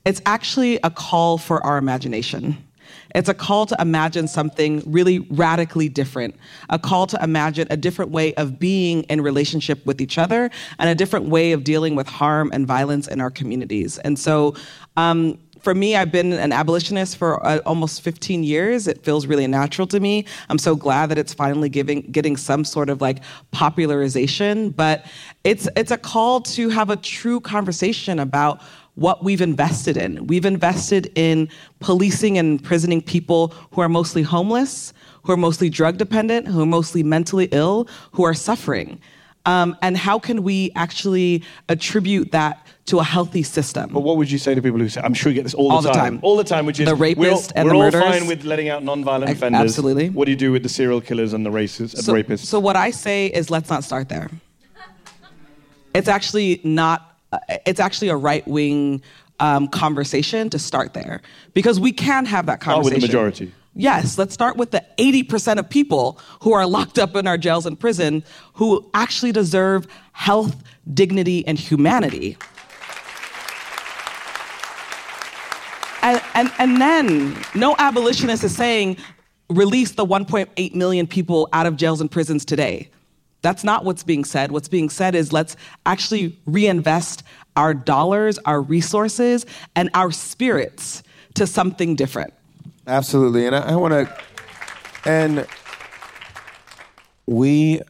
it's 0.05 0.23
actually 0.25 0.79
a 0.83 0.89
call 0.89 1.37
for 1.37 1.63
our 1.63 1.77
imagination. 1.77 2.57
It's 3.13 3.29
a 3.29 3.33
call 3.33 3.67
to 3.67 3.75
imagine 3.79 4.27
something 4.27 4.81
really 4.85 5.19
radically 5.19 5.89
different, 5.89 6.35
a 6.69 6.79
call 6.79 7.05
to 7.07 7.23
imagine 7.23 7.67
a 7.69 7.77
different 7.77 8.09
way 8.09 8.33
of 8.35 8.59
being 8.59 9.03
in 9.03 9.21
relationship 9.21 9.85
with 9.85 10.01
each 10.01 10.17
other 10.17 10.49
and 10.79 10.89
a 10.89 10.95
different 10.95 11.27
way 11.27 11.51
of 11.51 11.63
dealing 11.63 11.95
with 11.95 12.07
harm 12.07 12.49
and 12.53 12.65
violence 12.65 13.07
in 13.07 13.21
our 13.21 13.29
communities. 13.29 13.97
And 13.99 14.17
so, 14.17 14.55
um, 14.97 15.37
for 15.67 15.75
me, 15.75 15.97
I've 15.97 16.13
been 16.13 16.31
an 16.31 16.53
abolitionist 16.53 17.17
for 17.17 17.45
uh, 17.45 17.59
almost 17.65 18.01
15 18.01 18.41
years. 18.41 18.87
It 18.87 19.03
feels 19.03 19.27
really 19.27 19.47
natural 19.47 19.85
to 19.87 19.99
me. 19.99 20.23
I'm 20.47 20.59
so 20.59 20.77
glad 20.77 21.07
that 21.07 21.17
it's 21.17 21.33
finally 21.33 21.67
giving, 21.67 22.03
getting 22.03 22.37
some 22.37 22.63
sort 22.63 22.89
of 22.89 23.01
like 23.01 23.21
popularization. 23.51 24.69
But 24.69 25.05
it's 25.43 25.67
it's 25.75 25.91
a 25.91 25.97
call 25.97 26.39
to 26.55 26.69
have 26.69 26.89
a 26.89 26.95
true 26.95 27.41
conversation 27.41 28.17
about 28.17 28.61
what 28.95 29.25
we've 29.25 29.41
invested 29.41 29.97
in. 29.97 30.25
We've 30.27 30.45
invested 30.45 31.11
in 31.15 31.49
policing 31.81 32.37
and 32.37 32.61
imprisoning 32.61 33.01
people 33.01 33.49
who 33.71 33.81
are 33.81 33.89
mostly 33.89 34.23
homeless, 34.23 34.93
who 35.23 35.33
are 35.33 35.37
mostly 35.37 35.69
drug 35.69 35.97
dependent, 35.97 36.47
who 36.47 36.61
are 36.61 36.65
mostly 36.65 37.03
mentally 37.03 37.49
ill, 37.51 37.89
who 38.13 38.23
are 38.23 38.33
suffering. 38.33 39.01
Um, 39.47 39.77
and 39.81 39.95
how 39.95 40.19
can 40.19 40.43
we 40.43 40.71
actually 40.75 41.41
attribute 41.69 42.33
that 42.33 42.67
to 42.87 42.99
a 42.99 43.03
healthy 43.03 43.43
system? 43.43 43.89
But 43.93 44.01
what 44.01 44.17
would 44.17 44.29
you 44.29 44.37
say 44.37 44.53
to 44.53 44.61
people 44.61 44.77
who 44.77 44.89
say, 44.89 44.99
I'm 45.01 45.13
sure 45.13 45.31
you 45.31 45.35
get 45.35 45.43
this 45.43 45.53
all, 45.53 45.71
all 45.71 45.81
the, 45.81 45.89
time. 45.89 46.15
time. 46.15 46.19
All 46.21 46.35
the 46.35 46.43
time, 46.43 46.65
which 46.65 46.81
is 46.81 46.87
the 46.87 46.95
rapists 46.95 47.53
and 47.55 47.65
we're 47.65 47.71
the 47.71 47.79
murderers. 47.79 47.93
We're 47.93 48.07
all 48.07 48.19
fine 48.19 48.27
with 48.27 48.43
letting 48.43 48.67
out 48.67 48.83
non-violent 48.83 49.31
offenders. 49.31 49.61
Absolutely. 49.61 50.09
What 50.09 50.25
do 50.25 50.31
you 50.31 50.37
do 50.37 50.51
with 50.51 50.63
the 50.63 50.69
serial 50.69 50.99
killers 50.99 51.31
and 51.31 51.45
the 51.45 51.49
racists 51.49 51.95
so, 51.95 52.13
and 52.13 52.27
rapists? 52.27 52.45
So 52.45 52.59
what 52.59 52.75
I 52.75 52.91
say 52.91 53.27
is 53.27 53.49
let's 53.49 53.69
not 53.69 53.85
start 53.85 54.09
there. 54.09 54.29
It's 55.95 56.09
actually 56.09 56.59
not, 56.65 57.17
uh, 57.31 57.39
it's 57.65 57.79
actually 57.79 58.09
a 58.09 58.17
right-wing 58.17 59.01
um, 59.39 59.69
conversation 59.69 60.49
to 60.49 60.59
start 60.59 60.93
there 60.93 61.21
because 61.53 61.79
we 61.79 61.93
can 61.93 62.25
have 62.25 62.47
that 62.47 62.59
conversation. 62.59 62.93
Oh, 62.93 62.95
with 62.95 63.01
the 63.01 63.07
majority. 63.07 63.53
Yes, 63.79 64.17
let's 64.17 64.33
start 64.33 64.57
with 64.57 64.71
the 64.71 64.83
80% 64.97 65.59
of 65.59 65.69
people 65.69 66.19
who 66.41 66.51
are 66.53 66.65
locked 66.65 66.97
up 66.97 67.15
in 67.15 67.27
our 67.27 67.37
jails 67.37 67.67
and 67.67 67.79
prison 67.79 68.23
who 68.53 68.89
actually 68.95 69.31
deserve 69.31 69.85
health, 70.13 70.63
dignity, 70.95 71.45
and 71.45 71.59
humanity. 71.59 72.37
And, 76.01 76.21
and, 76.33 76.51
and 76.57 76.81
then, 76.81 77.37
no 77.53 77.75
abolitionist 77.77 78.43
is 78.43 78.55
saying 78.55 78.97
release 79.47 79.91
the 79.91 80.05
1.8 80.05 80.73
million 80.73 81.05
people 81.05 81.47
out 81.53 81.67
of 81.67 81.77
jails 81.77 82.01
and 82.01 82.09
prisons 82.09 82.45
today. 82.45 82.89
That's 83.43 83.63
not 83.63 83.85
what's 83.85 84.03
being 84.03 84.25
said. 84.25 84.51
What's 84.51 84.67
being 84.67 84.89
said 84.89 85.13
is 85.13 85.31
let's 85.31 85.55
actually 85.85 86.35
reinvest 86.47 87.21
our 87.55 87.75
dollars, 87.75 88.39
our 88.39 88.59
resources, 88.59 89.45
and 89.75 89.91
our 89.93 90.11
spirits 90.11 91.03
to 91.35 91.45
something 91.45 91.95
different. 91.95 92.33
Absolutely. 92.87 93.45
And 93.45 93.55
I, 93.55 93.71
I 93.73 93.75
want 93.75 93.93
to 93.93 94.17
And 95.05 95.45
we 97.25 97.81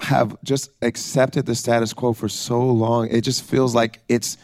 have 0.00 0.36
just 0.44 0.70
accepted 0.82 1.46
the 1.46 1.54
status 1.54 1.92
quo 1.92 2.12
for 2.12 2.28
so 2.28 2.60
long. 2.64 3.08
It 3.08 3.22
just 3.22 3.42
feels 3.42 3.74
like 3.74 4.00
it's 4.08 4.38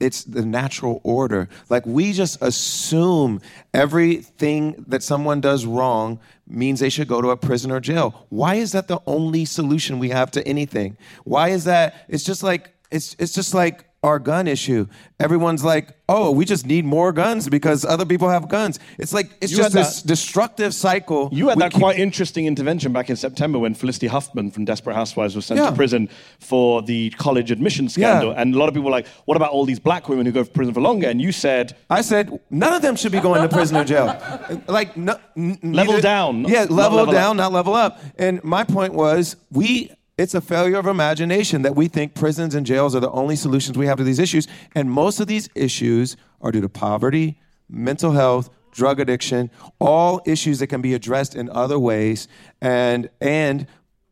it's 0.00 0.24
the 0.24 0.44
natural 0.44 1.00
order. 1.04 1.48
Like 1.70 1.86
we 1.86 2.12
just 2.12 2.42
assume 2.42 3.40
everything 3.72 4.84
that 4.88 5.04
someone 5.04 5.40
does 5.40 5.64
wrong 5.66 6.18
means 6.48 6.80
they 6.80 6.88
should 6.88 7.06
go 7.06 7.20
to 7.22 7.30
a 7.30 7.36
prison 7.36 7.70
or 7.70 7.78
jail. 7.78 8.26
Why 8.28 8.56
is 8.56 8.72
that 8.72 8.88
the 8.88 9.00
only 9.06 9.44
solution 9.44 10.00
we 10.00 10.08
have 10.08 10.32
to 10.32 10.46
anything? 10.48 10.96
Why 11.24 11.50
is 11.50 11.64
that 11.64 12.06
it's 12.08 12.24
just 12.24 12.42
like 12.42 12.74
it's 12.90 13.14
it's 13.20 13.32
just 13.32 13.54
like 13.54 13.84
our 14.04 14.20
gun 14.20 14.46
issue. 14.46 14.86
Everyone's 15.18 15.64
like, 15.64 15.88
"Oh, 16.08 16.30
we 16.30 16.44
just 16.44 16.64
need 16.66 16.84
more 16.84 17.12
guns 17.12 17.48
because 17.48 17.84
other 17.84 18.06
people 18.06 18.28
have 18.28 18.48
guns." 18.48 18.78
It's 18.96 19.12
like 19.12 19.28
it's 19.40 19.50
You 19.50 19.58
just 19.58 19.74
this 19.74 20.02
destructive 20.02 20.72
cycle. 20.72 21.28
You 21.32 21.48
had 21.48 21.56
We 21.56 21.62
that 21.62 21.72
keep- 21.72 21.80
quite 21.80 21.98
interesting 21.98 22.46
intervention 22.46 22.92
back 22.92 23.10
in 23.10 23.16
September 23.16 23.58
when 23.58 23.74
Felicity 23.74 24.06
Huffman 24.06 24.52
from 24.52 24.64
Desperate 24.64 24.94
Housewives 24.94 25.34
was 25.34 25.46
sent 25.46 25.58
Yeah. 25.58 25.70
to 25.70 25.74
prison 25.76 26.08
for 26.38 26.80
the 26.82 27.10
college 27.18 27.50
admission 27.50 27.88
scandal. 27.88 28.30
Yeah. 28.32 28.40
And 28.40 28.54
a 28.54 28.58
lot 28.58 28.68
of 28.68 28.74
people 28.74 28.84
were 28.86 28.92
like, 28.96 29.08
what 29.24 29.36
about 29.36 29.50
all 29.50 29.64
these 29.64 29.80
black 29.80 30.08
women 30.08 30.26
who 30.26 30.30
go 30.32 30.44
to 30.44 30.50
prison 30.50 30.72
for 30.74 30.80
longer? 30.80 31.08
And 31.08 31.20
you 31.20 31.32
said, 31.32 31.74
I 31.90 32.02
said 32.02 32.38
none 32.50 32.72
of 32.72 32.82
them 32.82 32.94
should 32.94 33.10
be 33.12 33.20
going 33.20 33.42
to 33.42 33.48
prison 33.48 33.76
or 33.76 33.84
jail. 33.84 34.16
Like 34.68 34.96
no, 34.96 35.16
n- 35.36 35.58
Level 35.62 35.94
neither- 35.94 36.00
down, 36.00 36.44
Yeah, 36.44 36.66
level, 36.70 36.98
level 36.98 37.12
down, 37.12 37.30
up. 37.40 37.44
not 37.44 37.52
level 37.52 37.74
up. 37.74 38.00
And 38.16 38.42
my 38.44 38.62
point 38.64 38.94
was, 38.94 39.34
we. 39.50 39.90
It's 40.18 40.34
a 40.34 40.40
failure 40.40 40.76
of 40.76 40.86
imagination 40.88 41.62
that 41.62 41.76
we 41.76 41.86
think 41.86 42.14
prisons 42.14 42.56
and 42.56 42.66
jails 42.66 42.96
are 42.96 43.00
the 43.00 43.10
only 43.12 43.36
solutions 43.36 43.78
we 43.78 43.86
have 43.86 43.98
to 43.98 44.04
these 44.04 44.18
issues. 44.18 44.48
And 44.74 44.90
most 44.90 45.20
of 45.20 45.28
these 45.28 45.48
issues 45.54 46.16
are 46.40 46.50
due 46.50 46.60
to 46.60 46.68
poverty, 46.68 47.40
mental 47.68 48.10
health, 48.10 48.50
drug 48.72 48.98
addiction, 48.98 49.48
all 49.78 50.20
issues 50.26 50.58
that 50.58 50.66
can 50.66 50.82
be 50.82 50.92
addressed 50.92 51.36
in 51.36 51.48
other 51.50 51.78
ways. 51.78 52.26
And 52.60 53.08
and 53.20 53.68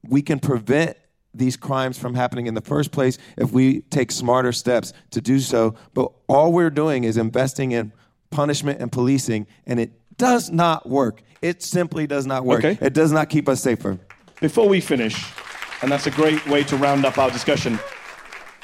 we 0.08 0.22
can 0.22 0.38
prevent 0.38 0.96
these 1.34 1.56
crimes 1.56 1.98
from 1.98 2.14
happening 2.14 2.46
in 2.46 2.54
the 2.54 2.60
first 2.60 2.92
place 2.92 3.18
if 3.36 3.50
we 3.50 3.80
take 3.82 4.12
smarter 4.12 4.52
steps 4.52 4.92
to 5.10 5.20
do 5.20 5.40
so. 5.40 5.74
But 5.92 6.12
all 6.28 6.52
we're 6.52 6.70
doing 6.70 7.02
is 7.02 7.16
investing 7.16 7.72
in 7.72 7.92
punishment 8.30 8.80
and 8.80 8.92
policing, 8.92 9.48
and 9.66 9.80
it 9.80 9.90
does 10.16 10.50
not 10.50 10.88
work. 10.88 11.22
It 11.42 11.62
simply 11.64 12.06
does 12.06 12.26
not 12.26 12.44
work. 12.44 12.64
Okay. 12.64 12.78
It 12.80 12.94
does 12.94 13.10
not 13.10 13.28
keep 13.28 13.48
us 13.48 13.60
safer. 13.60 13.98
before 14.40 14.68
we 14.68 14.80
finish, 14.80 15.32
and 15.82 15.92
that's 15.92 16.06
a 16.06 16.10
great 16.10 16.44
way 16.46 16.64
to 16.64 16.76
round 16.76 17.04
up 17.04 17.18
our 17.18 17.30
discussion, 17.30 17.78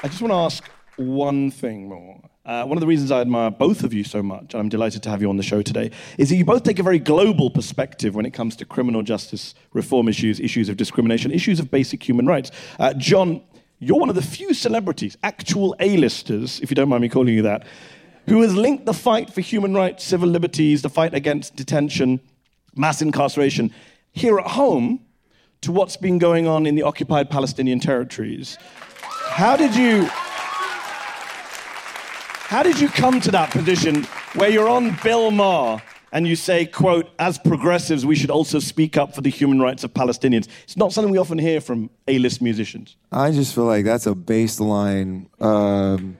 I 0.03 0.07
just 0.07 0.21
want 0.21 0.31
to 0.31 0.35
ask 0.35 0.63
one 0.97 1.51
thing 1.51 1.87
more. 1.87 2.19
Uh, 2.45 2.65
one 2.65 2.77
of 2.77 2.81
the 2.81 2.87
reasons 2.87 3.09
I 3.09 3.21
admire 3.21 3.51
both 3.51 3.83
of 3.83 3.93
you 3.93 4.03
so 4.03 4.21
much, 4.21 4.53
and 4.53 4.55
I'm 4.55 4.69
delighted 4.69 5.01
to 5.03 5.09
have 5.09 5.21
you 5.21 5.29
on 5.29 5.37
the 5.37 5.43
show 5.43 5.61
today, 5.61 5.91
is 6.17 6.29
that 6.29 6.35
you 6.35 6.43
both 6.43 6.63
take 6.63 6.79
a 6.79 6.83
very 6.83 6.99
global 6.99 7.49
perspective 7.49 8.15
when 8.15 8.25
it 8.25 8.31
comes 8.31 8.55
to 8.57 8.65
criminal 8.65 9.01
justice 9.01 9.55
reform 9.71 10.09
issues, 10.09 10.39
issues 10.39 10.67
of 10.69 10.75
discrimination, 10.75 11.31
issues 11.31 11.59
of 11.59 11.71
basic 11.71 12.07
human 12.07 12.25
rights. 12.25 12.51
Uh, 12.79 12.93
John, 12.95 13.41
you're 13.79 13.99
one 13.99 14.09
of 14.09 14.15
the 14.15 14.21
few 14.21 14.53
celebrities, 14.53 15.17
actual 15.23 15.75
A-listers, 15.79 16.59
if 16.61 16.69
you 16.69 16.75
don't 16.75 16.89
mind 16.89 17.01
me 17.01 17.09
calling 17.09 17.33
you 17.33 17.43
that, 17.43 17.65
who 18.27 18.41
has 18.41 18.55
linked 18.55 18.85
the 18.85 18.93
fight 18.93 19.33
for 19.33 19.41
human 19.41 19.73
rights, 19.73 20.03
civil 20.03 20.27
liberties, 20.27 20.81
the 20.81 20.89
fight 20.89 21.13
against 21.13 21.55
detention, 21.55 22.19
mass 22.75 23.01
incarceration 23.01 23.73
here 24.11 24.39
at 24.39 24.47
home 24.47 25.02
to 25.63 25.71
what's 25.71 25.97
been 25.97 26.19
going 26.19 26.47
on 26.47 26.65
in 26.65 26.75
the 26.75 26.83
occupied 26.83 27.29
Palestinian 27.29 27.79
territories. 27.79 28.57
How 29.01 29.57
did 29.57 29.75
you 29.75 30.07
How 32.47 32.61
did 32.61 32.79
you 32.79 32.87
come 32.87 33.19
to 33.21 33.31
that 33.31 33.49
position 33.49 34.03
where 34.35 34.49
you're 34.49 34.69
on 34.69 34.95
Bill 35.03 35.31
Maher 35.31 35.81
and 36.11 36.27
you 36.27 36.35
say, 36.35 36.67
quote, 36.67 37.09
as 37.17 37.39
progressives, 37.39 38.05
we 38.05 38.15
should 38.15 38.29
also 38.29 38.59
speak 38.59 38.95
up 38.95 39.15
for 39.15 39.21
the 39.21 39.31
human 39.31 39.59
rights 39.59 39.83
of 39.83 39.91
Palestinians? 39.93 40.47
It's 40.63 40.77
not 40.77 40.93
something 40.93 41.11
we 41.11 41.17
often 41.17 41.39
hear 41.39 41.59
from 41.59 41.89
A-list 42.07 42.41
musicians. 42.43 42.95
I 43.11 43.31
just 43.31 43.55
feel 43.55 43.65
like 43.65 43.85
that's 43.85 44.05
a 44.05 44.13
baseline. 44.13 45.25
Um, 45.41 46.17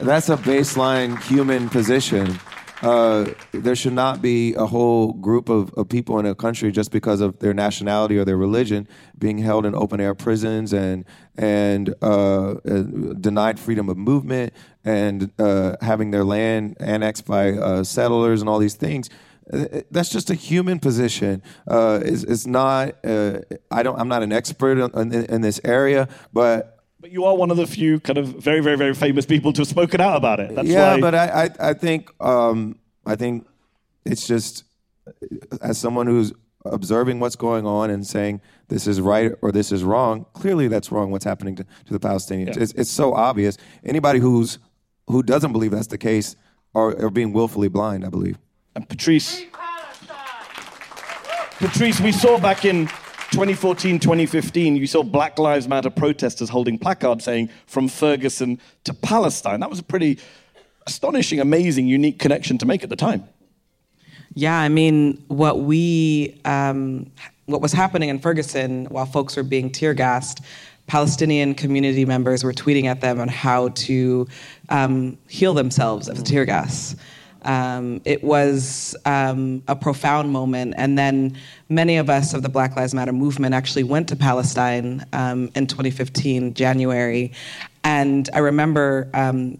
that's 0.00 0.28
a 0.28 0.36
baseline 0.36 1.22
human 1.22 1.68
position. 1.68 2.40
Uh, 2.84 3.32
there 3.52 3.74
should 3.74 3.94
not 3.94 4.20
be 4.20 4.52
a 4.54 4.66
whole 4.66 5.14
group 5.14 5.48
of, 5.48 5.72
of 5.72 5.88
people 5.88 6.18
in 6.18 6.26
a 6.26 6.34
country 6.34 6.70
just 6.70 6.90
because 6.90 7.22
of 7.22 7.38
their 7.38 7.54
nationality 7.54 8.18
or 8.18 8.26
their 8.26 8.36
religion 8.36 8.86
being 9.18 9.38
held 9.38 9.64
in 9.64 9.74
open 9.74 10.00
air 10.00 10.14
prisons 10.14 10.72
and 10.74 11.06
and 11.36 11.94
uh, 12.02 12.50
uh, 12.50 12.82
denied 13.20 13.58
freedom 13.58 13.88
of 13.88 13.96
movement 13.96 14.52
and 14.84 15.32
uh, 15.38 15.76
having 15.80 16.10
their 16.10 16.24
land 16.24 16.76
annexed 16.78 17.24
by 17.24 17.52
uh, 17.52 17.82
settlers 17.82 18.42
and 18.42 18.50
all 18.50 18.58
these 18.58 18.74
things. 18.74 19.08
That's 19.90 20.08
just 20.08 20.30
a 20.30 20.34
human 20.34 20.78
position. 20.78 21.42
Uh, 21.66 22.00
it's, 22.02 22.22
it's 22.22 22.46
not. 22.46 22.96
Uh, 23.04 23.40
I 23.70 23.82
don't. 23.82 23.98
I'm 23.98 24.08
not 24.08 24.22
an 24.22 24.32
expert 24.32 24.78
in, 24.78 25.12
in, 25.12 25.24
in 25.24 25.40
this 25.42 25.60
area, 25.64 26.08
but 26.32 26.73
But 27.04 27.12
you 27.12 27.26
are 27.26 27.36
one 27.36 27.50
of 27.50 27.58
the 27.58 27.66
few 27.66 28.00
kind 28.00 28.16
of 28.16 28.28
very, 28.28 28.60
very, 28.60 28.78
very 28.78 28.94
famous 28.94 29.26
people 29.26 29.52
to 29.52 29.60
have 29.60 29.68
spoken 29.68 30.00
out 30.00 30.16
about 30.16 30.40
it. 30.40 30.54
That's 30.54 30.66
yeah, 30.66 30.94
why 30.94 31.00
but 31.02 31.14
I, 31.14 31.26
I, 31.44 31.68
I 31.68 31.74
think 31.74 32.10
um, 32.18 32.78
I 33.04 33.14
think 33.14 33.46
it's 34.06 34.26
just 34.26 34.64
as 35.60 35.76
someone 35.76 36.06
who's 36.06 36.32
observing 36.64 37.20
what's 37.20 37.36
going 37.36 37.66
on 37.66 37.90
and 37.90 38.06
saying 38.06 38.40
this 38.68 38.86
is 38.86 39.02
right 39.02 39.32
or 39.42 39.52
this 39.52 39.70
is 39.70 39.84
wrong. 39.84 40.24
Clearly, 40.32 40.66
that's 40.66 40.90
wrong. 40.90 41.10
What's 41.10 41.26
happening 41.26 41.56
to, 41.56 41.64
to 41.64 41.92
the 41.92 42.00
Palestinians? 42.00 42.56
Yeah. 42.56 42.62
It's, 42.62 42.72
it's 42.72 42.90
so 42.90 43.12
obvious. 43.12 43.58
Anybody 43.84 44.18
who's 44.18 44.58
who 45.06 45.22
doesn't 45.22 45.52
believe 45.52 45.72
that's 45.72 45.88
the 45.88 45.98
case 45.98 46.36
are, 46.74 46.98
are 47.04 47.10
being 47.10 47.34
willfully 47.34 47.68
blind. 47.68 48.06
I 48.06 48.08
believe. 48.08 48.38
And 48.74 48.88
Patrisse, 48.88 49.44
Patrisse, 51.58 52.00
we 52.00 52.12
saw 52.12 52.38
back 52.40 52.64
in 52.64 52.88
2014, 53.34 53.98
2015, 53.98 54.76
you 54.76 54.86
saw 54.86 55.02
Black 55.02 55.40
Lives 55.40 55.66
Matter 55.66 55.90
protesters 55.90 56.48
holding 56.48 56.78
placards 56.78 57.24
saying 57.24 57.50
"From 57.66 57.88
Ferguson 57.88 58.60
to 58.84 58.94
Palestine." 58.94 59.58
That 59.58 59.68
was 59.68 59.80
a 59.80 59.82
pretty 59.82 60.20
astonishing, 60.86 61.40
amazing, 61.40 61.88
unique 61.88 62.20
connection 62.20 62.58
to 62.58 62.66
make 62.66 62.84
at 62.84 62.90
the 62.90 62.96
time. 62.96 63.24
Yeah, 64.34 64.56
I 64.56 64.68
mean, 64.68 65.20
what 65.26 65.62
we, 65.62 66.40
um, 66.44 67.10
what 67.46 67.60
was 67.60 67.72
happening 67.72 68.08
in 68.08 68.20
Ferguson 68.20 68.84
while 68.84 69.04
folks 69.04 69.36
were 69.36 69.42
being 69.42 69.68
tear 69.68 69.94
gassed, 69.94 70.40
Palestinian 70.86 71.56
community 71.56 72.04
members 72.04 72.44
were 72.44 72.52
tweeting 72.52 72.84
at 72.84 73.00
them 73.00 73.18
on 73.18 73.26
how 73.26 73.70
to 73.70 74.28
um, 74.68 75.18
heal 75.28 75.54
themselves 75.54 76.08
of 76.08 76.18
the 76.18 76.22
tear 76.22 76.44
gas. 76.44 76.94
Um, 77.44 78.00
it 78.04 78.22
was 78.24 78.96
um, 79.04 79.62
a 79.68 79.76
profound 79.76 80.32
moment. 80.32 80.74
And 80.76 80.98
then 80.98 81.36
many 81.68 81.96
of 81.96 82.10
us 82.10 82.34
of 82.34 82.42
the 82.42 82.48
Black 82.48 82.76
Lives 82.76 82.94
Matter 82.94 83.12
movement 83.12 83.54
actually 83.54 83.84
went 83.84 84.08
to 84.08 84.16
Palestine 84.16 85.04
um, 85.12 85.50
in 85.54 85.66
2015, 85.66 86.54
January. 86.54 87.32
And 87.84 88.28
I 88.32 88.38
remember 88.38 89.08
um, 89.14 89.58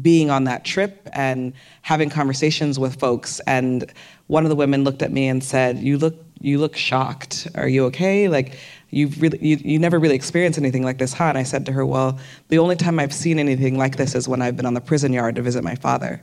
being 0.00 0.30
on 0.30 0.44
that 0.44 0.64
trip 0.64 1.08
and 1.12 1.52
having 1.82 2.10
conversations 2.10 2.78
with 2.78 2.98
folks. 2.98 3.40
And 3.40 3.92
one 4.28 4.44
of 4.44 4.50
the 4.50 4.56
women 4.56 4.84
looked 4.84 5.02
at 5.02 5.12
me 5.12 5.28
and 5.28 5.42
said 5.42 5.78
you 5.78 5.98
look 5.98 6.14
you 6.42 6.58
look 6.58 6.74
shocked. 6.74 7.48
Are 7.54 7.68
you 7.68 7.84
okay? 7.86 8.28
Like 8.28 8.58
you've 8.90 9.20
really 9.20 9.38
you, 9.40 9.56
you 9.56 9.78
never 9.78 9.98
really 9.98 10.14
experienced 10.14 10.58
anything 10.58 10.84
like 10.84 10.98
this 10.98 11.12
huh? 11.12 11.24
And 11.24 11.38
i 11.38 11.42
said 11.42 11.64
to 11.66 11.72
her 11.72 11.86
well 11.86 12.18
the 12.48 12.58
only 12.58 12.76
time 12.76 12.98
i've 12.98 13.14
seen 13.14 13.38
anything 13.38 13.78
like 13.78 13.96
this 13.96 14.14
is 14.14 14.28
when 14.28 14.42
i've 14.42 14.56
been 14.56 14.66
on 14.66 14.74
the 14.74 14.80
prison 14.80 15.12
yard 15.12 15.36
to 15.36 15.42
visit 15.42 15.64
my 15.64 15.74
father 15.74 16.22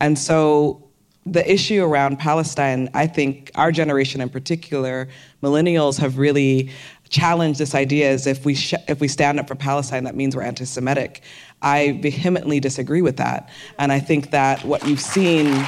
and 0.00 0.18
so 0.18 0.88
the 1.32 1.50
issue 1.50 1.84
around 1.84 2.18
Palestine, 2.18 2.88
I 2.94 3.06
think 3.06 3.50
our 3.54 3.70
generation 3.70 4.20
in 4.20 4.30
particular, 4.30 5.08
millennials 5.42 5.98
have 5.98 6.18
really 6.18 6.70
challenged 7.10 7.58
this 7.58 7.74
idea 7.74 8.10
as 8.10 8.26
if 8.26 8.44
we 8.44 8.54
sh- 8.54 8.74
if 8.86 9.00
we 9.00 9.08
stand 9.08 9.40
up 9.40 9.48
for 9.48 9.54
Palestine, 9.54 10.04
that 10.04 10.14
means 10.14 10.36
we're 10.36 10.42
anti-Semitic. 10.42 11.22
I 11.62 11.98
vehemently 12.02 12.60
disagree 12.60 13.02
with 13.02 13.16
that, 13.16 13.48
and 13.78 13.92
I 13.92 14.00
think 14.00 14.30
that 14.30 14.64
what 14.64 14.86
you've 14.86 15.00
seen 15.00 15.66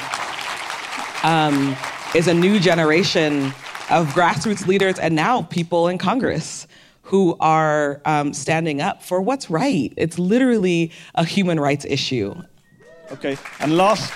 um, 1.23 1.77
is 2.15 2.29
a 2.29 2.35
new 2.35 2.59
generation 2.59 3.53
of 3.91 4.07
grassroots 4.09 4.67
leaders 4.67 4.99
and 4.99 5.17
now 5.17 5.43
people 5.43 5.89
in 5.89 5.99
Congress 5.99 6.67
who 7.03 7.37
are 7.41 8.01
um, 8.05 8.33
standing 8.33 8.81
up 8.81 9.03
for 9.03 9.21
what's 9.21 9.51
right. 9.51 9.93
It's 9.97 10.17
literally 10.17 10.93
a 11.17 11.25
human 11.25 11.59
rights 11.59 11.85
issue. 11.85 12.41
Okay. 13.13 13.37
And 13.59 13.77
last, 13.77 14.13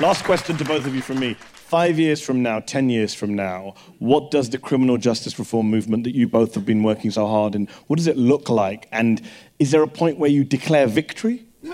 last 0.00 0.24
question 0.24 0.56
to 0.58 0.64
both 0.64 0.86
of 0.86 0.94
you 0.94 1.02
from 1.02 1.18
me. 1.20 1.34
Five 1.34 1.98
years 1.98 2.20
from 2.20 2.42
now, 2.42 2.60
ten 2.60 2.90
years 2.90 3.14
from 3.14 3.34
now, 3.34 3.74
what 3.98 4.30
does 4.30 4.50
the 4.50 4.58
criminal 4.58 4.98
justice 4.98 5.38
reform 5.38 5.70
movement 5.70 6.04
that 6.04 6.14
you 6.14 6.28
both 6.28 6.54
have 6.54 6.66
been 6.66 6.82
working 6.82 7.10
so 7.10 7.26
hard 7.26 7.54
in, 7.54 7.66
what 7.86 7.96
does 7.96 8.06
it 8.06 8.18
look 8.18 8.50
like? 8.50 8.88
And 8.92 9.22
is 9.58 9.70
there 9.70 9.82
a 9.82 9.88
point 9.88 10.18
where 10.18 10.30
you 10.30 10.44
declare 10.44 10.86
victory? 10.86 11.46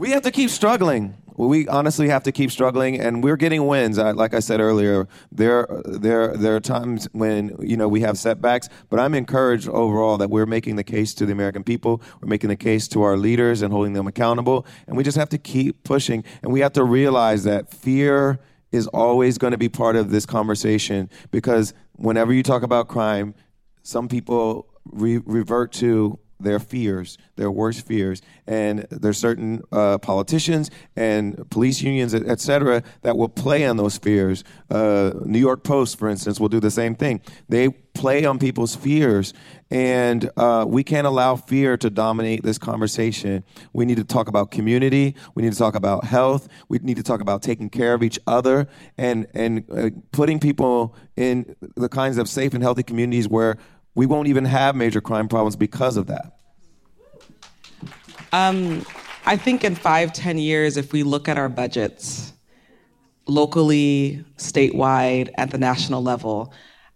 We 0.00 0.12
have 0.12 0.22
to 0.22 0.30
keep 0.30 0.48
struggling. 0.48 1.14
We 1.48 1.66
honestly 1.68 2.08
have 2.08 2.22
to 2.24 2.32
keep 2.32 2.50
struggling, 2.50 3.00
and 3.00 3.24
we're 3.24 3.36
getting 3.36 3.66
wins. 3.66 3.98
I, 3.98 4.10
like 4.10 4.34
I 4.34 4.40
said 4.40 4.60
earlier, 4.60 5.08
there, 5.32 5.66
there, 5.86 6.36
there 6.36 6.54
are 6.54 6.60
times 6.60 7.08
when 7.12 7.56
you 7.60 7.78
know 7.78 7.88
we 7.88 8.02
have 8.02 8.18
setbacks, 8.18 8.68
but 8.90 9.00
I'm 9.00 9.14
encouraged 9.14 9.66
overall 9.68 10.18
that 10.18 10.28
we're 10.28 10.44
making 10.44 10.76
the 10.76 10.84
case 10.84 11.14
to 11.14 11.24
the 11.24 11.32
American 11.32 11.64
people. 11.64 12.02
We're 12.20 12.28
making 12.28 12.50
the 12.50 12.56
case 12.56 12.88
to 12.88 13.02
our 13.02 13.16
leaders 13.16 13.62
and 13.62 13.72
holding 13.72 13.94
them 13.94 14.06
accountable, 14.06 14.66
and 14.86 14.98
we 14.98 15.02
just 15.02 15.16
have 15.16 15.30
to 15.30 15.38
keep 15.38 15.82
pushing. 15.82 16.24
And 16.42 16.52
we 16.52 16.60
have 16.60 16.74
to 16.74 16.84
realize 16.84 17.44
that 17.44 17.72
fear 17.72 18.38
is 18.70 18.86
always 18.88 19.38
going 19.38 19.52
to 19.52 19.58
be 19.58 19.68
part 19.68 19.96
of 19.96 20.10
this 20.10 20.26
conversation 20.26 21.08
because 21.30 21.72
whenever 21.92 22.32
you 22.34 22.42
talk 22.42 22.62
about 22.62 22.86
crime, 22.88 23.34
some 23.82 24.08
people 24.08 24.66
re- 24.84 25.22
revert 25.24 25.72
to 25.72 26.18
their 26.42 26.58
fears, 26.58 27.18
their 27.36 27.50
worst 27.50 27.86
fears, 27.86 28.22
and 28.46 28.86
there's 28.90 29.18
certain 29.18 29.62
uh, 29.72 29.98
politicians 29.98 30.70
and 30.96 31.48
police 31.50 31.82
unions, 31.82 32.14
et, 32.14 32.22
et, 32.26 32.40
cetera, 32.40 32.82
that 33.02 33.16
will 33.16 33.28
play 33.28 33.66
on 33.66 33.76
those 33.76 33.96
fears. 33.96 34.44
Uh, 34.70 35.12
New 35.24 35.38
York 35.38 35.62
Post, 35.62 35.98
for 35.98 36.08
instance, 36.08 36.40
will 36.40 36.48
do 36.48 36.60
the 36.60 36.70
same 36.70 36.94
thing. 36.94 37.20
They 37.48 37.68
play 37.68 38.24
on 38.24 38.38
people's 38.38 38.74
fears, 38.74 39.34
and 39.70 40.30
uh, 40.36 40.64
we 40.66 40.82
can't 40.82 41.06
allow 41.06 41.36
fear 41.36 41.76
to 41.76 41.90
dominate 41.90 42.42
this 42.42 42.58
conversation. 42.58 43.44
We 43.72 43.84
need 43.84 43.96
to 43.96 44.04
talk 44.04 44.28
about 44.28 44.50
community. 44.50 45.14
We 45.34 45.42
need 45.42 45.52
to 45.52 45.58
talk 45.58 45.74
about 45.74 46.04
health. 46.04 46.48
We 46.68 46.78
need 46.78 46.96
to 46.96 47.02
talk 47.02 47.20
about 47.20 47.42
taking 47.42 47.70
care 47.70 47.94
of 47.94 48.02
each 48.02 48.18
other 48.26 48.68
and 48.96 49.26
and 49.34 49.64
uh, 49.70 49.90
putting 50.12 50.40
people 50.40 50.94
in 51.16 51.56
the 51.76 51.88
kinds 51.88 52.18
of 52.18 52.28
safe 52.28 52.54
and 52.54 52.62
healthy 52.62 52.82
communities 52.82 53.28
where 53.28 53.56
we 53.94 54.06
won't 54.06 54.28
even 54.28 54.44
have 54.44 54.76
major 54.76 55.00
crime 55.00 55.28
problems 55.28 55.56
because 55.56 55.96
of 55.96 56.06
that. 56.06 56.36
Um, 58.32 58.84
I 59.26 59.36
think 59.36 59.64
in 59.64 59.74
five, 59.74 60.12
ten 60.12 60.38
years, 60.38 60.76
if 60.76 60.92
we 60.92 61.02
look 61.02 61.28
at 61.28 61.36
our 61.36 61.48
budgets 61.48 62.32
locally, 63.26 64.24
statewide, 64.36 65.30
at 65.36 65.50
the 65.50 65.58
national 65.58 66.02
level, 66.02 66.52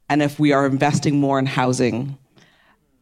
and 0.08 0.22
if 0.22 0.38
we 0.38 0.52
are 0.52 0.66
investing 0.66 1.20
more 1.20 1.38
in 1.38 1.46
housing, 1.46 2.16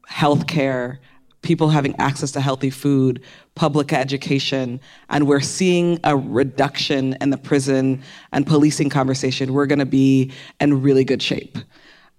healthcare, 0.09 0.99
people 1.43 1.69
having 1.69 1.95
access 1.99 2.31
to 2.33 2.41
healthy 2.41 2.71
food, 2.71 3.23
public 3.55 3.93
education, 3.93 4.81
and 5.11 5.27
we're 5.27 5.41
seeing 5.41 5.99
a 6.05 6.17
reduction 6.17 7.17
in 7.21 7.31
the 7.31 7.39
prison 7.39 8.03
and 8.33 8.47
policing 8.47 8.89
conversation, 8.89 9.53
we're 9.53 9.67
going 9.67 9.79
to 9.79 9.87
be 9.87 10.31
in 10.61 10.83
really 10.83 11.05
good 11.05 11.21
shape. 11.21 11.59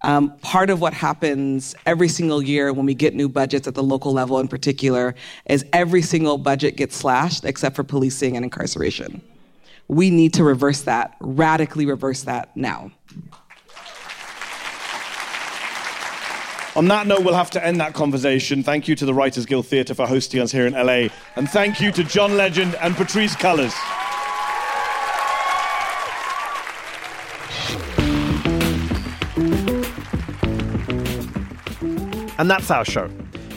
Um, 0.03 0.37
part 0.39 0.69
of 0.69 0.81
what 0.81 0.93
happens 0.93 1.75
every 1.85 2.09
single 2.09 2.43
year 2.43 2.73
when 2.73 2.85
we 2.85 2.93
get 2.93 3.15
new 3.15 3.29
budgets 3.29 3.67
at 3.67 3.75
the 3.75 3.83
local 3.83 4.11
level 4.11 4.39
in 4.39 4.49
particular 4.49 5.15
is 5.45 5.65
every 5.71 6.01
single 6.01 6.37
budget 6.37 6.75
gets 6.75 6.95
slashed 6.95 7.45
except 7.45 7.75
for 7.75 7.83
policing 7.83 8.35
and 8.35 8.43
incarceration. 8.43 9.21
We 9.87 10.09
need 10.09 10.33
to 10.33 10.43
reverse 10.43 10.81
that, 10.81 11.15
radically 11.21 11.85
reverse 11.85 12.23
that 12.23 12.55
now. 12.55 12.91
On 16.75 16.87
that 16.87 17.05
note, 17.05 17.23
we'll 17.23 17.35
have 17.35 17.51
to 17.51 17.63
end 17.63 17.79
that 17.79 17.93
conversation. 17.93 18.63
Thank 18.63 18.87
you 18.87 18.95
to 18.95 19.05
the 19.05 19.13
Writers 19.13 19.45
Guild 19.45 19.67
Theatre 19.67 19.93
for 19.93 20.07
hosting 20.07 20.41
us 20.41 20.51
here 20.51 20.65
in 20.65 20.73
LA. 20.73 21.09
And 21.35 21.47
thank 21.47 21.79
you 21.79 21.91
to 21.91 22.03
John 22.03 22.35
Legend 22.35 22.75
and 22.81 22.95
Patrisse 22.95 23.35
Cullors. 23.35 23.73
And 32.37 32.49
that's 32.49 32.71
our 32.71 32.85
show. 32.85 33.09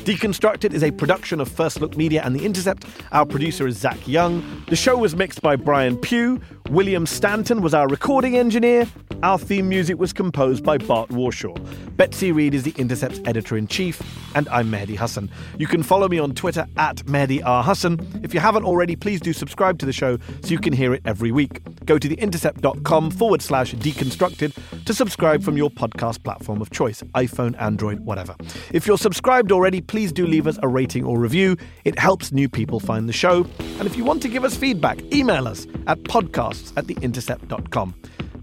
Deconstructed 0.07 0.73
is 0.73 0.85
a 0.85 0.93
production 0.93 1.41
of 1.41 1.49
First 1.49 1.81
Look 1.81 1.97
Media 1.97 2.23
and 2.25 2.33
The 2.33 2.45
Intercept. 2.45 2.87
Our 3.11 3.27
producer 3.27 3.67
is 3.67 3.77
Zach 3.77 4.07
Young. 4.07 4.65
The 4.69 4.77
show 4.77 4.97
was 4.97 5.17
mixed 5.17 5.43
by 5.43 5.57
Brian 5.57 5.97
Pugh. 5.97 6.41
William 6.71 7.07
Stanton 7.07 7.61
was 7.61 7.75
our 7.75 7.89
recording 7.89 8.37
engineer. 8.37 8.87
Our 9.25 9.37
theme 9.37 9.69
music 9.69 9.99
was 9.99 10.13
composed 10.13 10.63
by 10.63 10.79
Bart 10.79 11.09
Warshaw. 11.09 11.57
Betsy 11.97 12.31
Reed 12.31 12.55
is 12.55 12.63
The 12.63 12.75
Intercept's 12.77 13.21
editor 13.25 13.57
in 13.57 13.67
chief, 13.67 14.01
and 14.37 14.49
I'm 14.51 14.71
Mehdi 14.71 14.97
Hasan. 14.97 15.31
You 15.59 15.67
can 15.67 15.83
follow 15.83 16.07
me 16.07 16.19
on 16.19 16.35
Twitter 16.35 16.67
at 16.77 16.99
Mehdi 17.07 17.43
R. 17.45 17.65
Hasan. 17.65 17.99
If 18.23 18.35
you 18.35 18.39
haven't 18.39 18.65
already, 18.65 18.95
please 18.95 19.21
do 19.21 19.33
subscribe 19.33 19.79
to 19.79 19.87
the 19.87 19.93
show 19.93 20.19
so 20.43 20.49
you 20.49 20.59
can 20.59 20.73
hear 20.73 20.93
it 20.93 21.03
every 21.05 21.33
week. 21.33 21.63
Go 21.87 21.99
to 21.99 22.09
theintercept.com 22.09 23.11
forward 23.11 23.43
slash 23.43 23.75
deconstructed 23.75 24.85
to 24.85 24.95
subscribe 24.95 25.43
from 25.43 25.57
your 25.57 25.71
podcast 25.71 26.23
platform 26.23 26.61
of 26.61 26.71
choice 26.71 27.03
iPhone, 27.15 27.61
Android, 27.61 28.01
whatever. 28.01 28.37
If 28.73 28.87
you're 28.87 28.99
subscribed 28.99 29.51
already, 29.51 29.81
please 29.81 29.96
do 30.05 30.27
leave 30.27 30.47
us 30.47 30.59
a 30.63 30.69
rating 30.69 31.05
or 31.05 31.19
review. 31.19 31.57
It 31.85 31.99
helps 31.99 32.33
new 32.33 32.49
people 32.49 32.81
find 32.81 33.09
the 33.09 33.13
show. 33.13 33.47
And 33.79 33.87
if 33.87 33.97
you 33.97 34.05
want 34.05 34.23
to 34.23 34.29
give 34.29 34.45
us 34.45 34.57
feedback, 34.57 35.01
email 35.13 35.49
us 35.49 35.67
at 35.87 35.99
podcasts 36.05 36.73
at 36.77 36.87
theintercept.com. 36.87 37.95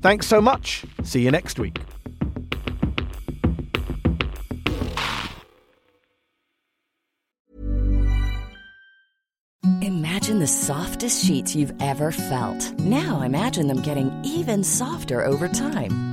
Thanks 0.02 0.28
so 0.28 0.42
much. 0.42 0.86
See 1.04 1.22
you 1.22 1.32
next 1.32 1.60
week. 1.60 1.80
Imagine 9.82 10.40
the 10.40 10.48
softest 10.48 11.26
sheets 11.26 11.56
you've 11.56 11.74
ever 11.82 12.12
felt. 12.12 12.80
Now 12.80 13.22
imagine 13.22 13.68
them 13.68 13.82
getting 13.82 14.12
even 14.24 14.64
softer 14.64 15.26
over 15.26 15.48
time. 15.48 16.13